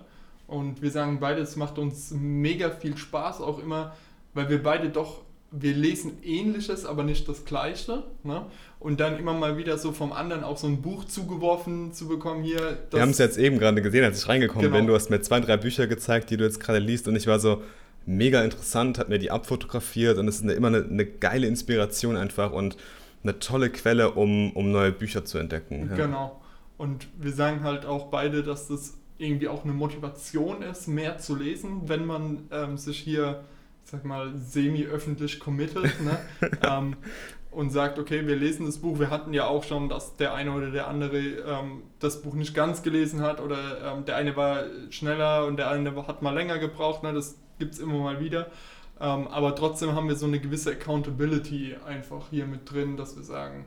Und 0.53 0.81
wir 0.83 0.91
sagen 0.91 1.19
beide, 1.19 1.41
es 1.41 1.55
macht 1.55 1.79
uns 1.79 2.11
mega 2.11 2.69
viel 2.69 2.95
Spaß, 2.95 3.41
auch 3.41 3.57
immer, 3.57 3.95
weil 4.35 4.49
wir 4.49 4.61
beide 4.61 4.89
doch, 4.89 5.21
wir 5.51 5.73
lesen 5.73 6.17
ähnliches, 6.23 6.85
aber 6.85 7.03
nicht 7.03 7.27
das 7.27 7.43
gleiche. 7.45 8.03
Ne? 8.23 8.45
Und 8.79 8.99
dann 8.99 9.17
immer 9.17 9.33
mal 9.33 9.57
wieder 9.57 9.77
so 9.79 9.91
vom 9.91 10.13
anderen 10.13 10.43
auch 10.43 10.57
so 10.57 10.67
ein 10.67 10.81
Buch 10.81 11.05
zugeworfen 11.05 11.91
zu 11.93 12.07
bekommen 12.07 12.43
hier. 12.43 12.77
wir 12.91 13.01
haben 13.01 13.09
es 13.09 13.17
jetzt 13.17 13.37
eben 13.37 13.57
gerade 13.57 13.81
gesehen, 13.81 14.03
als 14.03 14.19
ich 14.19 14.29
reingekommen 14.29 14.63
Genau. 14.65 14.77
bin. 14.77 14.87
Du 14.87 14.93
hast 14.93 15.09
mir 15.09 15.21
zwei, 15.21 15.39
drei 15.39 15.57
Bücher 15.57 15.87
gezeigt, 15.87 16.29
die 16.29 16.37
du 16.37 16.43
jetzt 16.43 16.59
gerade 16.59 16.79
liest 16.79 17.07
und 17.07 17.15
ich 17.15 17.25
war 17.25 17.39
so 17.39 17.61
mega 18.05 18.43
interessant, 18.43 18.99
hat 18.99 19.09
mir 19.09 19.17
die 19.19 19.31
abfotografiert 19.31 20.17
und 20.17 20.27
es 20.27 20.35
ist 20.35 20.43
eine, 20.43 20.53
immer 20.53 20.67
eine, 20.67 20.83
eine 20.83 21.05
geile 21.05 21.47
Inspiration 21.47 22.15
einfach 22.15 22.51
und 22.51 22.77
eine 23.23 23.39
tolle 23.39 23.69
Quelle, 23.69 24.11
um, 24.11 24.51
um 24.51 24.71
neue 24.71 24.91
Bücher 24.91 25.23
zu 25.25 25.37
entdecken. 25.39 25.87
Ja. 25.91 26.05
Genau. 26.05 26.41
Und 26.77 27.07
wir 27.17 27.31
sagen 27.31 27.63
halt 27.63 27.85
auch 27.85 28.07
beide, 28.07 28.43
dass 28.43 28.67
das 28.67 28.97
irgendwie 29.23 29.47
auch 29.47 29.63
eine 29.63 29.73
Motivation 29.73 30.61
ist, 30.61 30.87
mehr 30.87 31.17
zu 31.17 31.35
lesen, 31.35 31.87
wenn 31.87 32.05
man 32.05 32.47
ähm, 32.51 32.77
sich 32.77 32.99
hier, 32.99 33.43
sag 33.83 34.05
mal, 34.05 34.33
semi-öffentlich 34.37 35.39
committet 35.39 36.01
ne? 36.01 36.19
ähm, 36.67 36.95
und 37.51 37.71
sagt, 37.71 37.99
okay, 37.99 38.25
wir 38.27 38.35
lesen 38.35 38.65
das 38.65 38.79
Buch. 38.79 38.99
Wir 38.99 39.09
hatten 39.09 39.33
ja 39.33 39.47
auch 39.47 39.63
schon, 39.63 39.89
dass 39.89 40.15
der 40.15 40.33
eine 40.33 40.51
oder 40.51 40.71
der 40.71 40.87
andere 40.87 41.19
ähm, 41.19 41.83
das 41.99 42.21
Buch 42.21 42.33
nicht 42.33 42.53
ganz 42.53 42.83
gelesen 42.83 43.21
hat 43.21 43.39
oder 43.39 43.93
ähm, 43.93 44.05
der 44.05 44.15
eine 44.15 44.35
war 44.35 44.63
schneller 44.89 45.45
und 45.45 45.57
der 45.57 45.69
andere 45.69 46.07
hat 46.07 46.21
mal 46.21 46.33
länger 46.33 46.57
gebraucht. 46.57 47.03
Ne? 47.03 47.13
Das 47.13 47.37
gibt 47.59 47.73
es 47.73 47.79
immer 47.79 47.99
mal 47.99 48.19
wieder. 48.19 48.47
Ähm, 48.99 49.27
aber 49.27 49.55
trotzdem 49.55 49.93
haben 49.93 50.07
wir 50.07 50.15
so 50.15 50.25
eine 50.25 50.39
gewisse 50.39 50.71
Accountability 50.71 51.75
einfach 51.85 52.29
hier 52.29 52.45
mit 52.45 52.71
drin, 52.71 52.97
dass 52.97 53.15
wir 53.15 53.23
sagen, 53.23 53.65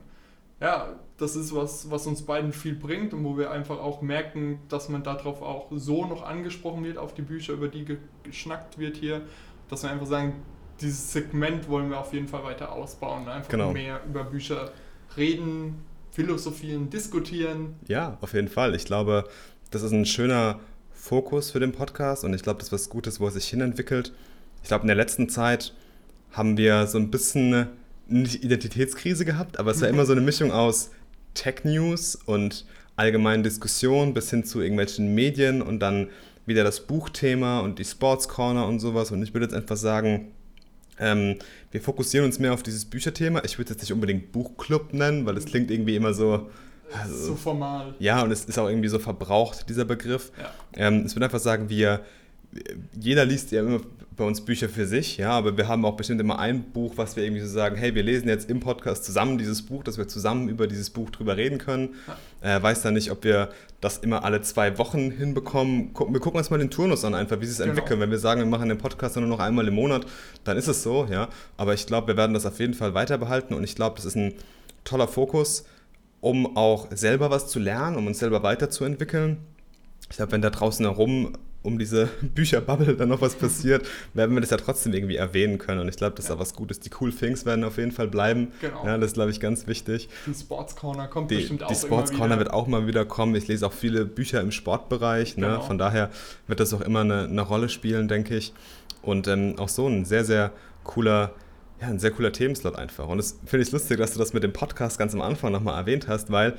ja, 0.59 0.95
das 1.17 1.35
ist 1.35 1.53
was, 1.55 1.89
was 1.91 2.07
uns 2.07 2.21
beiden 2.23 2.51
viel 2.51 2.75
bringt 2.75 3.13
und 3.13 3.23
wo 3.23 3.37
wir 3.37 3.51
einfach 3.51 3.79
auch 3.79 4.01
merken, 4.01 4.59
dass 4.69 4.89
man 4.89 5.03
darauf 5.03 5.41
auch 5.41 5.67
so 5.71 6.05
noch 6.05 6.23
angesprochen 6.23 6.83
wird, 6.83 6.97
auf 6.97 7.13
die 7.13 7.21
Bücher, 7.21 7.53
über 7.53 7.67
die 7.67 7.85
ge 7.85 7.97
geschnackt 8.23 8.77
wird 8.77 8.97
hier, 8.97 9.21
dass 9.69 9.83
wir 9.83 9.89
einfach 9.91 10.05
sagen, 10.07 10.33
dieses 10.81 11.11
Segment 11.11 11.67
wollen 11.69 11.89
wir 11.89 11.99
auf 11.99 12.13
jeden 12.13 12.27
Fall 12.27 12.43
weiter 12.43 12.71
ausbauen, 12.71 13.27
einfach 13.27 13.49
Genau. 13.49 13.71
mehr 13.71 14.01
über 14.07 14.23
Bücher 14.23 14.71
reden, 15.15 15.83
philosophieren, 16.11 16.89
diskutieren. 16.89 17.75
Ja, 17.87 18.17
auf 18.21 18.33
jeden 18.33 18.47
Fall. 18.47 18.75
Ich 18.75 18.85
glaube, 18.85 19.25
das 19.71 19.81
ist 19.83 19.91
ein 19.91 20.05
schöner 20.05 20.59
Fokus 20.91 21.51
für 21.51 21.59
den 21.59 21.71
Podcast 21.71 22.23
und 22.23 22.33
ich 22.33 22.43
glaube, 22.43 22.59
das 22.59 22.67
ist 22.67 22.73
was 22.73 22.89
Gutes, 22.89 23.19
wo 23.19 23.27
es 23.27 23.33
sich 23.35 23.47
hinentwickelt. 23.47 24.13
Ich 24.61 24.67
glaube, 24.67 24.83
in 24.83 24.87
der 24.87 24.95
letzten 24.95 25.29
Zeit 25.29 25.73
haben 26.31 26.57
wir 26.57 26.87
so 26.87 26.97
ein 26.97 27.09
bisschen 27.11 27.67
nicht 28.07 28.43
Identitätskrise 28.43 29.25
gehabt, 29.25 29.59
aber 29.59 29.71
es 29.71 29.81
war 29.81 29.89
immer 29.89 30.05
so 30.05 30.13
eine 30.13 30.21
Mischung 30.21 30.51
aus 30.51 30.91
Tech-News 31.33 32.15
und 32.25 32.65
allgemeinen 32.95 33.43
Diskussionen 33.43 34.13
bis 34.13 34.29
hin 34.29 34.43
zu 34.43 34.61
irgendwelchen 34.61 35.13
Medien 35.13 35.61
und 35.61 35.79
dann 35.79 36.09
wieder 36.45 36.63
das 36.63 36.87
Buchthema 36.87 37.59
und 37.59 37.79
die 37.79 37.85
Sports 37.85 38.27
Corner 38.27 38.65
und 38.67 38.79
sowas. 38.79 39.11
Und 39.11 39.21
ich 39.21 39.33
würde 39.33 39.45
jetzt 39.45 39.55
einfach 39.55 39.77
sagen, 39.77 40.31
ähm, 40.99 41.35
wir 41.71 41.81
fokussieren 41.81 42.25
uns 42.25 42.39
mehr 42.39 42.53
auf 42.53 42.63
dieses 42.63 42.85
Bücherthema. 42.85 43.41
Ich 43.43 43.57
würde 43.57 43.65
es 43.65 43.75
jetzt 43.75 43.81
nicht 43.81 43.93
unbedingt 43.93 44.31
Buchclub 44.31 44.93
nennen, 44.93 45.25
weil 45.25 45.37
es 45.37 45.45
klingt 45.45 45.69
irgendwie 45.69 45.95
immer 45.95 46.13
so. 46.13 46.49
Also, 46.93 47.25
so 47.25 47.35
formal. 47.35 47.93
ja, 47.99 48.23
und 48.23 48.31
es 48.31 48.45
ist 48.45 48.57
auch 48.57 48.69
irgendwie 48.69 48.87
so 48.87 48.97
verbraucht, 48.97 49.69
dieser 49.69 49.83
Begriff. 49.83 50.31
Ja. 50.39 50.87
Ähm, 50.87 51.03
ich 51.05 51.13
würde 51.15 51.25
einfach 51.25 51.39
sagen, 51.39 51.69
wir, 51.69 51.99
jeder 52.97 53.25
liest 53.25 53.51
ja 53.51 53.61
immer 53.61 53.81
bei 54.17 54.23
uns 54.25 54.41
Bücher 54.41 54.67
für 54.67 54.87
sich, 54.87 55.17
ja, 55.17 55.29
aber 55.31 55.55
wir 55.57 55.67
haben 55.67 55.85
auch 55.85 55.95
bestimmt 55.95 56.19
immer 56.19 56.39
ein 56.39 56.63
Buch, 56.71 56.93
was 56.95 57.15
wir 57.15 57.23
irgendwie 57.23 57.41
so 57.41 57.47
sagen, 57.47 57.75
hey, 57.75 57.93
wir 57.95 58.01
lesen 58.03 58.27
jetzt 58.27 58.49
im 58.49 58.59
Podcast 58.59 59.05
zusammen 59.05 59.37
dieses 59.37 59.61
Buch, 59.61 59.83
dass 59.83 59.97
wir 59.99 60.07
zusammen 60.07 60.49
über 60.49 60.65
dieses 60.67 60.89
Buch 60.89 61.09
drüber 61.11 61.37
reden 61.37 61.59
können. 61.59 61.95
Äh, 62.41 62.61
weiß 62.61 62.81
dann 62.81 62.95
nicht, 62.95 63.11
ob 63.11 63.23
wir 63.23 63.49
das 63.79 63.99
immer 63.99 64.23
alle 64.25 64.41
zwei 64.41 64.77
Wochen 64.79 65.11
hinbekommen. 65.11 65.93
Gucken, 65.93 66.13
wir 66.13 66.19
gucken 66.19 66.39
uns 66.39 66.49
mal 66.49 66.57
den 66.57 66.71
Turnus 66.71 67.05
an, 67.05 67.13
einfach, 67.13 67.39
wie 67.39 67.45
sie 67.45 67.51
es 67.51 67.57
Genau. 67.59 67.69
entwickeln. 67.69 67.99
Wenn 67.99 68.09
wir 68.11 68.17
sagen, 68.19 68.41
wir 68.41 68.47
machen 68.47 68.69
den 68.69 68.79
Podcast 68.79 69.15
nur 69.17 69.25
noch 69.27 69.39
einmal 69.39 69.67
im 69.67 69.75
Monat, 69.75 70.05
dann 70.43 70.57
ist 70.57 70.67
es 70.67 70.81
so, 70.83 71.07
ja. 71.11 71.29
Aber 71.55 71.73
ich 71.75 71.85
glaube, 71.85 72.07
wir 72.07 72.17
werden 72.17 72.33
das 72.33 72.45
auf 72.47 72.59
jeden 72.59 72.73
Fall 72.73 72.93
weiter 72.95 73.17
behalten 73.19 73.53
und 73.53 73.63
ich 73.63 73.75
glaube, 73.75 73.95
das 73.97 74.05
ist 74.05 74.15
ein 74.15 74.33
toller 74.83 75.07
Fokus, 75.07 75.63
um 76.21 76.57
auch 76.57 76.87
selber 76.91 77.29
was 77.29 77.47
zu 77.47 77.59
lernen, 77.59 77.95
um 77.95 78.07
uns 78.07 78.17
selber 78.19 78.41
weiterzuentwickeln. 78.41 79.37
Ich 80.09 80.15
glaube, 80.17 80.31
wenn 80.31 80.41
da 80.41 80.49
draußen 80.49 80.85
herum 80.85 81.33
um 81.67 81.77
diese 81.77 82.07
Bücherbubble 82.21 82.95
dann 82.95 83.09
noch 83.09 83.19
was 83.21 83.35
passiert, 83.35 83.85
werden 84.13 84.33
wir 84.35 84.41
das 84.41 84.49
ja 84.51 84.57
trotzdem 84.57 84.93
irgendwie 84.93 85.17
erwähnen 85.17 85.57
können. 85.57 85.81
Und 85.81 85.89
ich 85.89 85.97
glaube, 85.97 86.15
das 86.15 86.25
ist 86.25 86.29
Ja. 86.29 86.35
auch 86.35 86.39
was 86.39 86.53
Gutes. 86.53 86.79
Die 86.79 86.89
Cool 86.99 87.11
Things 87.11 87.45
werden 87.45 87.63
auf 87.65 87.77
jeden 87.77 87.91
Fall 87.91 88.07
bleiben. 88.07 88.47
Genau. 88.61 88.85
Ja, 88.85 88.97
das 88.97 89.07
ist, 89.09 89.13
glaube 89.15 89.31
ich, 89.31 89.39
ganz 89.39 89.67
wichtig. 89.67 90.07
Die 90.25 90.33
Sports 90.33 90.75
Corner 90.77 91.07
kommt 91.07 91.29
Die, 91.29 91.35
bestimmt 91.35 91.63
auch 91.63 91.67
die 91.67 91.75
Sports 91.75 92.11
Corner 92.11 92.35
wieder. 92.35 92.39
wird 92.45 92.51
auch 92.53 92.67
mal 92.67 92.87
wieder 92.87 93.03
kommen. 93.05 93.35
Ich 93.35 93.47
lese 93.47 93.67
auch 93.67 93.73
viele 93.73 94.05
Bücher 94.05 94.39
im 94.41 94.51
Sportbereich. 94.51 95.35
Ne? 95.37 95.47
Genau. 95.47 95.61
Von 95.61 95.77
daher 95.77 96.09
wird 96.47 96.59
das 96.61 96.73
auch 96.73 96.81
immer 96.81 97.01
eine, 97.01 97.25
eine 97.25 97.41
Rolle 97.41 97.67
spielen, 97.69 98.07
denke 98.07 98.35
ich. 98.37 98.53
Und 99.01 99.27
ähm, 99.27 99.55
auch 99.59 99.69
so 99.69 99.87
ein 99.87 100.05
sehr, 100.05 100.23
sehr 100.25 100.51
cooler, 100.85 101.31
ja, 101.81 101.87
ein 101.87 101.99
sehr 101.99 102.11
cooler 102.11 102.31
Themenslot 102.31 102.75
einfach. 102.75 103.07
Und 103.07 103.19
es 103.19 103.39
finde 103.45 103.63
ich 103.65 103.71
lustig, 103.71 103.97
dass 103.97 104.13
du 104.13 104.19
das 104.19 104.33
mit 104.33 104.43
dem 104.43 104.53
Podcast 104.53 104.97
ganz 104.97 105.13
am 105.13 105.21
Anfang 105.21 105.51
nochmal 105.51 105.77
erwähnt 105.79 106.07
hast, 106.07 106.31
weil 106.31 106.55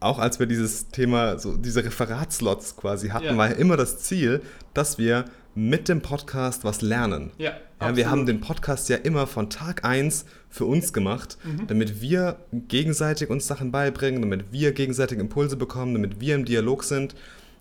auch 0.00 0.18
als 0.18 0.38
wir 0.38 0.46
dieses 0.46 0.88
Thema, 0.88 1.38
so 1.38 1.56
diese 1.56 1.84
Referatslots 1.84 2.76
quasi 2.76 3.08
hatten, 3.08 3.24
Ja. 3.26 3.36
war 3.36 3.48
ja 3.50 3.54
immer 3.56 3.76
das 3.76 3.98
Ziel, 3.98 4.42
dass 4.74 4.98
wir 4.98 5.24
mit 5.54 5.88
dem 5.88 6.02
Podcast 6.02 6.64
was 6.64 6.82
lernen. 6.82 7.30
Ja, 7.38 7.52
Ja, 7.80 7.96
wir 7.96 8.10
haben 8.10 8.24
den 8.26 8.40
Podcast 8.40 8.88
ja 8.90 8.96
immer 8.96 9.26
von 9.26 9.48
Tag 9.50 9.84
1 9.84 10.24
für 10.50 10.64
uns 10.66 10.92
gemacht, 10.92 11.38
Mhm. 11.44 11.66
damit 11.66 12.00
wir 12.00 12.36
gegenseitig 12.52 13.30
uns 13.30 13.46
Sachen 13.46 13.70
beibringen, 13.72 14.20
damit 14.22 14.46
wir 14.50 14.72
gegenseitig 14.72 15.18
Impulse 15.18 15.56
bekommen, 15.56 15.94
damit 15.94 16.20
wir 16.20 16.34
im 16.34 16.44
Dialog 16.44 16.84
sind. 16.84 17.14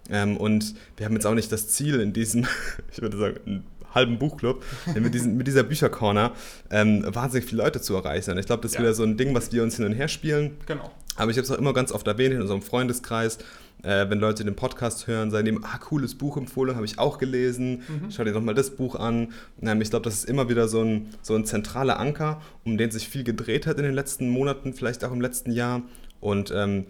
Ähm, 0.09 0.37
und 0.37 0.75
wir 0.97 1.05
haben 1.05 1.13
jetzt 1.13 1.25
auch 1.25 1.33
nicht 1.33 1.51
das 1.51 1.67
Ziel 1.69 1.99
in 2.01 2.11
diesem, 2.13 2.45
ich 2.91 3.01
würde 3.01 3.17
sagen, 3.17 3.63
halben 3.93 4.19
Buchclub, 4.19 4.61
mit, 4.93 5.13
diesen, 5.13 5.37
mit 5.37 5.47
dieser 5.47 5.63
Büchercorner 5.63 6.33
ähm, 6.69 7.05
wahnsinnig 7.07 7.47
viele 7.49 7.63
Leute 7.63 7.79
zu 7.79 7.95
erreichen. 7.95 8.31
Und 8.31 8.37
ich 8.39 8.45
glaube, 8.45 8.61
das 8.61 8.71
ist 8.71 8.75
Ja. 8.75 8.81
wieder 8.81 8.93
so 8.93 9.03
ein 9.03 9.15
Ding, 9.15 9.33
was 9.33 9.53
wir 9.53 9.63
uns 9.63 9.77
hin 9.77 9.85
und 9.85 9.93
her 9.93 10.09
spielen. 10.09 10.57
Genau. 10.65 10.91
Aber 11.17 11.31
ich 11.31 11.37
habe 11.37 11.45
es 11.45 11.51
auch 11.51 11.57
immer 11.57 11.73
ganz 11.73 11.91
oft 11.91 12.05
erwähnt 12.07 12.33
in 12.35 12.41
unserem 12.41 12.61
Freundeskreis, 12.61 13.37
äh, 13.83 14.09
wenn 14.09 14.19
Leute 14.19 14.43
den 14.43 14.55
Podcast 14.55 15.07
hören, 15.07 15.31
sagen 15.31 15.45
dem, 15.45 15.63
ah, 15.63 15.77
cooles 15.77 16.15
Buch 16.15 16.37
empfohlen, 16.37 16.75
habe 16.75 16.85
ich 16.85 16.97
auch 16.99 17.17
gelesen, 17.17 17.83
Mhm. 17.87 18.11
schau 18.11 18.23
dir 18.23 18.33
doch 18.33 18.41
mal 18.41 18.53
das 18.55 18.71
Buch 18.71 18.95
an. 18.95 19.29
Ähm, 19.61 19.81
ich 19.81 19.89
glaube, 19.89 20.03
das 20.03 20.15
ist 20.15 20.29
immer 20.29 20.49
wieder 20.49 20.67
so 20.67 20.81
ein, 20.81 21.09
so 21.21 21.35
ein 21.35 21.45
zentraler 21.45 21.99
Anker, 21.99 22.41
um 22.63 22.77
den 22.77 22.91
sich 22.91 23.07
viel 23.07 23.23
gedreht 23.23 23.67
hat 23.67 23.77
in 23.77 23.83
den 23.83 23.93
letzten 23.93 24.29
Monaten, 24.29 24.73
vielleicht 24.73 25.03
auch 25.05 25.11
im 25.11 25.21
letzten 25.21 25.51
Jahr. 25.51 25.81
Und 26.19 26.51
ähm, 26.55 26.85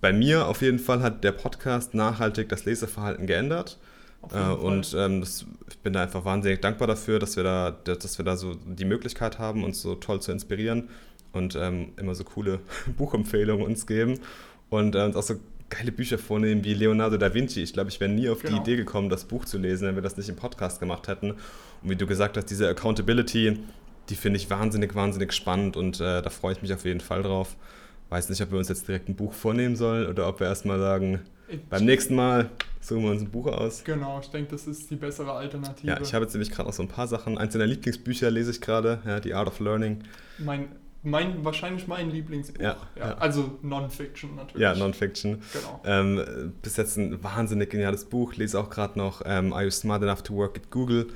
bei 0.00 0.12
mir 0.12 0.46
auf 0.48 0.60
jeden 0.60 0.78
Fall 0.78 1.00
hat 1.02 1.24
der 1.24 1.32
Podcast 1.32 1.94
nachhaltig 1.94 2.48
das 2.48 2.64
Leseverhalten 2.64 3.26
geändert. 3.26 3.78
Äh, 4.34 4.50
und 4.52 4.94
ähm, 4.98 5.20
das, 5.20 5.46
ich 5.70 5.78
bin 5.78 5.92
da 5.92 6.02
einfach 6.02 6.24
wahnsinnig 6.24 6.60
dankbar 6.60 6.88
dafür, 6.88 7.18
dass 7.18 7.36
wir 7.36 7.44
da, 7.44 7.70
dass 7.70 8.18
wir 8.18 8.24
da 8.24 8.36
so 8.36 8.54
die 8.66 8.84
Möglichkeit 8.86 9.38
haben, 9.38 9.62
uns 9.64 9.80
so 9.82 9.94
toll 9.94 10.20
zu 10.20 10.32
inspirieren 10.32 10.88
und 11.34 11.56
ähm, 11.56 11.92
immer 11.96 12.14
so 12.14 12.24
coole 12.24 12.60
Buchempfehlungen 12.96 13.64
uns 13.64 13.86
geben 13.86 14.18
und 14.70 14.94
äh, 14.94 15.02
uns 15.04 15.16
auch 15.16 15.22
so 15.22 15.34
geile 15.70 15.92
Bücher 15.92 16.18
vornehmen 16.18 16.64
wie 16.64 16.74
Leonardo 16.74 17.16
da 17.16 17.32
Vinci. 17.34 17.62
Ich 17.62 17.72
glaube, 17.72 17.90
ich 17.90 17.98
wäre 18.00 18.10
nie 18.10 18.28
auf 18.28 18.40
Genau. 18.42 18.54
die 18.56 18.60
Idee 18.62 18.76
gekommen, 18.76 19.08
das 19.08 19.24
Buch 19.24 19.44
zu 19.44 19.58
lesen, 19.58 19.86
wenn 19.88 19.94
wir 19.94 20.02
das 20.02 20.16
nicht 20.16 20.28
im 20.28 20.36
Podcast 20.36 20.78
gemacht 20.80 21.08
hätten. 21.08 21.32
Und 21.32 21.90
wie 21.90 21.96
du 21.96 22.06
gesagt 22.06 22.36
hast, 22.36 22.46
diese 22.50 22.68
Accountability, 22.68 23.58
die 24.08 24.14
finde 24.16 24.36
ich 24.38 24.48
wahnsinnig, 24.50 24.94
wahnsinnig 24.94 25.32
spannend 25.32 25.76
und 25.76 26.00
äh, 26.00 26.22
da 26.22 26.30
freue 26.30 26.52
ich 26.52 26.62
mich 26.62 26.72
auf 26.72 26.84
jeden 26.84 27.00
Fall 27.00 27.22
drauf. 27.22 27.56
Weiß 28.10 28.28
nicht, 28.28 28.40
ob 28.42 28.50
wir 28.52 28.58
uns 28.58 28.68
jetzt 28.68 28.86
direkt 28.86 29.08
ein 29.08 29.16
Buch 29.16 29.32
vornehmen 29.32 29.76
sollen 29.76 30.06
oder 30.06 30.28
ob 30.28 30.38
wir 30.40 30.46
erstmal 30.46 30.78
sagen, 30.78 31.20
Ich- 31.48 31.60
beim 31.68 31.84
nächsten 31.84 32.14
Mal 32.14 32.50
suchen 32.80 33.02
wir 33.04 33.10
uns 33.12 33.22
ein 33.22 33.30
Buch 33.30 33.46
aus. 33.46 33.82
Genau, 33.82 34.20
ich 34.20 34.28
denke, 34.28 34.50
das 34.52 34.66
ist 34.66 34.90
die 34.90 34.96
bessere 34.96 35.32
Alternative. 35.32 35.86
Ja, 35.88 36.00
ich 36.00 36.12
habe 36.12 36.24
jetzt 36.26 36.34
nämlich 36.34 36.50
gerade 36.50 36.68
noch 36.68 36.74
so 36.74 36.82
ein 36.82 36.88
paar 36.88 37.08
Sachen. 37.08 37.38
Eins 37.38 37.54
deiner 37.54 37.66
Lieblingsbücher 37.66 38.30
lese 38.30 38.50
ich 38.50 38.60
gerade, 38.60 39.00
ja, 39.06 39.20
The 39.22 39.32
Art 39.34 39.48
of 39.48 39.58
Learning. 39.60 40.00
mein, 40.38 40.68
mein, 41.04 41.44
wahrscheinlich 41.44 41.86
mein 41.86 42.10
Lieblingsbuch. 42.10 42.60
Ja, 42.62 42.76
ja. 42.96 43.14
Also 43.18 43.58
Non-Fiction 43.62 44.34
natürlich. 44.34 44.60
Ja, 44.62 44.74
Non-Fiction. 44.74 45.40
Genau. 45.52 45.80
Ähm, 45.84 46.52
bis 46.62 46.76
jetzt 46.76 46.96
ein 46.96 47.22
wahnsinnig 47.22 47.70
geniales 47.70 48.04
Buch. 48.06 48.34
Lese 48.34 48.58
auch 48.58 48.70
gerade 48.70 48.98
noch 48.98 49.22
ähm, 49.24 49.52
Are 49.52 49.64
You 49.64 49.70
Smart 49.70 50.02
Enough 50.02 50.22
to 50.22 50.34
Work 50.34 50.56
at 50.56 50.70
Google? 50.70 51.06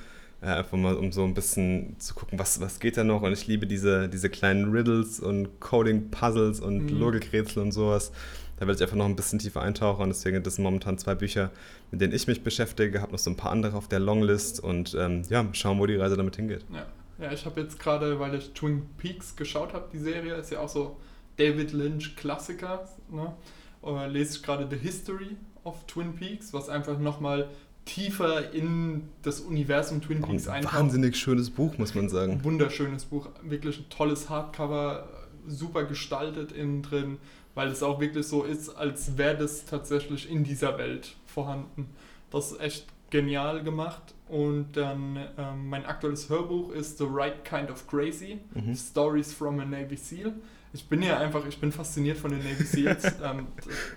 Äh, 0.41 0.47
einfach 0.47 0.79
mal, 0.79 0.95
um 0.95 1.11
so 1.11 1.25
ein 1.25 1.35
bisschen 1.35 1.97
zu 1.99 2.15
gucken, 2.15 2.39
was, 2.39 2.61
was 2.61 2.79
geht 2.79 2.97
da 2.97 3.03
noch. 3.03 3.23
Und 3.23 3.33
ich 3.33 3.47
liebe 3.49 3.67
diese, 3.67 4.09
diese 4.09 4.31
kleinen 4.31 4.71
Riddles 4.71 5.19
und 5.19 5.59
Coding-Puzzles 5.61 6.61
und 6.61 6.93
Mhm. 6.93 6.99
Logikrätsel 7.01 7.63
und 7.63 7.73
sowas. 7.73 8.13
Da 8.59 8.67
werde 8.67 8.77
ich 8.77 8.83
einfach 8.83 8.97
noch 8.97 9.07
ein 9.07 9.17
bisschen 9.17 9.39
tiefer 9.39 9.63
eintauchen. 9.63 10.03
Und 10.03 10.09
deswegen 10.11 10.43
das 10.43 10.57
sind 10.57 10.65
momentan 10.65 10.99
zwei 10.99 11.15
Bücher, 11.15 11.51
mit 11.91 12.01
denen 12.01 12.13
ich 12.13 12.27
mich 12.27 12.43
beschäftige. 12.45 13.01
Habe 13.01 13.13
noch 13.13 13.19
so 13.19 13.31
ein 13.31 13.37
paar 13.37 13.51
andere 13.53 13.77
auf 13.77 13.89
der 13.89 14.01
Longlist 14.01 14.61
und 14.63 14.97
ähm, 14.99 15.23
ja, 15.29 15.45
schauen, 15.53 15.79
wo 15.79 15.87
die 15.87 15.97
Reise 15.97 16.17
damit 16.17 16.37
hingeht. 16.37 16.65
Ja. 16.73 16.87
Ja, 17.19 17.33
ich 17.33 17.45
habe 17.45 17.61
jetzt 17.61 17.79
gerade, 17.79 18.21
weil 18.21 18.35
ich 18.35 18.53
Twin 18.53 18.87
Peaks 18.97 19.35
geschaut 19.35 19.73
habe, 19.73 19.89
die 19.93 19.99
Serie, 19.99 20.35
ist 20.35 20.51
ja 20.51 20.61
auch 20.61 20.69
so 20.69 20.97
David 21.37 21.73
Lynch 21.73 22.17
Klassiker, 22.17 22.89
ne? 23.11 23.35
Äh, 23.83 24.09
lese 24.09 24.37
ich 24.37 24.43
gerade 24.43 24.69
The 24.69 24.77
History 24.77 25.37
of 25.65 25.85
Twin 25.87 26.15
Peaks, 26.15 26.53
was 26.53 26.69
einfach 26.69 26.99
nochmal 26.99 27.49
tiefer 27.85 28.53
in 28.53 29.09
das 29.23 29.41
Universum 29.41 30.03
Twin 30.03 30.21
Peaks 30.21 30.47
ein 30.47 30.57
eintaucht. 30.57 30.75
Wahnsinnig 30.75 31.17
schönes 31.17 31.51
Buch, 31.51 31.79
muss 31.79 31.95
man 31.95 32.09
sagen. 32.09 32.33
Ein 32.33 32.45
wunderschönes 32.45 33.07
Buch, 33.07 33.29
wirklich 33.43 33.79
ein 33.79 33.89
tolles 33.89 34.29
Hardcover, 34.29 35.09
super 35.47 35.85
gestaltet 35.85 36.53
innen 36.53 36.83
drin, 36.83 37.19
weil 37.55 37.69
es 37.69 37.83
auch 37.83 38.01
wirklich 38.01 38.27
so 38.27 38.43
ist, 38.43 38.71
als 38.71 39.17
wäre 39.17 39.37
das 39.37 39.65
tatsächlich 39.65 40.31
in 40.31 40.45
dieser 40.45 40.77
Welt 40.77 41.17
vorhanden. 41.27 41.89
Das 42.31 42.53
ist 42.53 42.61
echt 42.61 42.87
genial 43.11 43.63
gemacht. 43.63 44.15
Und 44.29 44.73
dann 44.77 45.19
ähm, 45.39 45.69
mein 45.69 45.87
aktuelles 45.87 46.29
Hörbuch 46.29 46.73
ist 46.73 46.99
The 46.99 47.07
Right 47.09 47.45
Kind 47.45 47.71
of 47.71 47.87
Crazy, 47.87 48.39
mhm. 48.55 48.75
Stories 48.75 49.33
from 49.33 49.61
a 49.61 49.65
Navy 49.65 49.97
SEAL. 49.97 50.33
Ich 50.75 50.87
bin 50.87 51.03
ja 51.03 51.19
einfach, 51.19 51.47
ich 51.47 51.59
bin 51.59 51.73
fasziniert 51.73 52.19
von 52.19 52.31
den 52.31 52.41
Navy 52.41 52.65
SEALs. 52.65 53.05
ähm, 53.25 53.47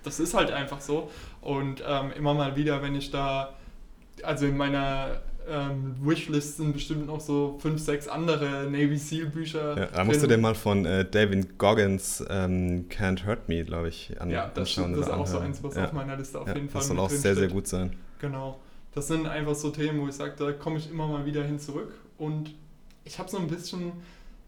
das 0.03 0.19
ist 0.19 0.33
halt 0.33 0.51
einfach 0.51 0.79
so. 0.79 1.11
Und 1.41 1.83
ähm, 1.85 2.11
immer 2.17 2.33
mal 2.33 2.55
wieder, 2.55 2.81
wenn 2.81 2.95
ich 2.95 3.11
da 3.11 3.53
also 4.23 4.45
in 4.45 4.57
meiner 4.57 5.21
ähm, 5.49 5.95
Wishlist 6.01 6.57
sind 6.57 6.73
bestimmt 6.73 7.07
noch 7.07 7.19
so 7.19 7.57
fünf, 7.61 7.81
sechs 7.81 8.07
andere 8.07 8.69
Navy 8.69 8.97
SEAL 8.97 9.27
Bücher. 9.27 9.77
Ja, 9.77 9.85
da 9.87 10.03
musst 10.03 10.23
du 10.23 10.27
dir 10.27 10.37
mal 10.37 10.55
von 10.55 10.85
äh, 10.85 11.03
David 11.03 11.57
Goggins 11.57 12.23
ähm, 12.29 12.85
Can't 12.89 13.25
Hurt 13.25 13.49
Me, 13.49 13.63
glaube 13.63 13.89
ich, 13.89 14.19
an, 14.21 14.29
ja, 14.29 14.49
das 14.53 14.69
anschauen. 14.69 14.93
das 14.93 15.07
ist 15.07 15.13
auch 15.13 15.27
so 15.27 15.39
eins, 15.39 15.63
was 15.63 15.75
ja. 15.75 15.85
auf 15.85 15.93
meiner 15.93 16.15
Liste 16.15 16.39
auf 16.39 16.47
ja, 16.47 16.55
jeden 16.55 16.69
Fall 16.69 16.79
Das 16.79 16.87
soll 16.87 16.99
auch 16.99 17.09
sehr, 17.09 17.35
sehr 17.35 17.47
gut 17.47 17.67
sein. 17.67 17.91
Genau. 18.19 18.59
Das 18.93 19.07
sind 19.07 19.25
einfach 19.25 19.55
so 19.55 19.69
Themen, 19.69 20.01
wo 20.01 20.07
ich 20.07 20.15
sage, 20.15 20.35
da 20.37 20.51
komme 20.51 20.77
ich 20.77 20.89
immer 20.89 21.07
mal 21.07 21.25
wieder 21.25 21.43
hin 21.43 21.59
zurück. 21.59 21.93
Und 22.17 22.53
ich 23.05 23.19
habe 23.19 23.29
so 23.29 23.37
ein 23.37 23.47
bisschen, 23.47 23.93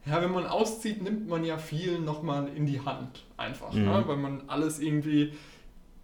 ja, 0.06 0.22
wenn 0.22 0.32
man 0.32 0.46
auszieht, 0.46 1.02
nimmt 1.02 1.28
man 1.28 1.44
ja 1.44 1.58
viel 1.58 2.00
nochmal 2.00 2.50
in 2.56 2.66
die 2.66 2.82
Hand 2.82 3.24
einfach, 3.38 3.74
mhm. 3.74 3.86
ne? 3.86 4.04
weil 4.06 4.18
man 4.18 4.44
alles 4.48 4.80
irgendwie 4.80 5.34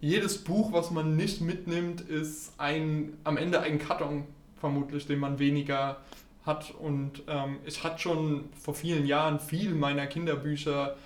jedes 0.00 0.38
Buch, 0.38 0.72
was 0.72 0.90
man 0.90 1.16
nicht 1.16 1.42
mitnimmt, 1.42 2.00
ist 2.00 2.54
ein, 2.58 3.12
am 3.24 3.36
Ende 3.36 3.60
ein 3.60 3.78
Karton 3.78 4.24
vermutlich, 4.56 5.06
den 5.06 5.18
man 5.18 5.38
weniger 5.38 5.98
hat. 6.46 6.72
Und 6.78 7.22
ähm, 7.28 7.58
ich 7.66 7.84
hatte 7.84 7.98
schon 7.98 8.48
vor 8.58 8.74
vielen 8.74 9.06
Jahren 9.06 9.38
viel 9.38 9.74
meiner 9.74 10.06
Kinderbücher 10.06 10.96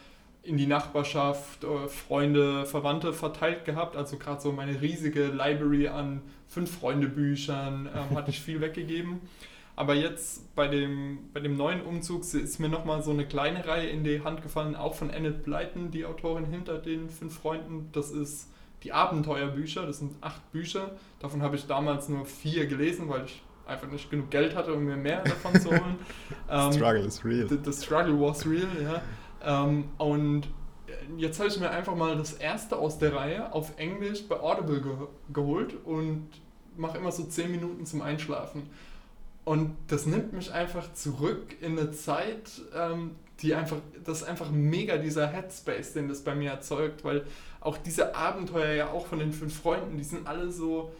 in 0.45 0.57
die 0.57 0.67
Nachbarschaft, 0.67 1.65
äh, 1.65 1.89
Freunde, 1.89 2.67
Verwandte 2.67 3.13
verteilt 3.13 3.65
gehabt. 3.65 3.97
Also 3.97 4.19
gerade 4.19 4.41
so 4.41 4.53
meine 4.53 4.81
riesige 4.81 5.27
Library 5.27 5.89
an 5.89 6.23
fünf 6.49 6.79
Freunde-Büchern 6.79 7.89
ähm, 7.95 8.11
hatte 8.17 8.31
ich 8.31 8.41
viel 8.41 8.61
weggegeben. 8.61 9.21
Aber 9.77 9.95
jetzt 9.95 10.55
bei 10.55 10.69
dem, 10.69 11.31
bei 11.33 11.41
dem 11.41 11.57
neuen 11.57 11.83
Umzug 11.83 12.23
ist 12.23 12.61
mir 12.61 12.69
nochmal 12.69 13.03
so 13.03 13.11
eine 13.11 13.27
kleine 13.27 13.67
Reihe 13.67 13.89
in 13.89 14.05
die 14.05 14.23
Hand 14.23 14.43
gefallen, 14.43 14.77
auch 14.77 14.95
von 14.95 15.11
Annette 15.11 15.39
Blyton, 15.39 15.91
die 15.91 16.05
Autorin 16.05 16.45
hinter 16.45 16.79
den 16.79 17.11
fünf 17.11 17.37
Freunden. 17.39 17.89
Das 17.93 18.11
ist 18.13 18.49
die 18.85 18.93
Abenteuerbücher, 18.93 19.87
das 19.87 19.99
sind 19.99 20.13
acht 20.21 20.53
Bücher. 20.53 20.93
Davon 21.19 21.43
habe 21.43 21.57
ich 21.57 21.67
damals 21.67 22.09
nur 22.09 22.25
vier 22.25 22.67
gelesen, 22.67 23.09
weil 23.09 23.25
ich 23.25 23.43
einfach 23.67 23.89
nicht 23.91 24.11
genug 24.11 24.31
Geld 24.31 24.55
hatte, 24.55 24.75
um 24.75 24.85
mir 24.85 24.97
mehr 24.97 25.25
davon 25.25 25.59
zu 25.61 25.71
holen. 25.71 25.97
ähm, 26.51 26.73
struggle 26.73 27.01
is 27.01 27.25
real. 27.25 27.49
The, 27.49 27.59
the, 27.65 27.73
struggle 27.73 28.21
was 28.21 28.47
real, 28.47 28.69
ja. 28.81 29.03
Ähm, 29.45 29.85
und 29.99 30.49
jetzt 31.17 31.39
habe 31.39 31.49
ich 31.49 31.59
mir 31.59 31.71
einfach 31.71 31.95
mal 31.95 32.17
das 32.17 32.35
erste 32.35 32.77
aus 32.77 32.99
der 32.99 33.15
Reihe 33.15 33.53
auf 33.53 33.79
Englisch 33.79 34.27
bei 34.29 34.39
Audible 34.41 34.81
ge 34.81 34.93
geholt 35.33 35.75
und 35.85 36.29
mache 36.77 36.99
immer 36.99 37.13
so 37.13 37.25
zehn 37.25 37.51
Minuten 37.51 37.87
zum 37.87 38.03
Einschlafen. 38.03 38.69
Und 39.45 39.77
das 39.89 40.07
nimmt 40.07 40.33
mich 40.33 40.53
einfach 40.53 40.93
zurück 40.95 41.57
in 41.61 41.79
eine 41.79 41.93
Zeit, 41.93 42.63
ähm, 42.75 43.13
die 43.41 43.55
einfach, 43.55 43.77
das 44.05 44.23
ist 44.23 44.25
einfach 44.25 44.51
mega 44.51 44.97
dieser 44.97 45.27
Headspace, 45.27 45.93
den 45.93 46.09
das 46.09 46.23
bei 46.23 46.35
mir 46.35 46.51
erzeugt, 46.51 47.05
weil 47.05 47.25
auch 47.61 47.77
diese 47.77 48.15
Abenteuer 48.15 48.75
ja 48.75 48.91
auch 48.91 49.07
von 49.07 49.19
den 49.19 49.33
fünf 49.33 49.61
Freunden, 49.61 49.99
die 49.99 50.05
sind 50.05 50.27
alle 50.27 50.51
so, 50.51 50.93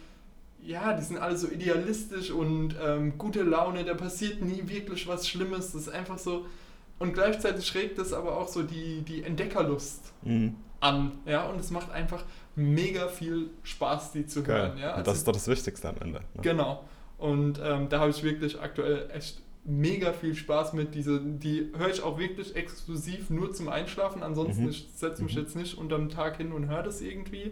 ja, 0.61 0.93
die 0.93 1.03
sind 1.03 1.17
alle 1.17 1.37
so 1.37 1.47
idealistisch 1.47 2.31
und 2.31 2.75
ähm, 2.83 3.17
gute 3.17 3.43
Laune, 3.43 3.83
da 3.83 3.93
passiert 3.93 4.41
nie 4.41 4.63
wirklich 4.67 5.07
was 5.07 5.27
Schlimmes, 5.27 5.71
das 5.71 5.83
ist 5.83 5.89
einfach 5.89 6.19
so, 6.19 6.45
und 6.99 7.13
gleichzeitig 7.13 7.65
schrägt 7.65 7.97
das 7.97 8.13
aber 8.13 8.37
auch 8.37 8.47
so 8.47 8.63
die, 8.63 9.01
die 9.01 9.23
Entdeckerlust 9.23 10.13
mhm. 10.23 10.55
an, 10.79 11.11
ja, 11.25 11.47
und 11.49 11.59
es 11.59 11.71
macht 11.71 11.91
einfach 11.91 12.23
mega 12.55 13.07
viel 13.07 13.49
Spaß, 13.63 14.13
die 14.13 14.25
zu 14.25 14.43
Geil. 14.43 14.69
hören, 14.69 14.77
ja. 14.77 14.91
Also, 14.91 15.11
das 15.11 15.17
ist 15.19 15.27
doch 15.27 15.33
das 15.33 15.47
Wichtigste 15.47 15.89
am 15.89 15.97
Ende. 15.99 16.19
Ne? 16.19 16.41
Genau, 16.41 16.83
und 17.17 17.59
ähm, 17.63 17.89
da 17.89 17.99
habe 17.99 18.11
ich 18.11 18.23
wirklich 18.23 18.59
aktuell 18.59 19.09
echt 19.11 19.41
mega 19.65 20.13
viel 20.13 20.35
Spaß 20.35 20.73
mit. 20.73 20.95
Diese, 20.95 21.19
die 21.19 21.71
höre 21.75 21.89
ich 21.89 22.01
auch 22.03 22.19
wirklich 22.19 22.55
exklusiv 22.55 23.29
nur 23.29 23.51
zum 23.51 23.67
Einschlafen. 23.67 24.23
Ansonsten 24.23 24.63
mhm. 24.63 24.69
ich 24.69 24.87
setze 24.93 25.23
mich 25.23 25.35
mhm. 25.35 25.41
jetzt 25.41 25.55
nicht 25.55 25.77
unterm 25.77 26.09
Tag 26.09 26.37
hin 26.37 26.51
und 26.51 26.69
höre 26.69 26.83
das 26.83 27.01
irgendwie, 27.01 27.51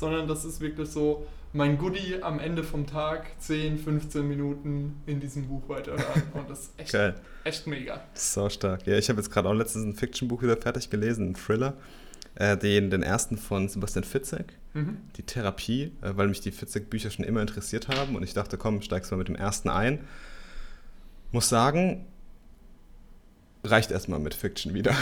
sondern 0.00 0.26
das 0.26 0.44
ist 0.44 0.60
wirklich 0.60 0.88
so 0.88 1.26
mein 1.52 1.78
Goodie 1.78 2.22
am 2.22 2.40
Ende 2.40 2.64
vom 2.64 2.86
Tag, 2.86 3.26
10, 3.38 3.78
15 3.78 4.26
Minuten 4.26 5.00
in 5.06 5.20
diesem 5.20 5.46
Buch 5.46 5.62
weiterhören. 5.68 6.22
Und 6.34 6.48
das 6.48 6.60
ist 6.60 6.72
echt, 6.78 6.92
Geil. 6.92 7.14
echt 7.44 7.66
mega. 7.66 8.00
So 8.14 8.48
stark. 8.48 8.86
Ja, 8.86 8.96
ich 8.96 9.08
habe 9.08 9.20
jetzt 9.20 9.30
gerade 9.30 9.48
auch 9.48 9.54
letztens 9.54 9.84
ein 9.84 9.94
Fiction-Buch 9.94 10.42
wieder 10.42 10.56
fertig 10.56 10.90
gelesen, 10.90 11.30
ein 11.30 11.34
Thriller. 11.34 11.74
Äh, 12.36 12.56
den, 12.56 12.90
den 12.90 13.02
ersten 13.02 13.36
von 13.36 13.68
Sebastian 13.68 14.04
Fitzek, 14.04 14.54
mhm. 14.72 14.98
die 15.16 15.24
Therapie, 15.24 15.92
äh, 16.00 16.12
weil 16.14 16.28
mich 16.28 16.40
die 16.40 16.52
Fitzek-Bücher 16.52 17.10
schon 17.10 17.24
immer 17.24 17.40
interessiert 17.40 17.88
haben 17.88 18.14
und 18.14 18.22
ich 18.22 18.34
dachte, 18.34 18.56
komm, 18.56 18.82
steigst 18.82 19.10
mal 19.10 19.16
mit 19.16 19.28
dem 19.28 19.34
ersten 19.34 19.68
ein 19.68 19.98
muss 21.32 21.48
sagen, 21.48 22.06
reicht 23.64 23.90
erstmal 23.90 24.18
mit 24.18 24.34
Fiction 24.34 24.74
wieder. 24.74 24.94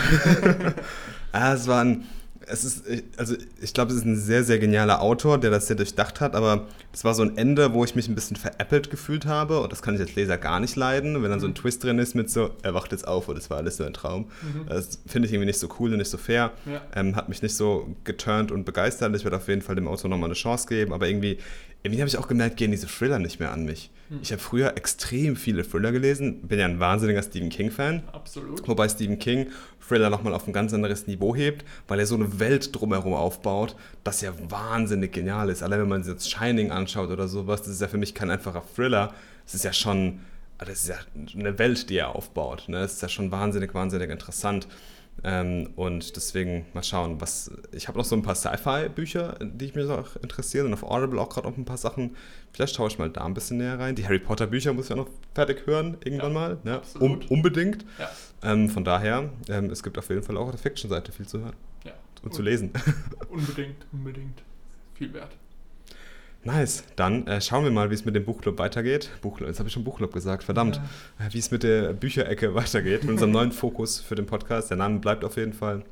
ah, 1.33 1.55
es 1.55 1.67
war 1.67 1.83
ein, 1.85 2.05
es 2.51 2.65
ist, 2.65 2.85
also 3.17 3.35
ich 3.61 3.75
glaube, 3.75 3.93
es 3.93 3.99
ist 3.99 4.05
ein 4.05 4.17
sehr, 4.17 4.45
sehr 4.45 4.59
genialer 4.59 5.01
Autor, 5.01 5.39
der 5.39 5.51
das 5.51 5.67
sehr 5.67 5.77
durchdacht 5.77 6.21
hat, 6.21 6.35
aber 6.35 6.67
es 6.93 7.05
war 7.05 7.15
so 7.15 7.23
ein 7.23 7.37
Ende, 7.37 7.73
wo 7.75 7.85
ich 7.85 7.95
mich 7.95 8.09
ein 8.09 8.15
bisschen 8.15 8.37
veräppelt 8.37 8.91
gefühlt 8.91 9.27
habe 9.27 9.61
und 9.61 9.71
das 9.73 9.83
kann 9.83 9.95
ich 9.95 10.01
als 10.01 10.15
Leser 10.15 10.39
gar 10.39 10.61
nicht 10.61 10.77
leiden, 10.77 11.23
wenn 11.23 11.31
dann 11.31 11.41
so 11.41 11.47
ein 11.47 11.51
mhm. 11.51 11.57
Twist 11.57 11.85
drin 11.85 11.99
ist 11.99 12.15
mit 12.15 12.31
so, 12.31 12.51
er 12.63 12.75
wacht 12.75 12.93
jetzt 12.93 13.07
auf 13.07 13.29
und 13.29 13.37
es 13.37 13.51
war 13.51 13.59
alles 13.59 13.79
nur 13.79 13.87
ein 13.87 13.95
Traum. 13.95 14.27
Mhm. 14.43 14.67
Das 14.69 15.01
finde 15.07 15.27
ich 15.27 15.35
irgendwie 15.35 15.47
nicht 15.47 15.59
so 15.59 15.69
cool 15.79 15.93
und 15.93 15.99
nicht 15.99 16.11
so 16.11 16.19
fair. 16.19 16.53
Ja. 16.67 16.81
Ähm, 16.95 17.17
hat 17.17 17.29
mich 17.29 17.43
nicht 17.43 17.55
so 17.55 17.95
geturnt 18.05 18.51
und 18.51 18.65
begeistert. 18.65 19.15
Ich 19.15 19.25
werde 19.25 19.37
auf 19.37 19.49
jeden 19.49 19.63
Fall 19.63 19.75
dem 19.75 19.89
Autor 19.89 20.11
nochmal 20.11 20.29
eine 20.29 20.35
Chance 20.35 20.67
geben, 20.69 20.93
aber 20.93 21.09
irgendwie, 21.09 21.39
irgendwie 21.83 22.01
habe 22.01 22.09
ich 22.09 22.19
auch 22.19 22.29
gemerkt, 22.29 22.57
gehen 22.57 22.71
diese 22.71 22.87
Thriller 22.87 23.19
nicht 23.19 23.39
mehr 23.39 23.53
an 23.53 23.65
mich. 23.65 23.91
Hm. 24.09 24.19
Ich 24.23 24.33
habe 24.33 24.43
früher 24.43 24.77
extrem 24.77 25.37
viele 25.37 25.65
Thriller 25.65 25.93
gelesen, 25.93 26.43
bin 26.43 26.59
ja 26.59 26.67
ein 26.67 26.81
wahnsinniger 26.81 27.23
Stephen 27.23 27.51
King-Fan. 27.51 28.03
Absolut. 28.13 28.67
Wobei 28.67 28.89
Stephen 28.89 29.19
King 29.19 29.49
Thriller 29.87 30.11
nochmal 30.11 30.35
auf 30.35 30.47
ein 30.47 30.53
ganz 30.53 30.75
anderes 30.75 31.07
Niveau 31.07 31.35
hebt, 31.37 31.65
weil 31.87 32.01
er 32.01 32.07
so 32.07 32.17
eine 32.17 32.41
Welt 32.41 32.75
drumherum 32.75 33.15
aufbaut, 33.15 33.77
das 34.05 34.21
ja 34.21 34.33
wahnsinnig 34.49 35.13
genial 35.13 35.51
ist. 35.51 35.63
Allein 35.63 35.81
wenn 35.81 35.89
man 35.89 36.03
sich 36.03 36.13
jetzt 36.13 36.31
Shining 36.31 36.71
anschaut 36.71 37.11
oder 37.11 37.29
sowas, 37.29 37.63
das 37.63 37.73
ist 37.73 37.81
ja 37.81 37.89
für 37.89 37.99
mich 37.99 38.15
kein 38.15 38.31
einfacher 38.31 38.63
Thriller. 38.75 39.15
Es 39.47 39.55
ist 39.55 39.65
ja 39.65 39.73
schon, 39.73 40.21
das 40.59 40.83
ist 40.83 40.89
ja 40.89 40.97
eine 41.39 41.59
Welt, 41.59 41.89
die 41.91 41.97
er 41.97 42.15
aufbaut. 42.15 42.65
Ne? 42.69 42.81
Das 42.81 42.95
ist 42.95 43.03
ja 43.03 43.09
schon 43.09 43.31
wahnsinnig, 43.31 43.73
wahnsinnig 43.73 44.11
interessant. 44.11 44.67
Ähm, 45.25 45.71
und 45.77 46.17
deswegen 46.17 46.67
mal 46.75 46.83
schauen, 46.83 47.21
was. 47.21 47.51
Ich 47.73 47.89
habe 47.89 47.99
noch 47.99 48.05
so 48.05 48.15
ein 48.15 48.23
paar 48.23 48.35
Sci-Fi-Bücher, 48.35 49.39
die 49.41 49.67
ich 49.67 49.75
mir 49.75 49.89
auch 49.91 50.17
interessieren 50.23 50.67
und 50.67 50.75
auf 50.75 50.85
Audible 50.85 51.21
auch 51.21 51.29
gerade 51.29 51.49
noch 51.49 51.57
ein 51.57 51.65
paar 51.65 51.77
Sachen. 51.77 52.17
Vielleicht 52.53 52.77
schaue 52.77 52.89
ich 52.89 52.99
mal 52.99 53.11
da 53.11 53.25
ein 53.25 53.35
bisschen 53.35 53.59
näher 53.59 53.79
rein. 53.79 53.95
Die 53.95 54.05
Harry 54.05 54.19
Potter-Bücher 54.19 54.73
muss 54.73 54.87
ich 54.87 54.93
auch 54.93 54.97
noch 54.97 55.11
fertig 55.35 55.67
hören, 55.67 55.97
irgendwann 56.05 56.33
ja, 56.33 56.39
mal. 56.39 56.59
Ne? 56.63 56.81
Um, 57.01 57.21
unbedingt. 57.29 57.85
Ja. 57.99 58.11
Ähm, 58.43 58.69
von 58.69 58.85
daher, 58.85 59.31
ähm, 59.49 59.71
es 59.71 59.83
gibt 59.83 59.99
auf 59.99 60.09
jeden 60.09 60.23
Fall 60.23 60.37
auch 60.37 60.47
auf 60.47 60.51
der 60.53 60.61
Fiction-Seite 60.61 61.13
viel 61.13 61.27
zu 61.27 61.41
hören. 61.41 61.55
Ja. 61.85 61.93
Und 62.23 62.35
zu 62.35 62.43
lesen. 62.43 62.71
Unbedingt, 63.31 63.87
unbedingt. 63.93 64.43
Viel 64.95 65.13
wert. 65.15 65.37
Nice. 66.45 66.85
Dann 66.97 67.27
äh, 67.27 67.41
schauen 67.41 67.65
wir 67.65 67.71
mal, 67.71 67.91
wie 67.91 67.95
es 67.95 68.05
mit 68.05 68.15
dem 68.15 68.25
Buchclub 68.25 68.59
weitergeht. 68.59 69.11
Buchclub, 69.23 69.49
jetzt 69.49 69.59
habe 69.59 69.69
ich 69.69 69.73
schon 69.73 69.85
Buchclub 69.85 70.13
gesagt, 70.13 70.45
verdammt. 70.45 70.81
Ja. 71.19 71.27
Äh, 71.27 71.35
wie 71.35 71.39
es 71.39 71.51
mit 71.51 71.63
der 71.63 71.93
Bücherecke 71.93 72.55
weitergeht, 72.55 73.03
mit 73.03 73.11
unserem 73.11 73.33
neuen 73.33 73.53
Fokus 73.53 74.01
für 74.01 74.15
den 74.15 74.27
Podcast. 74.27 74.71
Der 74.71 74.77
Name 74.77 74.99
bleibt 75.01 75.25
auf 75.25 75.37
jeden 75.37 75.53
Fall. 75.53 75.85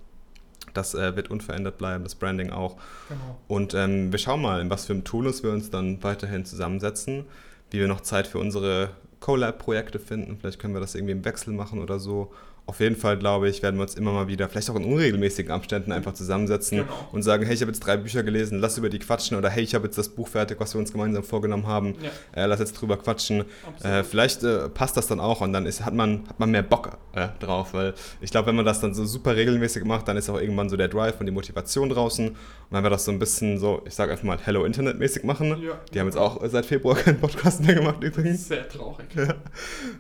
Das 0.73 0.95
äh, 0.95 1.17
wird 1.17 1.31
unverändert 1.31 1.79
bleiben, 1.79 2.05
das 2.05 2.15
Branding 2.15 2.51
auch. 2.51 2.77
Genau. 3.09 3.39
Und 3.49 3.75
ähm, 3.75 4.13
wir 4.13 4.19
schauen 4.19 4.43
mal, 4.43 4.61
in 4.61 4.71
was 4.71 4.87
für 4.87 4.93
einem 4.93 5.05
Turnus 5.05 5.43
wir 5.43 5.51
uns 5.51 5.71
dann 5.71 6.03
weiterhin 6.03 6.45
zusammensetzen, 6.45 7.25
wie 7.71 7.81
wir 7.81 7.89
noch 7.89 8.01
Zeit 8.03 8.27
für 8.27 8.39
unsere 8.39 8.91
Collab-Projekte 9.21 9.99
finden. 9.99 10.39
Vielleicht 10.39 10.59
können 10.59 10.75
wir 10.75 10.81
das 10.81 10.95
irgendwie 10.95 11.13
im 11.13 11.25
Wechsel 11.25 11.53
machen 11.53 11.81
oder 11.81 11.99
so. 11.99 12.33
Auf 12.67 12.81
jeden 12.81 12.97
Fall, 12.97 13.17
glaube 13.17 13.49
ich, 13.49 13.63
werden 13.63 13.77
wir 13.77 13.83
uns 13.83 13.95
immer 13.95 14.13
mal 14.13 14.27
wieder, 14.27 14.49
vielleicht 14.49 14.69
auch 14.71 14.75
in 14.77 14.85
unregelmäßigen 14.85 15.53
Abständen, 15.53 15.93
einfach 15.93 16.15
zusammensetzen 16.15 16.79
Genau. 16.79 17.09
und 17.13 17.23
sagen, 17.23 17.45
hey, 17.45 17.55
ich 17.55 17.61
habe 17.61 17.71
jetzt 17.71 17.81
drei 17.81 17.97
Bücher 17.97 18.25
gelesen, 18.25 18.59
lass 18.59 18.77
über 18.77 18.89
die 18.89 18.99
quatschen 18.99 19.37
oder 19.37 19.49
hey, 19.49 19.63
ich 19.63 19.75
habe 19.75 19.85
jetzt 19.85 19.97
das 19.97 20.09
Buch 20.09 20.27
fertig, 20.27 20.59
was 20.59 20.75
wir 20.75 20.81
uns 20.81 20.91
gemeinsam 20.91 21.23
vorgenommen 21.23 21.67
haben, 21.69 21.95
Ja. 22.35 22.43
äh, 22.43 22.47
lass 22.47 22.59
jetzt 22.59 22.73
drüber 22.73 22.97
quatschen. 22.97 23.45
Äh, 23.85 24.03
vielleicht 24.03 24.43
äh, 24.43 24.69
passt 24.69 24.97
das 24.97 25.07
dann 25.07 25.21
auch 25.21 25.41
und 25.43 25.53
dann 25.53 25.65
ist, 25.65 25.85
hat, 25.85 25.95
man, 25.95 26.25
hat 26.29 26.41
man 26.41 26.51
mehr 26.51 26.63
Bock 26.63 26.99
äh, 27.15 27.29
drauf, 27.39 27.73
weil 27.73 27.95
ich 28.21 28.31
glaube, 28.33 28.49
wenn 28.49 28.57
man 28.57 28.65
das 28.65 28.81
dann 28.81 28.95
so 28.95 29.05
super 29.05 29.37
regelmäßig 29.37 29.85
macht, 29.85 30.09
dann 30.09 30.17
ist 30.17 30.29
auch 30.29 30.41
irgendwann 30.41 30.69
so 30.69 30.77
der 30.77 30.89
Drive 30.89 31.21
und 31.21 31.27
die 31.27 31.33
Motivation 31.33 31.89
draußen 31.89 32.29
und 32.31 32.37
wenn 32.71 32.83
wir 32.83 32.91
das 32.91 33.05
so 33.05 33.13
ein 33.13 33.21
bisschen 33.21 33.59
so, 33.59 33.83
ich 33.87 33.95
sage 33.95 34.11
einfach 34.11 34.25
mal 34.25 34.39
Hello 34.43 34.65
Internet 34.65 34.99
mäßig 34.99 35.23
machen, 35.23 35.57
Ja. 35.63 35.79
die 35.95 36.01
haben 36.01 36.07
jetzt 36.09 36.19
auch 36.19 36.41
seit 36.49 36.67
Februar 36.67 36.97
keinen 36.97 37.21
Podcast 37.21 37.65
mehr 37.65 37.77
gemacht 37.77 38.03
übrigens. 38.03 38.49
Sehr 38.49 38.69
traurig. 38.69 39.07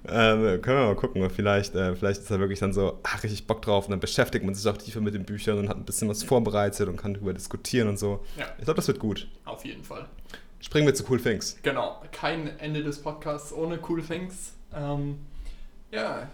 Ähm, 0.08 0.60
können 0.62 0.78
wir 0.78 0.86
mal 0.86 0.94
gucken. 0.96 1.28
Vielleicht, 1.30 1.74
äh, 1.74 1.94
vielleicht 1.96 2.20
ist 2.20 2.30
da 2.30 2.38
wirklich 2.38 2.55
dann 2.60 2.72
so 2.72 2.98
ach, 3.02 3.22
richtig 3.22 3.46
Bock 3.46 3.62
drauf 3.62 3.86
und 3.86 3.90
dann 3.90 4.00
beschäftigt 4.00 4.44
man 4.44 4.54
sich 4.54 4.66
auch 4.70 4.76
tiefer 4.76 5.00
mit 5.00 5.14
den 5.14 5.24
Büchern 5.24 5.58
und 5.58 5.68
hat 5.68 5.76
ein 5.76 5.84
bisschen 5.84 6.08
was 6.08 6.22
vorbereitet 6.22 6.88
und 6.88 6.96
kann 6.96 7.14
darüber 7.14 7.32
diskutieren 7.32 7.88
und 7.88 7.98
so. 7.98 8.24
Ja. 8.36 8.46
Ich 8.58 8.64
glaube, 8.64 8.76
das 8.76 8.88
wird 8.88 8.98
gut. 8.98 9.28
Auf 9.44 9.64
jeden 9.64 9.84
Fall. 9.84 10.06
Springen 10.60 10.86
wir 10.86 10.94
zu 10.94 11.04
Cool 11.08 11.20
Things. 11.20 11.56
Genau, 11.62 12.02
kein 12.12 12.58
Ende 12.58 12.82
des 12.82 13.00
Podcasts 13.00 13.52
ohne 13.52 13.78
Cool 13.88 14.02
Things. 14.02 14.52
Ähm, 14.74 15.18
ja, 15.90 16.28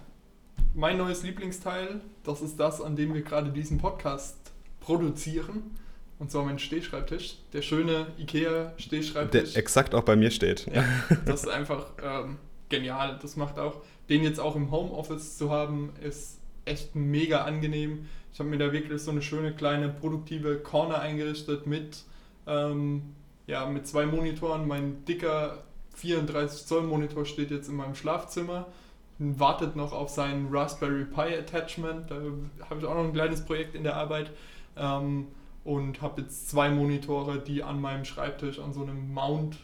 mein 0.74 0.96
neues 0.96 1.22
Lieblingsteil, 1.22 2.00
das 2.24 2.40
ist 2.40 2.58
das, 2.58 2.80
an 2.80 2.96
dem 2.96 3.12
wir 3.14 3.22
gerade 3.22 3.50
diesen 3.50 3.78
Podcast 3.78 4.36
produzieren. 4.80 5.76
Und 6.18 6.30
zwar 6.30 6.44
mein 6.44 6.58
Stehschreibtisch. 6.58 7.36
Der 7.52 7.62
schöne 7.62 8.06
Der 8.16 8.18
IKEA-Stehschreibtisch. 8.20 9.56
exakt 9.56 9.94
auch 9.94 10.04
bei 10.04 10.14
mir 10.14 10.30
steht. 10.30 10.66
Ja, 10.72 10.84
das 11.26 11.42
ist 11.42 11.48
einfach 11.48 11.86
ähm, 12.02 12.38
genial. 12.68 13.18
Das 13.20 13.36
macht 13.36 13.58
auch, 13.58 13.82
den 14.08 14.22
jetzt 14.22 14.40
auch 14.40 14.56
im 14.56 14.70
Homeoffice 14.70 15.38
zu 15.38 15.50
haben, 15.50 15.90
ist 16.02 16.38
echt 16.64 16.94
mega 16.94 17.44
angenehm. 17.44 18.06
Ich 18.32 18.38
habe 18.38 18.48
mir 18.48 18.58
da 18.58 18.72
wirklich 18.72 19.02
so 19.02 19.10
eine 19.10 19.22
schöne 19.22 19.54
kleine 19.54 19.88
produktive 19.88 20.58
Corner 20.58 21.00
eingerichtet 21.00 21.66
mit, 21.66 22.04
ähm, 22.46 23.14
ja, 23.46 23.66
mit 23.66 23.86
zwei 23.86 24.06
Monitoren. 24.06 24.66
Mein 24.66 25.04
dicker 25.04 25.64
34 25.94 26.66
Zoll 26.66 26.84
Monitor 26.84 27.26
steht 27.26 27.50
jetzt 27.50 27.68
in 27.68 27.76
meinem 27.76 27.94
Schlafzimmer. 27.94 28.66
Wartet 29.18 29.76
noch 29.76 29.92
auf 29.92 30.08
sein 30.08 30.48
Raspberry 30.50 31.04
Pi 31.04 31.36
Attachment. 31.36 32.10
Da 32.10 32.16
habe 32.68 32.80
ich 32.80 32.86
auch 32.86 32.94
noch 32.94 33.04
ein 33.04 33.12
kleines 33.12 33.44
Projekt 33.44 33.74
in 33.74 33.82
der 33.82 33.96
Arbeit. 33.96 34.30
Ähm, 34.76 35.28
und 35.64 36.02
habe 36.02 36.22
jetzt 36.22 36.50
zwei 36.50 36.70
Monitore, 36.70 37.38
die 37.38 37.62
an 37.62 37.80
meinem 37.80 38.04
Schreibtisch 38.04 38.58
an 38.58 38.72
so 38.72 38.82
einem 38.82 39.12
Mount 39.12 39.58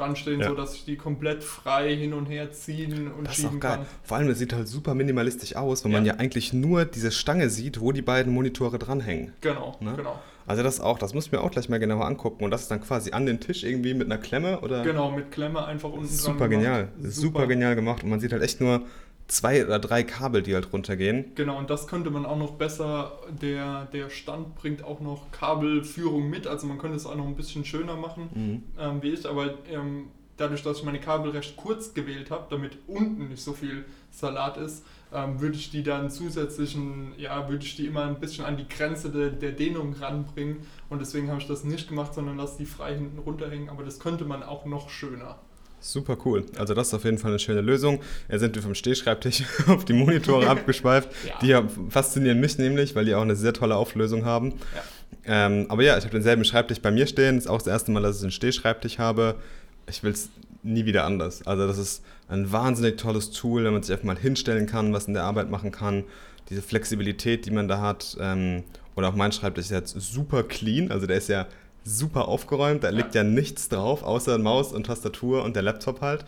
dran 0.00 0.16
stehen, 0.16 0.40
Ja. 0.40 0.48
sodass 0.48 0.74
ich 0.74 0.84
die 0.84 0.96
komplett 0.96 1.44
frei 1.44 1.94
hin 1.94 2.12
und 2.14 2.26
her 2.26 2.50
ziehen 2.52 3.10
und 3.12 3.26
Das 3.26 3.38
ist 3.38 3.44
auch 3.44 3.48
schieben 3.50 3.60
geil. 3.60 3.76
kann. 3.76 3.86
Vor 4.02 4.16
allem, 4.16 4.28
es 4.28 4.38
sieht 4.38 4.52
halt 4.52 4.66
super 4.68 4.94
minimalistisch 4.94 5.54
aus, 5.56 5.84
weil 5.84 5.92
man 5.92 6.04
Ja. 6.04 6.14
ja 6.14 6.20
eigentlich 6.20 6.52
nur 6.52 6.84
diese 6.84 7.10
Stange 7.10 7.50
sieht, 7.50 7.80
wo 7.80 7.92
die 7.92 8.02
beiden 8.02 8.32
Monitore 8.32 8.78
dranhängen. 8.78 9.32
Genau, 9.40 9.76
Ne? 9.80 9.94
genau. 9.96 10.18
Also 10.46 10.62
das 10.64 10.80
auch, 10.80 10.98
das 10.98 11.14
muss 11.14 11.26
ich 11.26 11.32
mir 11.32 11.40
auch 11.42 11.50
gleich 11.52 11.68
mal 11.68 11.78
genauer 11.78 12.06
angucken. 12.06 12.42
Und 12.42 12.50
das 12.50 12.62
ist 12.62 12.70
dann 12.72 12.80
quasi 12.80 13.12
an 13.12 13.24
den 13.26 13.38
Tisch 13.38 13.62
irgendwie 13.62 13.94
mit 13.94 14.06
einer 14.10 14.18
Klemme 14.18 14.60
oder? 14.60 14.82
Genau, 14.82 15.10
mit 15.12 15.30
Klemme 15.30 15.64
einfach 15.64 15.90
unten 15.90 16.06
dran. 16.06 16.14
Super 16.16 16.48
gemacht. 16.48 16.50
genial. 16.64 16.88
Super. 17.02 17.46
genial 17.46 17.76
gemacht. 17.76 18.02
Und 18.02 18.10
man 18.10 18.18
sieht 18.18 18.32
halt 18.32 18.42
echt 18.42 18.60
nur 18.60 18.82
zwei 19.30 19.64
oder 19.64 19.78
drei 19.78 20.02
Kabel, 20.02 20.42
die 20.42 20.54
halt 20.54 20.72
runtergehen. 20.72 21.32
Genau, 21.34 21.58
und 21.58 21.70
das 21.70 21.86
könnte 21.86 22.10
man 22.10 22.26
auch 22.26 22.36
noch 22.38 22.52
besser, 22.52 23.12
der, 23.40 23.86
der 23.92 24.10
Stand 24.10 24.54
bringt 24.56 24.84
auch 24.84 25.00
noch 25.00 25.30
Kabelführung 25.30 26.28
mit, 26.28 26.46
also 26.46 26.66
man 26.66 26.78
könnte 26.78 26.96
es 26.96 27.06
auch 27.06 27.14
noch 27.16 27.26
ein 27.26 27.36
bisschen 27.36 27.64
schöner 27.64 27.96
machen, 27.96 28.28
Mhm. 28.34 28.62
ähm, 28.78 29.02
wie 29.02 29.10
ich, 29.10 29.26
aber 29.28 29.54
ähm, 29.70 30.08
dadurch, 30.36 30.62
dass 30.62 30.78
ich 30.78 30.84
meine 30.84 31.00
Kabel 31.00 31.30
recht 31.32 31.56
kurz 31.56 31.94
gewählt 31.94 32.30
habe, 32.30 32.46
damit 32.50 32.78
unten 32.86 33.28
nicht 33.28 33.42
so 33.42 33.52
viel 33.52 33.84
Salat 34.10 34.56
ist, 34.56 34.84
ähm, 35.12 35.40
würde 35.40 35.56
ich 35.56 35.70
die 35.70 35.82
dann 35.82 36.10
zusätzlichen, 36.10 37.12
ja, 37.18 37.48
würde 37.48 37.64
ich 37.64 37.76
die 37.76 37.86
immer 37.86 38.04
ein 38.04 38.20
bisschen 38.20 38.44
an 38.44 38.56
die 38.56 38.68
Grenze 38.68 39.10
der, 39.10 39.30
der 39.30 39.52
Dehnung 39.52 39.94
ranbringen 39.94 40.58
und 40.88 41.00
deswegen 41.00 41.28
habe 41.30 41.40
ich 41.40 41.46
das 41.46 41.64
nicht 41.64 41.88
gemacht, 41.88 42.14
sondern 42.14 42.36
lasse 42.36 42.58
die 42.58 42.66
frei 42.66 42.94
hinten 42.94 43.18
runterhängen, 43.18 43.68
aber 43.68 43.82
das 43.84 43.98
könnte 44.00 44.24
man 44.24 44.42
auch 44.42 44.64
noch 44.66 44.88
schöner. 44.88 45.38
Super 45.80 46.18
cool. 46.24 46.44
Also 46.58 46.74
das 46.74 46.88
ist 46.88 46.94
auf 46.94 47.04
jeden 47.04 47.18
Fall 47.18 47.30
eine 47.30 47.38
schöne 47.38 47.62
Lösung. 47.62 48.00
Da 48.28 48.38
sind 48.38 48.54
wir 48.54 48.62
vom 48.62 48.74
Stehschreibtisch 48.74 49.44
auf 49.66 49.84
die 49.84 49.94
Monitore 49.94 50.48
abgeschweift. 50.48 51.08
Ja. 51.42 51.62
Die 51.62 51.90
faszinieren 51.90 52.38
mich 52.38 52.58
nämlich, 52.58 52.94
weil 52.94 53.06
die 53.06 53.14
auch 53.14 53.22
eine 53.22 53.36
sehr 53.36 53.54
tolle 53.54 53.76
Auflösung 53.76 54.24
haben. 54.24 54.54
Ja. 54.74 55.46
Ähm, 55.46 55.66
aber 55.68 55.82
ja, 55.82 55.96
ich 55.96 56.04
habe 56.04 56.12
denselben 56.12 56.44
Schreibtisch 56.44 56.80
bei 56.80 56.90
mir 56.90 57.06
stehen. 57.06 57.36
Das 57.36 57.44
ist 57.44 57.50
auch 57.50 57.58
das 57.58 57.66
erste 57.66 57.90
Mal, 57.92 58.02
dass 58.02 58.18
ich 58.18 58.22
einen 58.22 58.32
Stehschreibtisch 58.32 58.98
habe. 58.98 59.36
Ich 59.88 60.02
will 60.02 60.12
es 60.12 60.30
nie 60.62 60.84
wieder 60.84 61.04
anders. 61.04 61.46
Also 61.46 61.66
das 61.66 61.78
ist 61.78 62.02
ein 62.28 62.52
wahnsinnig 62.52 62.98
tolles 62.98 63.30
Tool, 63.30 63.64
wenn 63.64 63.72
man 63.72 63.82
sich 63.82 63.92
einfach 63.92 64.04
mal 64.04 64.18
hinstellen 64.18 64.66
kann, 64.66 64.92
was 64.92 65.06
in 65.06 65.14
der 65.14 65.24
Arbeit 65.24 65.50
machen 65.50 65.72
kann. 65.72 66.04
Diese 66.50 66.62
Flexibilität, 66.62 67.46
die 67.46 67.50
man 67.50 67.68
da 67.68 67.80
hat. 67.80 68.16
Ähm, 68.20 68.64
oder 68.96 69.08
auch 69.08 69.14
mein 69.14 69.32
Schreibtisch 69.32 69.66
ist 69.66 69.70
jetzt 69.70 69.98
super 69.98 70.42
clean. 70.42 70.90
Also 70.90 71.06
der 71.06 71.16
ist 71.16 71.28
ja 71.28 71.46
super 71.84 72.28
aufgeräumt. 72.28 72.84
Da 72.84 72.90
Ja. 72.90 72.96
liegt 72.96 73.14
ja 73.14 73.22
nichts 73.24 73.68
drauf, 73.68 74.02
außer 74.02 74.38
Maus 74.38 74.72
und 74.72 74.86
Tastatur 74.86 75.42
und 75.44 75.56
der 75.56 75.62
Laptop 75.62 76.00
halt. 76.00 76.24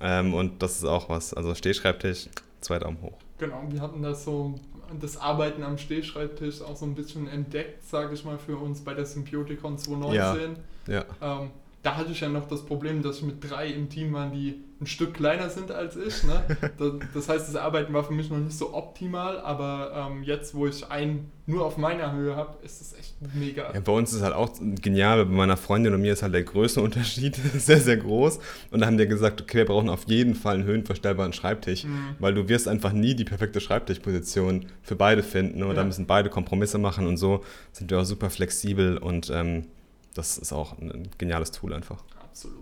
Ähm, 0.00 0.34
und 0.34 0.62
das 0.62 0.76
ist 0.76 0.84
auch 0.84 1.08
was. 1.08 1.32
Also 1.34 1.54
Stehschreibtisch, 1.54 2.28
zwei 2.60 2.78
Daumen 2.78 2.98
hoch. 3.02 3.18
Genau, 3.38 3.62
wir 3.68 3.80
hatten 3.80 4.02
das 4.02 4.24
so, 4.24 4.54
das 5.00 5.16
Arbeiten 5.16 5.62
am 5.62 5.78
Stehschreibtisch 5.78 6.60
auch 6.62 6.76
so 6.76 6.84
ein 6.86 6.94
bisschen 6.94 7.28
entdeckt, 7.28 7.84
sage 7.86 8.14
ich 8.14 8.24
mal, 8.24 8.38
für 8.38 8.56
uns 8.56 8.80
bei 8.82 8.94
der 8.94 9.06
Symbioticon 9.06 9.78
2019. 9.78 10.56
Ja. 10.86 11.04
Ähm, 11.20 11.50
da 11.82 11.96
hatte 11.96 12.12
ich 12.12 12.20
ja 12.20 12.28
noch 12.28 12.46
das 12.46 12.64
Problem, 12.64 13.02
dass 13.02 13.16
ich 13.18 13.22
mit 13.24 13.48
drei 13.48 13.66
im 13.68 13.88
Team 13.88 14.12
waren, 14.12 14.32
die 14.32 14.62
ein 14.82 14.86
Stück 14.86 15.14
kleiner 15.14 15.48
sind 15.48 15.70
als 15.70 15.96
ich. 15.96 16.22
Ne? 16.24 16.42
Das, 17.14 17.28
heißt, 17.28 17.48
das 17.48 17.56
Arbeiten 17.56 17.92
war 17.94 18.04
für 18.04 18.12
mich 18.12 18.28
noch 18.30 18.38
nicht 18.38 18.56
so 18.56 18.74
optimal, 18.74 19.38
aber 19.40 20.08
ähm, 20.10 20.22
jetzt, 20.24 20.54
wo 20.54 20.66
ich 20.66 20.90
einen 20.90 21.30
nur 21.46 21.64
auf 21.64 21.76
meiner 21.76 22.12
Höhe 22.12 22.36
habe, 22.36 22.56
ist 22.64 22.80
es 22.80 22.92
echt 22.98 23.14
mega. 23.34 23.72
Ja, 23.74 23.80
bei 23.80 23.92
uns 23.92 24.12
ist 24.12 24.22
halt 24.22 24.34
auch 24.34 24.50
genial, 24.60 25.24
bei 25.26 25.32
meiner 25.32 25.56
Freundin 25.56 25.92
und 25.94 26.00
mir 26.02 26.12
ist 26.12 26.22
halt 26.22 26.34
der 26.34 26.42
Größenunterschied 26.44 27.36
sehr, 27.58 27.80
sehr 27.80 27.96
groß. 27.96 28.38
Und 28.70 28.80
da 28.80 28.86
haben 28.86 28.98
wir 28.98 29.06
gesagt, 29.06 29.40
okay, 29.42 29.58
wir 29.58 29.64
brauchen 29.66 29.88
auf 29.88 30.04
jeden 30.06 30.34
Fall 30.34 30.54
einen 30.54 30.64
höhenverstellbaren 30.64 31.32
Schreibtisch, 31.32 31.84
Mhm. 31.84 32.16
weil 32.18 32.34
du 32.34 32.48
wirst 32.48 32.68
einfach 32.68 32.92
nie 32.92 33.14
die 33.14 33.24
perfekte 33.24 33.60
Schreibtischposition 33.60 34.66
für 34.82 34.96
beide 34.96 35.22
finden. 35.22 35.62
Und 35.62 35.70
Ja. 35.70 35.74
da 35.74 35.84
müssen 35.84 36.06
beide 36.06 36.28
Kompromisse 36.30 36.78
machen 36.78 37.06
und 37.06 37.16
so 37.16 37.42
sind 37.72 37.90
wir 37.90 38.00
auch 38.00 38.04
super 38.04 38.30
flexibel 38.30 38.98
und 38.98 39.30
ähm, 39.30 39.66
das 40.14 40.38
ist 40.38 40.52
auch 40.52 40.78
ein 40.78 41.08
geniales 41.18 41.50
Tool 41.52 41.72
einfach. 41.72 42.02
Absolut. 42.22 42.61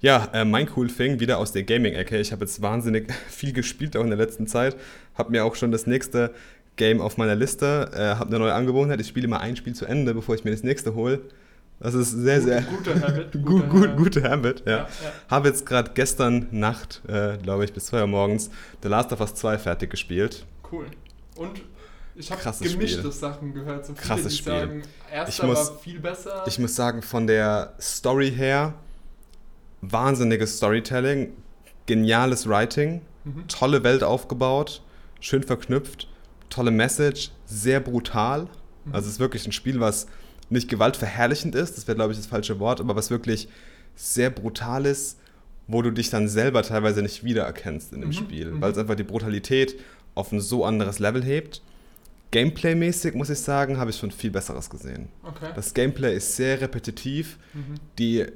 Ja, 0.00 0.28
äh, 0.32 0.44
mein 0.44 0.68
cool 0.76 0.88
Thing, 0.88 1.18
wieder 1.20 1.38
aus 1.38 1.52
der 1.52 1.64
Gaming-Ecke. 1.64 2.18
Ich 2.18 2.30
habe 2.32 2.44
jetzt 2.44 2.62
wahnsinnig 2.62 3.12
viel 3.28 3.52
gespielt, 3.52 3.96
auch 3.96 4.02
in 4.04 4.10
der 4.10 4.18
letzten 4.18 4.46
Zeit. 4.46 4.76
Habe 5.14 5.30
mir 5.32 5.44
auch 5.44 5.56
schon 5.56 5.72
das 5.72 5.86
nächste 5.86 6.32
Game 6.76 7.00
auf 7.00 7.16
meiner 7.16 7.34
Liste. 7.34 7.90
Äh, 7.92 8.14
habe 8.16 8.26
eine 8.28 8.38
neue 8.38 8.54
Angewohnheit. 8.54 9.00
Ich 9.00 9.08
spiele 9.08 9.26
immer 9.26 9.40
ein 9.40 9.56
Spiel 9.56 9.74
zu 9.74 9.86
Ende, 9.86 10.14
bevor 10.14 10.34
ich 10.36 10.44
mir 10.44 10.52
das 10.52 10.62
nächste 10.62 10.94
hole. 10.94 11.20
Das 11.80 11.94
ist 11.94 12.10
sehr, 12.12 12.40
sehr 12.40 12.62
Guter 12.62 13.00
Habit. 13.00 13.32
gut, 13.32 13.44
guter 13.44 13.66
gut, 13.68 13.82
Habit. 13.88 13.96
gute 13.96 14.22
Habit. 14.30 14.62
Ja. 14.66 14.70
Ja, 14.72 14.78
ja. 14.78 14.88
Habe 15.28 15.48
jetzt 15.48 15.66
gerade 15.66 15.90
gestern 15.94 16.46
Nacht, 16.52 17.02
äh, 17.08 17.36
glaube 17.38 17.64
ich, 17.64 17.72
bis 17.72 17.86
2 17.86 18.00
Uhr 18.02 18.06
morgens 18.06 18.50
The 18.82 18.88
Last 18.88 19.12
of 19.12 19.20
Us 19.20 19.34
2 19.34 19.58
fertig 19.58 19.90
gespielt. 19.90 20.44
Cool. 20.70 20.86
Und 21.36 21.60
ich 22.16 22.30
habe 22.32 22.40
gemischte 22.60 22.98
Spiel. 23.00 23.12
Sachen 23.12 23.54
gehört. 23.54 23.86
So 23.86 23.94
viele, 23.94 24.06
Krasses 24.06 24.36
Spiel. 24.36 24.52
sagen, 24.52 24.82
erster 25.12 25.42
Ich 25.44 25.48
muss- 25.48 25.70
war 25.70 25.78
viel 25.78 26.00
besser. 26.00 26.44
Ich 26.46 26.58
muss 26.58 26.74
sagen, 26.74 27.02
von 27.02 27.26
der 27.28 27.74
Story 27.80 28.30
her, 28.32 28.74
wahnsinniges 29.80 30.56
Storytelling, 30.56 31.32
geniales 31.86 32.48
Writing, 32.48 33.02
Mhm. 33.24 33.48
tolle 33.48 33.82
Welt 33.84 34.02
aufgebaut, 34.02 34.82
schön 35.20 35.42
verknüpft, 35.42 36.08
tolle 36.50 36.70
Message, 36.70 37.30
sehr 37.46 37.80
brutal. 37.80 38.42
Mhm. 38.84 38.94
Also 38.94 39.06
es 39.06 39.14
ist 39.14 39.20
wirklich 39.20 39.46
ein 39.46 39.52
Spiel, 39.52 39.80
was 39.80 40.06
nicht 40.50 40.68
gewaltverherrlichend 40.70 41.54
ist, 41.54 41.76
das 41.76 41.86
wäre 41.86 41.96
glaube 41.96 42.12
ich 42.12 42.18
das 42.18 42.26
falsche 42.26 42.58
Wort, 42.58 42.80
aber 42.80 42.96
was 42.96 43.10
wirklich 43.10 43.48
sehr 43.96 44.30
brutal 44.30 44.86
ist, 44.86 45.18
wo 45.66 45.82
du 45.82 45.90
dich 45.90 46.08
dann 46.08 46.28
selber 46.28 46.62
teilweise 46.62 47.02
nicht 47.02 47.22
wiedererkennst 47.24 47.92
in 47.92 48.00
dem 48.00 48.08
Mhm, 48.10 48.14
Spiel, 48.14 48.50
mhm. 48.52 48.60
weil 48.62 48.72
es 48.72 48.78
einfach 48.78 48.94
die 48.94 49.02
Brutalität 49.04 49.78
auf 50.14 50.32
ein 50.32 50.40
so 50.40 50.64
anderes 50.64 50.98
Level 50.98 51.22
hebt. 51.22 51.60
Gameplay-mäßig, 52.30 53.14
muss 53.14 53.30
ich 53.30 53.38
sagen, 53.40 53.78
habe 53.78 53.90
ich 53.90 53.96
schon 53.96 54.10
viel 54.10 54.30
Besseres 54.30 54.68
gesehen. 54.68 55.08
Okay. 55.22 55.48
Das 55.54 55.72
Gameplay 55.72 56.14
ist 56.16 56.36
sehr 56.36 56.60
repetitiv. 56.60 57.38
Mhm. 57.54 57.74
Die 57.98 58.26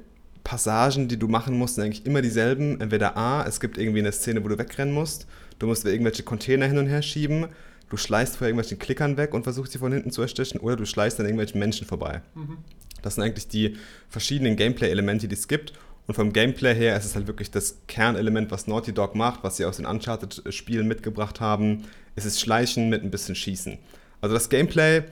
Passagen, 0.43 1.07
die 1.07 1.17
du 1.17 1.27
machen 1.27 1.57
musst, 1.57 1.75
sind 1.75 1.85
eigentlich 1.85 2.05
immer 2.05 2.21
dieselben. 2.21 2.81
Entweder 2.81 3.17
A, 3.17 3.45
es 3.45 3.59
gibt 3.59 3.77
irgendwie 3.77 3.99
eine 3.99 4.11
Szene, 4.11 4.43
wo 4.43 4.47
du 4.47 4.57
wegrennen 4.57 4.93
musst. 4.93 5.25
Du 5.59 5.67
musst 5.67 5.85
irgendwelche 5.85 6.23
Container 6.23 6.67
hin 6.67 6.77
und 6.77 6.87
her 6.87 7.01
schieben. 7.01 7.47
Du 7.89 7.97
schleißt 7.97 8.37
vor 8.37 8.47
irgendwelchen 8.47 8.79
Klickern 8.79 9.17
weg 9.17 9.33
und 9.33 9.43
versuchst 9.43 9.71
sie 9.71 9.77
von 9.77 9.93
hinten 9.93 10.11
zu 10.11 10.21
erstechen. 10.21 10.59
Oder 10.59 10.75
du 10.75 10.85
schleißt 10.85 11.19
an 11.19 11.25
irgendwelchen 11.25 11.59
Menschen 11.59 11.87
vorbei. 11.87 12.21
Mhm. 12.35 12.57
Das 13.01 13.15
sind 13.15 13.23
eigentlich 13.23 13.47
die 13.47 13.77
verschiedenen 14.09 14.55
Gameplay-Elemente, 14.55 15.27
die 15.27 15.35
es 15.35 15.47
gibt. 15.47 15.73
Und 16.07 16.15
vom 16.15 16.33
Gameplay 16.33 16.75
her 16.75 16.97
ist 16.97 17.05
es 17.05 17.15
halt 17.15 17.27
wirklich 17.27 17.51
das 17.51 17.77
Kernelement, 17.87 18.51
was 18.51 18.67
Naughty 18.67 18.93
Dog 18.93 19.15
macht, 19.15 19.43
was 19.43 19.57
sie 19.57 19.65
aus 19.65 19.77
den 19.77 19.85
Uncharted-Spielen 19.85 20.87
mitgebracht 20.87 21.39
haben. 21.39 21.83
Es 22.15 22.25
ist 22.25 22.41
Schleichen 22.41 22.89
mit 22.89 23.03
ein 23.03 23.11
bisschen 23.11 23.35
Schießen. 23.35 23.77
Also 24.19 24.33
das 24.33 24.49
Gameplay 24.49 25.03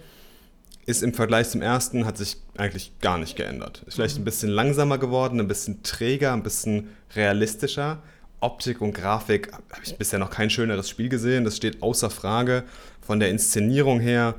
ist 0.91 1.01
im 1.01 1.13
Vergleich 1.13 1.49
zum 1.49 1.61
ersten, 1.61 2.05
hat 2.05 2.17
sich 2.17 2.37
eigentlich 2.57 2.91
gar 2.99 3.17
nicht 3.17 3.35
geändert. 3.35 3.83
Ist 3.87 3.95
vielleicht 3.95 4.17
ein 4.17 4.23
bisschen 4.23 4.49
langsamer 4.49 4.97
geworden, 4.97 5.39
ein 5.39 5.47
bisschen 5.47 5.81
träger, 5.83 6.33
ein 6.33 6.43
bisschen 6.43 6.89
realistischer. 7.15 8.03
Optik 8.41 8.81
und 8.81 8.93
Grafik 8.93 9.51
habe 9.53 9.83
ich 9.83 9.97
bisher 9.97 10.19
noch 10.19 10.29
kein 10.29 10.49
schöneres 10.49 10.89
Spiel 10.89 11.09
gesehen. 11.09 11.43
Das 11.45 11.57
steht 11.57 11.81
außer 11.81 12.09
Frage. 12.09 12.63
Von 13.01 13.19
der 13.19 13.29
Inszenierung 13.29 13.99
her 13.99 14.35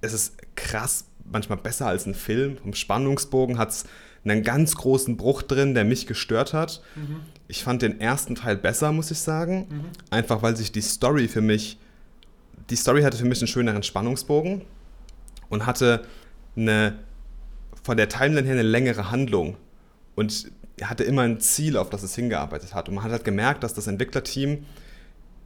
ist 0.00 0.12
es 0.12 0.32
krass, 0.56 1.04
manchmal 1.30 1.58
besser 1.58 1.86
als 1.86 2.06
ein 2.06 2.14
Film. 2.14 2.58
Vom 2.58 2.74
Spannungsbogen 2.74 3.58
hat 3.58 3.70
es 3.70 3.84
einen 4.24 4.42
ganz 4.42 4.76
großen 4.76 5.16
Bruch 5.16 5.42
drin, 5.42 5.74
der 5.74 5.84
mich 5.84 6.06
gestört 6.06 6.52
hat. 6.52 6.80
Mhm. 6.94 7.20
Ich 7.48 7.64
fand 7.64 7.82
den 7.82 8.00
ersten 8.00 8.36
Teil 8.36 8.56
besser, 8.56 8.92
muss 8.92 9.10
ich 9.10 9.18
sagen. 9.18 9.66
Mhm. 9.68 9.84
Einfach 10.10 10.42
weil 10.42 10.56
sich 10.56 10.72
die 10.72 10.80
Story 10.80 11.28
für 11.28 11.40
mich, 11.40 11.78
die 12.70 12.76
Story 12.76 13.02
hatte 13.02 13.16
für 13.16 13.24
mich 13.24 13.40
einen 13.40 13.48
schöneren 13.48 13.82
Spannungsbogen 13.82 14.62
und 15.52 15.66
hatte 15.66 16.02
eine, 16.56 16.94
von 17.82 17.98
der 17.98 18.08
Timeline 18.08 18.46
her 18.46 18.54
eine 18.54 18.62
längere 18.62 19.10
Handlung. 19.10 19.56
Und 20.14 20.50
hatte 20.82 21.04
immer 21.04 21.22
ein 21.22 21.40
Ziel, 21.40 21.76
auf 21.76 21.90
das 21.90 22.02
es 22.02 22.14
hingearbeitet 22.14 22.74
hat. 22.74 22.88
Und 22.88 22.96
man 22.96 23.04
hat 23.04 23.12
halt 23.12 23.24
gemerkt, 23.24 23.62
dass 23.62 23.74
das 23.74 23.86
Entwicklerteam 23.86 24.64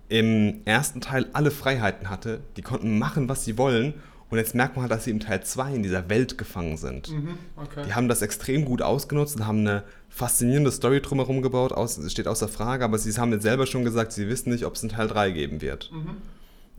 im 0.08 0.60
ersten 0.64 1.00
Teil 1.00 1.26
alle 1.32 1.50
Freiheiten 1.50 2.08
hatte. 2.08 2.40
Die 2.56 2.62
konnten 2.62 2.98
machen, 2.98 3.28
was 3.28 3.44
sie 3.44 3.58
wollen. 3.58 3.94
Und 4.30 4.38
jetzt 4.38 4.54
merkt 4.54 4.76
man 4.76 4.82
halt, 4.82 4.92
dass 4.92 5.04
sie 5.04 5.10
im 5.10 5.18
Teil 5.18 5.42
2 5.42 5.74
in 5.74 5.82
dieser 5.82 6.08
Welt 6.08 6.38
gefangen 6.38 6.76
sind. 6.76 7.10
Mhm, 7.10 7.38
okay. 7.56 7.82
Die 7.86 7.94
haben 7.94 8.08
das 8.08 8.22
extrem 8.22 8.64
gut 8.64 8.82
ausgenutzt 8.82 9.36
und 9.36 9.46
haben 9.46 9.60
eine 9.60 9.82
faszinierende 10.08 10.70
Story 10.70 11.00
drumherum 11.00 11.42
gebaut, 11.42 11.72
aus, 11.72 12.00
steht 12.10 12.28
außer 12.28 12.48
Frage, 12.48 12.84
aber 12.84 12.98
sie 12.98 13.12
haben 13.18 13.32
jetzt 13.32 13.42
selber 13.42 13.66
schon 13.66 13.84
gesagt, 13.84 14.12
sie 14.12 14.28
wissen 14.28 14.50
nicht, 14.50 14.64
ob 14.64 14.74
es 14.76 14.82
einen 14.82 14.90
Teil 14.90 15.08
3 15.08 15.30
geben 15.32 15.60
wird. 15.60 15.90
Mhm. 15.92 16.16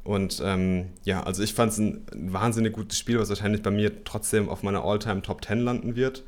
Und 0.08 0.42
ähm, 0.42 0.86
ja, 1.04 1.22
also 1.24 1.44
ich 1.44 1.54
fand 1.54 1.74
es 1.74 1.80
ein, 1.80 2.06
ein, 2.14 2.32
wahnsinnig 2.32 2.72
gutes 2.72 2.98
Spiel, 2.98 3.20
was 3.20 3.28
wahrscheinlich 3.28 3.62
bei 3.62 3.72
mir 3.72 4.06
trotzdem 4.06 4.48
auf 4.48 4.64
meiner 4.64 4.86
All-Time 4.86 5.22
Top 5.22 5.44
10 5.44 5.60
landen 5.60 5.98
wird. 5.98 6.24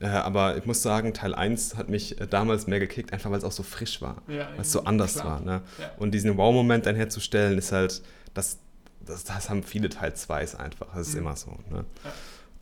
Äh, 0.00 0.06
aber 0.06 0.56
ich 0.56 0.64
muss 0.64 0.80
sagen, 0.80 1.12
Teil 1.12 1.34
1 1.34 1.76
hat 1.76 1.90
mich 1.90 2.18
äh, 2.18 2.26
damals 2.26 2.66
mehr 2.66 2.80
gekickt, 2.80 3.12
einfach 3.12 3.30
weil 3.30 3.36
es 3.36 3.44
auch 3.44 3.52
so 3.52 3.62
frisch 3.62 4.00
war, 4.00 4.22
ja, 4.26 4.48
weil 4.54 4.62
es 4.62 4.72
so 4.72 4.84
anders 4.84 5.16
klar. 5.16 5.26
war. 5.26 5.40
Ne? 5.40 5.60
Ja. 5.78 5.90
Und 5.98 6.12
diesen 6.12 6.38
Wow-Moment 6.38 6.86
dann 6.86 6.96
herzustellen, 6.96 7.58
ist 7.58 7.72
halt, 7.72 8.00
das, 8.32 8.56
das, 9.04 9.24
das 9.24 9.50
haben 9.50 9.64
viele 9.64 9.90
Teil 9.90 10.12
2s 10.12 10.56
einfach. 10.56 10.86
Das 10.94 11.08
ist 11.08 11.12
mhm. 11.12 11.20
immer 11.20 11.36
so. 11.36 11.50
Ne? 11.68 11.84
Ja. 12.02 12.12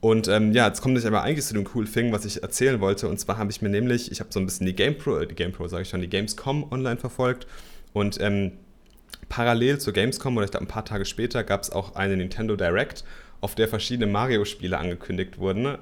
Und 0.00 0.26
ähm, 0.26 0.50
ja, 0.50 0.66
jetzt 0.66 0.80
komme 0.80 0.98
ich 0.98 1.06
aber 1.06 1.22
eigentlich 1.22 1.46
zu 1.46 1.54
dem 1.54 1.62
coolen 1.62 1.92
Thing, 1.92 2.10
was 2.10 2.24
ich 2.24 2.42
erzählen 2.42 2.80
wollte. 2.80 3.06
Und 3.06 3.20
zwar 3.20 3.38
habe 3.38 3.52
ich 3.52 3.62
mir 3.62 3.68
nämlich, 3.68 4.10
ich 4.10 4.18
habe 4.18 4.32
so 4.32 4.40
ein 4.40 4.44
bisschen 4.44 4.66
die 4.66 4.74
GamePro, 4.74 5.18
äh, 5.18 5.28
die 5.28 5.36
GamePro 5.36 5.68
sage 5.68 5.82
ich 5.82 5.88
schon, 5.88 6.00
die 6.00 6.08
Gamescom 6.08 6.72
online 6.72 6.96
verfolgt. 6.96 7.46
Und 7.92 8.20
ähm, 8.20 8.54
parallel 9.28 9.78
zur 9.78 9.92
Gamescom 9.92 10.36
oder 10.36 10.44
ich 10.44 10.50
glaube 10.50 10.64
ein 10.64 10.68
paar 10.68 10.84
Tage 10.84 11.04
später 11.04 11.44
gab 11.44 11.62
es 11.62 11.70
auch 11.70 11.94
eine 11.94 12.16
Nintendo 12.16 12.56
Direct 12.56 13.04
auf 13.40 13.54
der 13.54 13.68
verschiedene 13.68 14.10
Mario-Spiele 14.10 14.76
angekündigt 14.76 15.38
wurden. 15.38 15.62
Mhm. 15.62 15.76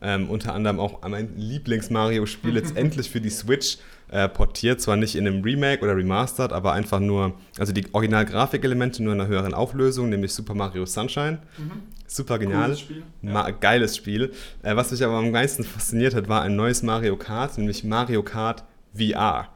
Ähm, 0.00 0.30
unter 0.30 0.54
anderem 0.54 0.80
auch 0.80 1.06
mein 1.06 1.36
Lieblings-Mario-Spiel 1.36 2.54
jetzt 2.54 2.76
endlich 2.76 3.10
für 3.10 3.20
die 3.20 3.30
Switch 3.30 3.78
äh, 4.10 4.28
portiert. 4.28 4.80
Zwar 4.80 4.96
nicht 4.96 5.14
in 5.14 5.26
einem 5.26 5.42
Remake 5.42 5.82
oder 5.82 5.96
Remastered, 5.96 6.52
aber 6.52 6.72
einfach 6.72 7.00
nur, 7.00 7.34
also 7.58 7.72
die 7.72 7.86
Original-Grafikelemente 7.92 9.02
nur 9.02 9.12
in 9.12 9.20
einer 9.20 9.28
höheren 9.28 9.52
Auflösung, 9.52 10.08
nämlich 10.08 10.32
Super 10.32 10.54
Mario 10.54 10.86
Sunshine. 10.86 11.38
Mhm. 11.58 11.82
Super 12.06 12.38
genial. 12.38 12.76
Spiel. 12.76 13.02
Ja. 13.22 13.50
Geiles 13.50 13.96
Spiel. 13.96 14.32
Äh, 14.62 14.76
was 14.76 14.90
mich 14.90 15.04
aber 15.04 15.14
am 15.14 15.30
meisten 15.30 15.64
fasziniert 15.64 16.14
hat, 16.14 16.28
war 16.28 16.42
ein 16.42 16.56
neues 16.56 16.82
Mario 16.82 17.16
Kart, 17.16 17.58
nämlich 17.58 17.84
Mario 17.84 18.22
Kart 18.22 18.64
VR. 18.94 19.48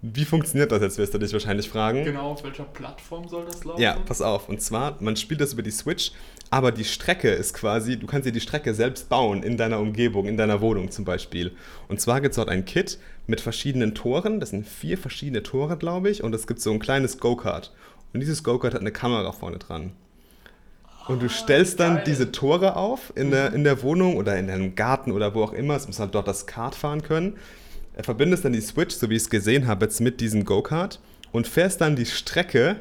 Wie 0.00 0.24
funktioniert 0.24 0.70
das 0.70 0.80
jetzt, 0.80 0.98
wirst 0.98 1.12
du 1.12 1.18
dich 1.18 1.32
wahrscheinlich 1.32 1.68
fragen. 1.68 2.04
Genau, 2.04 2.30
auf 2.30 2.44
welcher 2.44 2.62
Plattform 2.62 3.26
soll 3.26 3.44
das 3.46 3.64
laufen? 3.64 3.82
Ja, 3.82 3.96
pass 4.06 4.22
auf. 4.22 4.48
Und 4.48 4.62
zwar, 4.62 4.96
man 5.00 5.16
spielt 5.16 5.40
das 5.40 5.54
über 5.54 5.62
die 5.62 5.72
Switch, 5.72 6.12
aber 6.50 6.70
die 6.70 6.84
Strecke 6.84 7.30
ist 7.30 7.52
quasi, 7.52 7.98
du 7.98 8.06
kannst 8.06 8.24
dir 8.24 8.30
die 8.30 8.40
Strecke 8.40 8.74
selbst 8.74 9.08
bauen 9.08 9.42
in 9.42 9.56
deiner 9.56 9.80
Umgebung, 9.80 10.26
in 10.26 10.36
deiner 10.36 10.60
Wohnung 10.60 10.92
zum 10.92 11.04
Beispiel. 11.04 11.50
Und 11.88 12.00
zwar 12.00 12.20
gibt 12.20 12.32
es 12.32 12.36
dort 12.36 12.48
ein 12.48 12.64
Kit 12.64 12.98
mit 13.26 13.40
verschiedenen 13.40 13.96
Toren. 13.96 14.38
Das 14.38 14.50
sind 14.50 14.68
vier 14.68 14.98
verschiedene 14.98 15.42
Tore, 15.42 15.76
glaube 15.76 16.10
ich. 16.10 16.22
Und 16.22 16.32
es 16.32 16.46
gibt 16.46 16.60
so 16.60 16.70
ein 16.70 16.78
kleines 16.78 17.18
Go-Kart. 17.18 17.74
Und 18.14 18.20
dieses 18.20 18.44
Go-Kart 18.44 18.74
hat 18.74 18.80
eine 18.80 18.92
Kamera 18.92 19.32
vorne 19.32 19.58
dran. 19.58 19.90
Und 21.08 21.22
du 21.22 21.26
ah, 21.26 21.30
stellst 21.30 21.80
dann 21.80 22.02
diese 22.06 22.30
Tore 22.30 22.76
auf 22.76 23.12
in 23.16 23.32
der, 23.32 23.52
in 23.52 23.64
der 23.64 23.82
Wohnung 23.82 24.16
oder 24.16 24.38
in 24.38 24.46
deinem 24.46 24.76
Garten 24.76 25.10
oder 25.10 25.34
wo 25.34 25.42
auch 25.42 25.52
immer. 25.52 25.74
Es 25.74 25.88
muss 25.88 25.98
halt 25.98 26.14
dort 26.14 26.28
das 26.28 26.46
Kart 26.46 26.76
fahren 26.76 27.02
können 27.02 27.36
verbindest 28.02 28.44
dann 28.44 28.52
die 28.52 28.60
Switch, 28.60 28.94
so 28.94 29.10
wie 29.10 29.16
ich 29.16 29.22
es 29.22 29.30
gesehen 29.30 29.66
habe, 29.66 29.86
jetzt 29.86 30.00
mit 30.00 30.20
diesem 30.20 30.44
Go-Kart 30.44 31.00
und 31.32 31.46
fährst 31.46 31.80
dann 31.80 31.96
die 31.96 32.06
Strecke 32.06 32.76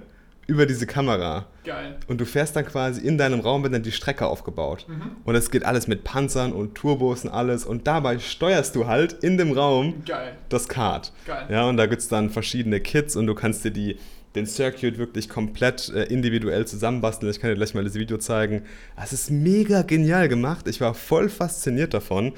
über 0.47 0.65
diese 0.65 0.87
Kamera. 0.87 1.45
Geil. 1.65 1.97
Und 2.07 2.21
du 2.21 2.25
fährst 2.25 2.55
dann 2.55 2.65
quasi 2.65 3.05
in 3.05 3.17
deinem 3.17 3.41
Raum, 3.41 3.63
wird 3.63 3.73
dann 3.73 3.83
die 3.83 3.91
Strecke 3.91 4.25
aufgebaut. 4.25 4.85
Mhm. 4.87 5.17
Und 5.25 5.35
es 5.35 5.51
geht 5.51 5.65
alles 5.65 5.87
mit 5.87 6.05
Panzern 6.05 6.53
und 6.53 6.75
Turbos 6.75 7.25
und 7.25 7.31
alles. 7.31 7.65
Und 7.65 7.85
dabei 7.85 8.17
steuerst 8.19 8.73
du 8.75 8.87
halt 8.87 9.11
in 9.11 9.37
dem 9.37 9.51
Raum 9.51 10.03
Geil. 10.05 10.37
das 10.47 10.69
Kart. 10.69 11.11
Geil. 11.25 11.47
Ja, 11.49 11.67
und 11.67 11.75
da 11.75 11.85
gibt 11.85 12.01
es 12.01 12.07
dann 12.07 12.29
verschiedene 12.29 12.79
Kits 12.79 13.17
und 13.17 13.27
du 13.27 13.35
kannst 13.35 13.65
dir 13.65 13.71
die, 13.71 13.97
den 14.37 14.45
Circuit 14.45 14.97
wirklich 14.97 15.27
komplett 15.27 15.89
äh, 15.89 16.03
individuell 16.03 16.65
zusammenbasteln. 16.65 17.31
Ich 17.31 17.39
kann 17.39 17.49
dir 17.49 17.55
gleich 17.55 17.73
mal 17.73 17.83
das 17.83 17.95
Video 17.95 18.17
zeigen. 18.17 18.63
Es 19.01 19.13
ist 19.13 19.29
mega 19.31 19.81
genial 19.81 20.29
gemacht. 20.29 20.67
Ich 20.67 20.79
war 20.79 20.93
voll 20.93 21.29
fasziniert 21.29 21.93
davon. 21.93 22.33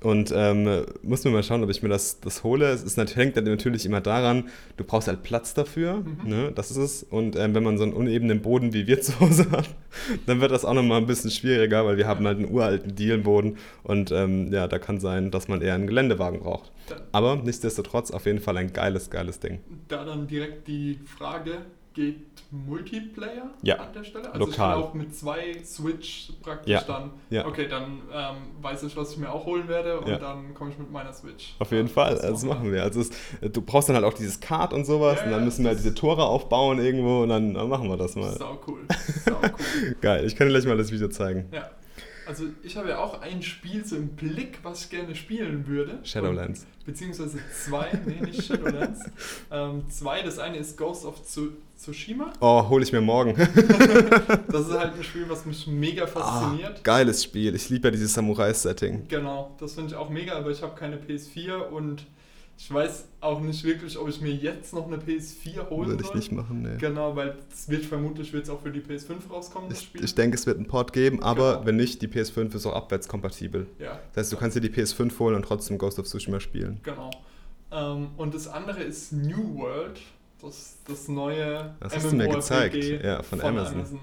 Und 0.00 0.34
ähm, 0.36 0.84
muss 1.02 1.24
mir 1.24 1.30
mal 1.30 1.42
schauen, 1.42 1.64
ob 1.64 1.70
ich 1.70 1.82
mir 1.82 1.88
das, 1.88 2.20
das 2.20 2.44
hole. 2.44 2.66
Es 2.66 2.82
ist, 2.82 2.98
hängt 3.16 3.36
natürlich 3.36 3.86
immer 3.86 4.02
daran, 4.02 4.48
du 4.76 4.84
brauchst 4.84 5.08
halt 5.08 5.22
Platz 5.22 5.54
dafür. 5.54 6.04
Mhm. 6.04 6.28
Ne? 6.28 6.52
Das 6.54 6.70
ist 6.70 6.76
es. 6.76 7.02
Und 7.04 7.36
ähm, 7.36 7.54
wenn 7.54 7.62
man 7.62 7.78
so 7.78 7.84
einen 7.84 7.94
unebenen 7.94 8.42
Boden 8.42 8.74
wie 8.74 8.86
wir 8.86 9.00
zu 9.02 9.18
Hause 9.20 9.50
hat, 9.50 9.68
dann 10.26 10.40
wird 10.40 10.50
das 10.50 10.64
auch 10.64 10.74
nochmal 10.74 10.98
ein 10.98 11.06
bisschen 11.06 11.30
schwieriger, 11.30 11.84
weil 11.84 11.96
wir 11.96 12.06
haben 12.06 12.26
halt 12.26 12.38
einen 12.38 12.50
uralten 12.50 12.94
Dielenboden. 12.94 13.58
Und 13.82 14.10
ähm, 14.12 14.52
ja, 14.52 14.68
da 14.68 14.78
kann 14.78 15.00
sein, 15.00 15.30
dass 15.30 15.48
man 15.48 15.62
eher 15.62 15.74
einen 15.74 15.86
Geländewagen 15.86 16.40
braucht. 16.40 16.72
Aber 17.12 17.36
nichtsdestotrotz 17.36 18.10
auf 18.10 18.26
jeden 18.26 18.40
Fall 18.40 18.56
ein 18.56 18.72
geiles, 18.72 19.10
geiles 19.10 19.40
Ding. 19.40 19.60
Da 19.88 20.04
dann 20.04 20.26
direkt 20.26 20.68
die 20.68 20.98
Frage, 21.04 21.58
geht 21.94 22.26
Multiplayer 22.50 23.50
ja, 23.62 23.76
an 23.76 23.92
der 23.92 24.04
Stelle? 24.04 24.32
Also 24.32 24.46
lokal. 24.46 24.50
ich 24.50 24.56
kann 24.56 24.72
auch 24.74 24.94
mit 24.94 25.14
zwei 25.14 25.62
Switch 25.64 26.32
praktisch 26.42 26.72
ja. 26.72 26.82
dann. 26.82 27.10
Ja. 27.30 27.46
Okay, 27.46 27.68
dann 27.68 28.02
ähm, 28.12 28.36
weiß 28.60 28.82
ich, 28.84 28.96
was 28.96 29.12
ich 29.12 29.18
mir 29.18 29.32
auch 29.32 29.46
holen 29.46 29.68
werde 29.68 30.00
und 30.00 30.08
dann 30.08 30.54
komme 30.54 30.70
ich 30.70 30.78
mit 30.78 30.90
meiner 30.90 31.12
Switch. 31.12 31.54
Auf 31.58 31.72
jeden 31.72 31.88
Fall, 31.88 32.14
das, 32.14 32.22
das 32.22 32.44
machen 32.44 32.70
wir. 32.72 32.82
Also 32.82 33.00
es, 33.00 33.10
du 33.40 33.62
brauchst 33.62 33.88
dann 33.88 33.96
halt 33.96 34.04
auch 34.04 34.14
dieses 34.14 34.40
Kart 34.40 34.72
und 34.72 34.84
sowas 34.84 35.22
und 35.24 35.30
dann 35.30 35.44
müssen 35.44 35.64
wir 35.64 35.70
halt 35.70 35.78
diese 35.78 35.94
Tore 35.94 36.24
aufbauen 36.24 36.78
irgendwo 36.78 37.22
und 37.22 37.30
dann, 37.30 37.54
dann 37.54 37.68
machen 37.68 37.88
wir 37.88 37.96
das 37.96 38.14
mal. 38.16 38.32
Sau 38.36 38.60
cool. 38.66 38.80
Sau 39.24 39.40
cool. 39.42 39.96
Geil, 40.00 40.24
ich 40.24 40.36
kann 40.36 40.46
dir 40.46 40.52
gleich 40.52 40.66
mal 40.66 40.76
das 40.76 40.92
Video 40.92 41.08
zeigen. 41.08 41.46
Ja. 41.52 41.70
Also 42.26 42.44
ich 42.62 42.76
habe 42.76 42.88
ja 42.88 42.98
auch 42.98 43.20
ein 43.20 43.42
Spiel 43.42 43.84
so 43.84 43.96
im 43.96 44.08
Blick, 44.08 44.60
was 44.62 44.84
ich 44.84 44.90
gerne 44.90 45.14
spielen 45.14 45.66
würde. 45.66 45.98
Shadowlands. 46.04 46.60
Und, 46.60 46.86
beziehungsweise 46.86 47.38
zwei, 47.52 47.90
nee, 48.06 48.20
nicht 48.24 48.44
Shadowlands. 48.44 49.00
ähm, 49.50 49.84
zwei, 49.90 50.22
das 50.22 50.38
eine 50.38 50.56
ist 50.56 50.78
Ghost 50.78 51.04
of 51.04 51.22
Tsushima. 51.76 52.32
Oh, 52.40 52.68
hole 52.68 52.84
ich 52.84 52.92
mir 52.92 53.00
morgen. 53.00 53.34
das 54.48 54.68
ist 54.68 54.72
halt 54.72 54.94
ein 54.94 55.02
Spiel, 55.02 55.26
was 55.28 55.44
mich 55.44 55.66
mega 55.66 56.06
fasziniert. 56.06 56.76
Ah, 56.76 56.80
geiles 56.82 57.24
Spiel. 57.24 57.54
Ich 57.54 57.68
liebe 57.68 57.88
ja 57.88 57.92
dieses 57.92 58.14
Samurai-Setting. 58.14 59.08
Genau, 59.08 59.54
das 59.58 59.74
finde 59.74 59.90
ich 59.90 59.96
auch 59.96 60.08
mega, 60.08 60.34
aber 60.34 60.50
ich 60.50 60.62
habe 60.62 60.74
keine 60.74 60.96
PS4 60.96 61.56
und 61.68 62.06
ich 62.56 62.72
weiß 62.72 63.08
auch 63.20 63.40
nicht 63.40 63.64
wirklich, 63.64 63.98
ob 63.98 64.08
ich 64.08 64.20
mir 64.20 64.32
jetzt 64.32 64.72
noch 64.72 64.86
eine 64.86 64.96
PS4 64.96 65.68
holen 65.70 65.88
Würde 65.88 66.02
ich 66.02 66.08
soll. 66.08 66.16
nicht 66.16 66.32
machen, 66.32 66.62
ne. 66.62 66.76
Genau, 66.78 67.16
weil 67.16 67.36
es 67.52 67.68
wird 67.68 67.84
vermutlich 67.84 68.32
wird's 68.32 68.48
auch 68.48 68.60
für 68.60 68.70
die 68.70 68.80
PS5 68.80 69.28
rauskommen, 69.28 69.68
das 69.68 69.82
Spiel. 69.82 70.00
Ich, 70.00 70.10
ich 70.10 70.14
denke, 70.14 70.36
es 70.36 70.46
wird 70.46 70.58
einen 70.58 70.68
Port 70.68 70.92
geben, 70.92 71.22
aber 71.22 71.54
genau. 71.54 71.66
wenn 71.66 71.76
nicht, 71.76 72.00
die 72.00 72.08
PS5 72.08 72.54
ist 72.54 72.66
auch 72.66 72.74
abwärtskompatibel. 72.74 73.66
Ja. 73.78 73.98
Das 74.12 74.24
heißt, 74.24 74.32
du 74.32 74.36
kannst 74.36 74.56
dir 74.56 74.60
die 74.60 74.70
PS5 74.70 75.18
holen 75.18 75.34
und 75.34 75.42
trotzdem 75.42 75.78
Ghost 75.78 75.98
of 75.98 76.06
Tsushima 76.06 76.38
spielen. 76.38 76.78
Genau. 76.84 77.10
Ähm, 77.72 78.10
und 78.16 78.34
das 78.34 78.46
andere 78.46 78.82
ist 78.82 79.12
New 79.12 79.58
World, 79.58 80.00
das, 80.40 80.78
das 80.86 81.08
neue 81.08 81.74
Das 81.80 81.96
hast 81.96 82.12
du 82.12 82.16
mir 82.16 82.28
gezeigt, 82.28 82.76
ja, 82.76 83.22
von, 83.22 83.38
von 83.38 83.48
Amazon. 83.48 83.74
Amazon. 83.76 84.00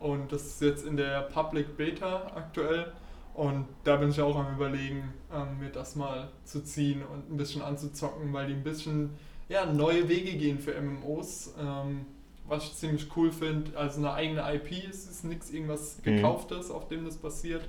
Und 0.00 0.32
das 0.32 0.46
ist 0.46 0.62
jetzt 0.62 0.86
in 0.86 0.96
der 0.96 1.22
Public 1.22 1.76
Beta 1.76 2.30
aktuell. 2.34 2.92
Und 3.34 3.66
da 3.84 3.96
bin 3.96 4.10
ich 4.10 4.20
auch 4.20 4.36
am 4.36 4.54
überlegen, 4.54 5.12
ähm, 5.32 5.60
mir 5.60 5.70
das 5.70 5.94
mal 5.96 6.28
zu 6.44 6.62
ziehen 6.62 7.02
und 7.02 7.30
ein 7.30 7.36
bisschen 7.36 7.62
anzuzocken, 7.62 8.32
weil 8.32 8.48
die 8.48 8.54
ein 8.54 8.64
bisschen 8.64 9.10
ja, 9.48 9.64
neue 9.64 10.08
Wege 10.08 10.36
gehen 10.36 10.58
für 10.58 10.80
MMOs. 10.80 11.54
Ähm, 11.60 12.06
was 12.48 12.64
ich 12.64 12.74
ziemlich 12.74 13.06
cool 13.16 13.30
finde. 13.30 13.76
Also 13.76 13.98
eine 13.98 14.12
eigene 14.12 14.54
IP 14.54 14.88
ist, 14.88 15.10
ist 15.10 15.24
nichts 15.24 15.50
irgendwas 15.50 15.98
mhm. 15.98 16.16
gekauftes, 16.16 16.68
mhm. 16.68 16.74
auf 16.74 16.88
dem 16.88 17.04
das 17.04 17.16
passiert. 17.16 17.68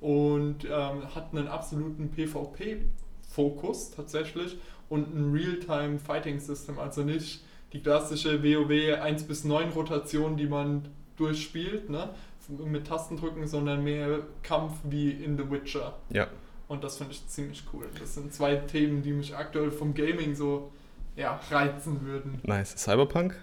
Und 0.00 0.64
ähm, 0.64 1.14
hat 1.14 1.32
einen 1.32 1.48
absoluten 1.48 2.10
PvP-Fokus 2.10 3.90
tatsächlich 3.90 4.56
und 4.88 5.14
ein 5.14 5.32
Real-Time 5.32 5.98
Fighting 5.98 6.38
System. 6.38 6.78
Also 6.78 7.02
nicht 7.02 7.44
die 7.72 7.80
klassische 7.80 8.42
WoW 8.42 9.00
1 9.00 9.24
bis 9.24 9.44
9 9.44 9.70
Rotation, 9.70 10.36
die 10.36 10.46
man 10.46 10.88
durchspielt, 11.16 11.90
ne? 11.90 12.10
mit 12.58 12.86
Tastendrücken, 12.86 13.46
sondern 13.46 13.84
mehr 13.84 14.20
Kampf 14.42 14.72
wie 14.84 15.10
in 15.10 15.36
The 15.36 15.48
Witcher. 15.50 15.94
Ja. 16.08 16.26
Und 16.66 16.84
das 16.84 16.98
finde 16.98 17.12
ich 17.12 17.26
ziemlich 17.28 17.62
cool. 17.72 17.86
Das 17.98 18.14
sind 18.14 18.32
zwei 18.32 18.56
Themen, 18.56 19.02
die 19.02 19.12
mich 19.12 19.36
aktuell 19.36 19.70
vom 19.70 19.94
Gaming 19.94 20.34
so 20.34 20.72
ja, 21.16 21.40
reizen 21.50 22.04
würden. 22.04 22.40
Nice. 22.42 22.76
Cyberpunk? 22.76 23.36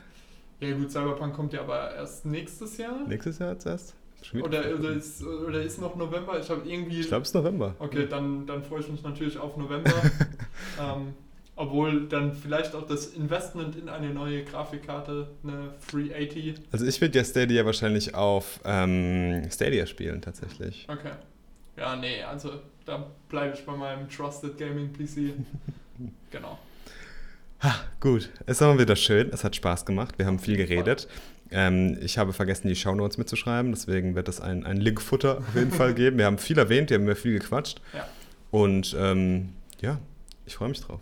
Ja 0.59 0.75
gut, 0.75 0.91
Cyberpunk 0.91 1.35
kommt 1.35 1.53
ja 1.53 1.61
aber 1.61 1.93
erst 1.95 2.25
nächstes 2.25 2.77
Jahr. 2.77 3.07
Nächstes 3.07 3.39
Jahr 3.39 3.55
erst? 3.63 3.95
Oder, 4.33 4.63
oder, 4.77 4.89
ist, 4.91 5.23
oder 5.23 5.61
ist 5.61 5.79
noch 5.79 5.95
November? 5.95 6.39
Ich 6.39 6.49
habe 6.49 6.67
irgendwie. 6.67 7.01
Ich 7.01 7.07
glaube, 7.07 7.21
es 7.21 7.29
ist 7.29 7.35
November. 7.35 7.75
Okay, 7.79 8.07
dann, 8.09 8.45
dann 8.47 8.63
freue 8.63 8.79
ich 8.79 8.89
mich 8.89 9.03
natürlich 9.03 9.37
auf 9.37 9.55
November. 9.57 9.91
ähm, 10.81 11.13
Obwohl 11.59 12.07
dann 12.07 12.33
vielleicht 12.33 12.75
auch 12.75 12.85
das 12.85 13.07
Investment 13.07 13.75
in 13.75 13.89
eine 13.89 14.11
neue 14.11 14.43
Grafikkarte, 14.43 15.27
eine 15.43 15.73
380. 15.91 16.53
Also 16.71 16.85
ich 16.85 17.01
würde 17.01 17.17
ja 17.17 17.25
Stadia 17.25 17.65
wahrscheinlich 17.65 18.13
auf 18.13 18.59
ähm, 18.63 19.49
Stadia 19.51 19.87
spielen 19.87 20.21
tatsächlich. 20.21 20.85
Okay. 20.87 21.11
Ja, 21.75 21.95
nee, 21.95 22.21
also 22.21 22.51
da 22.85 23.07
bleibe 23.27 23.55
ich 23.55 23.65
bei 23.65 23.75
meinem 23.75 24.07
Trusted 24.07 24.57
Gaming 24.57 24.93
PC. 24.93 25.33
genau. 26.31 26.59
Ha, 27.63 27.75
gut, 27.99 28.29
es 28.45 28.61
war 28.61 28.77
wieder 28.77 28.95
schön. 28.95 29.31
Es 29.33 29.43
hat 29.43 29.55
Spaß 29.55 29.85
gemacht. 29.85 30.19
Wir 30.19 30.27
haben 30.27 30.37
viel 30.37 30.57
geredet. 30.57 31.07
Ähm, 31.49 31.97
ich 32.01 32.19
habe 32.19 32.33
vergessen, 32.33 32.67
die 32.67 32.75
Shownotes 32.75 33.17
mitzuschreiben, 33.17 33.71
deswegen 33.71 34.15
wird 34.15 34.27
es 34.27 34.41
ein, 34.41 34.65
ein 34.65 34.77
Linkfutter 34.77 35.39
auf 35.39 35.55
jeden 35.55 35.71
Fall 35.71 35.93
geben. 35.95 36.17
Wir 36.17 36.25
haben 36.25 36.37
viel 36.37 36.57
erwähnt, 36.57 36.89
wir 36.89 36.99
haben 36.99 37.15
viel 37.15 37.39
gequatscht. 37.39 37.81
Ja. 37.93 38.07
Und 38.51 38.95
ähm, 38.99 39.53
ja, 39.81 39.99
ich 40.45 40.55
freue 40.55 40.69
mich 40.69 40.81
drauf. 40.81 41.01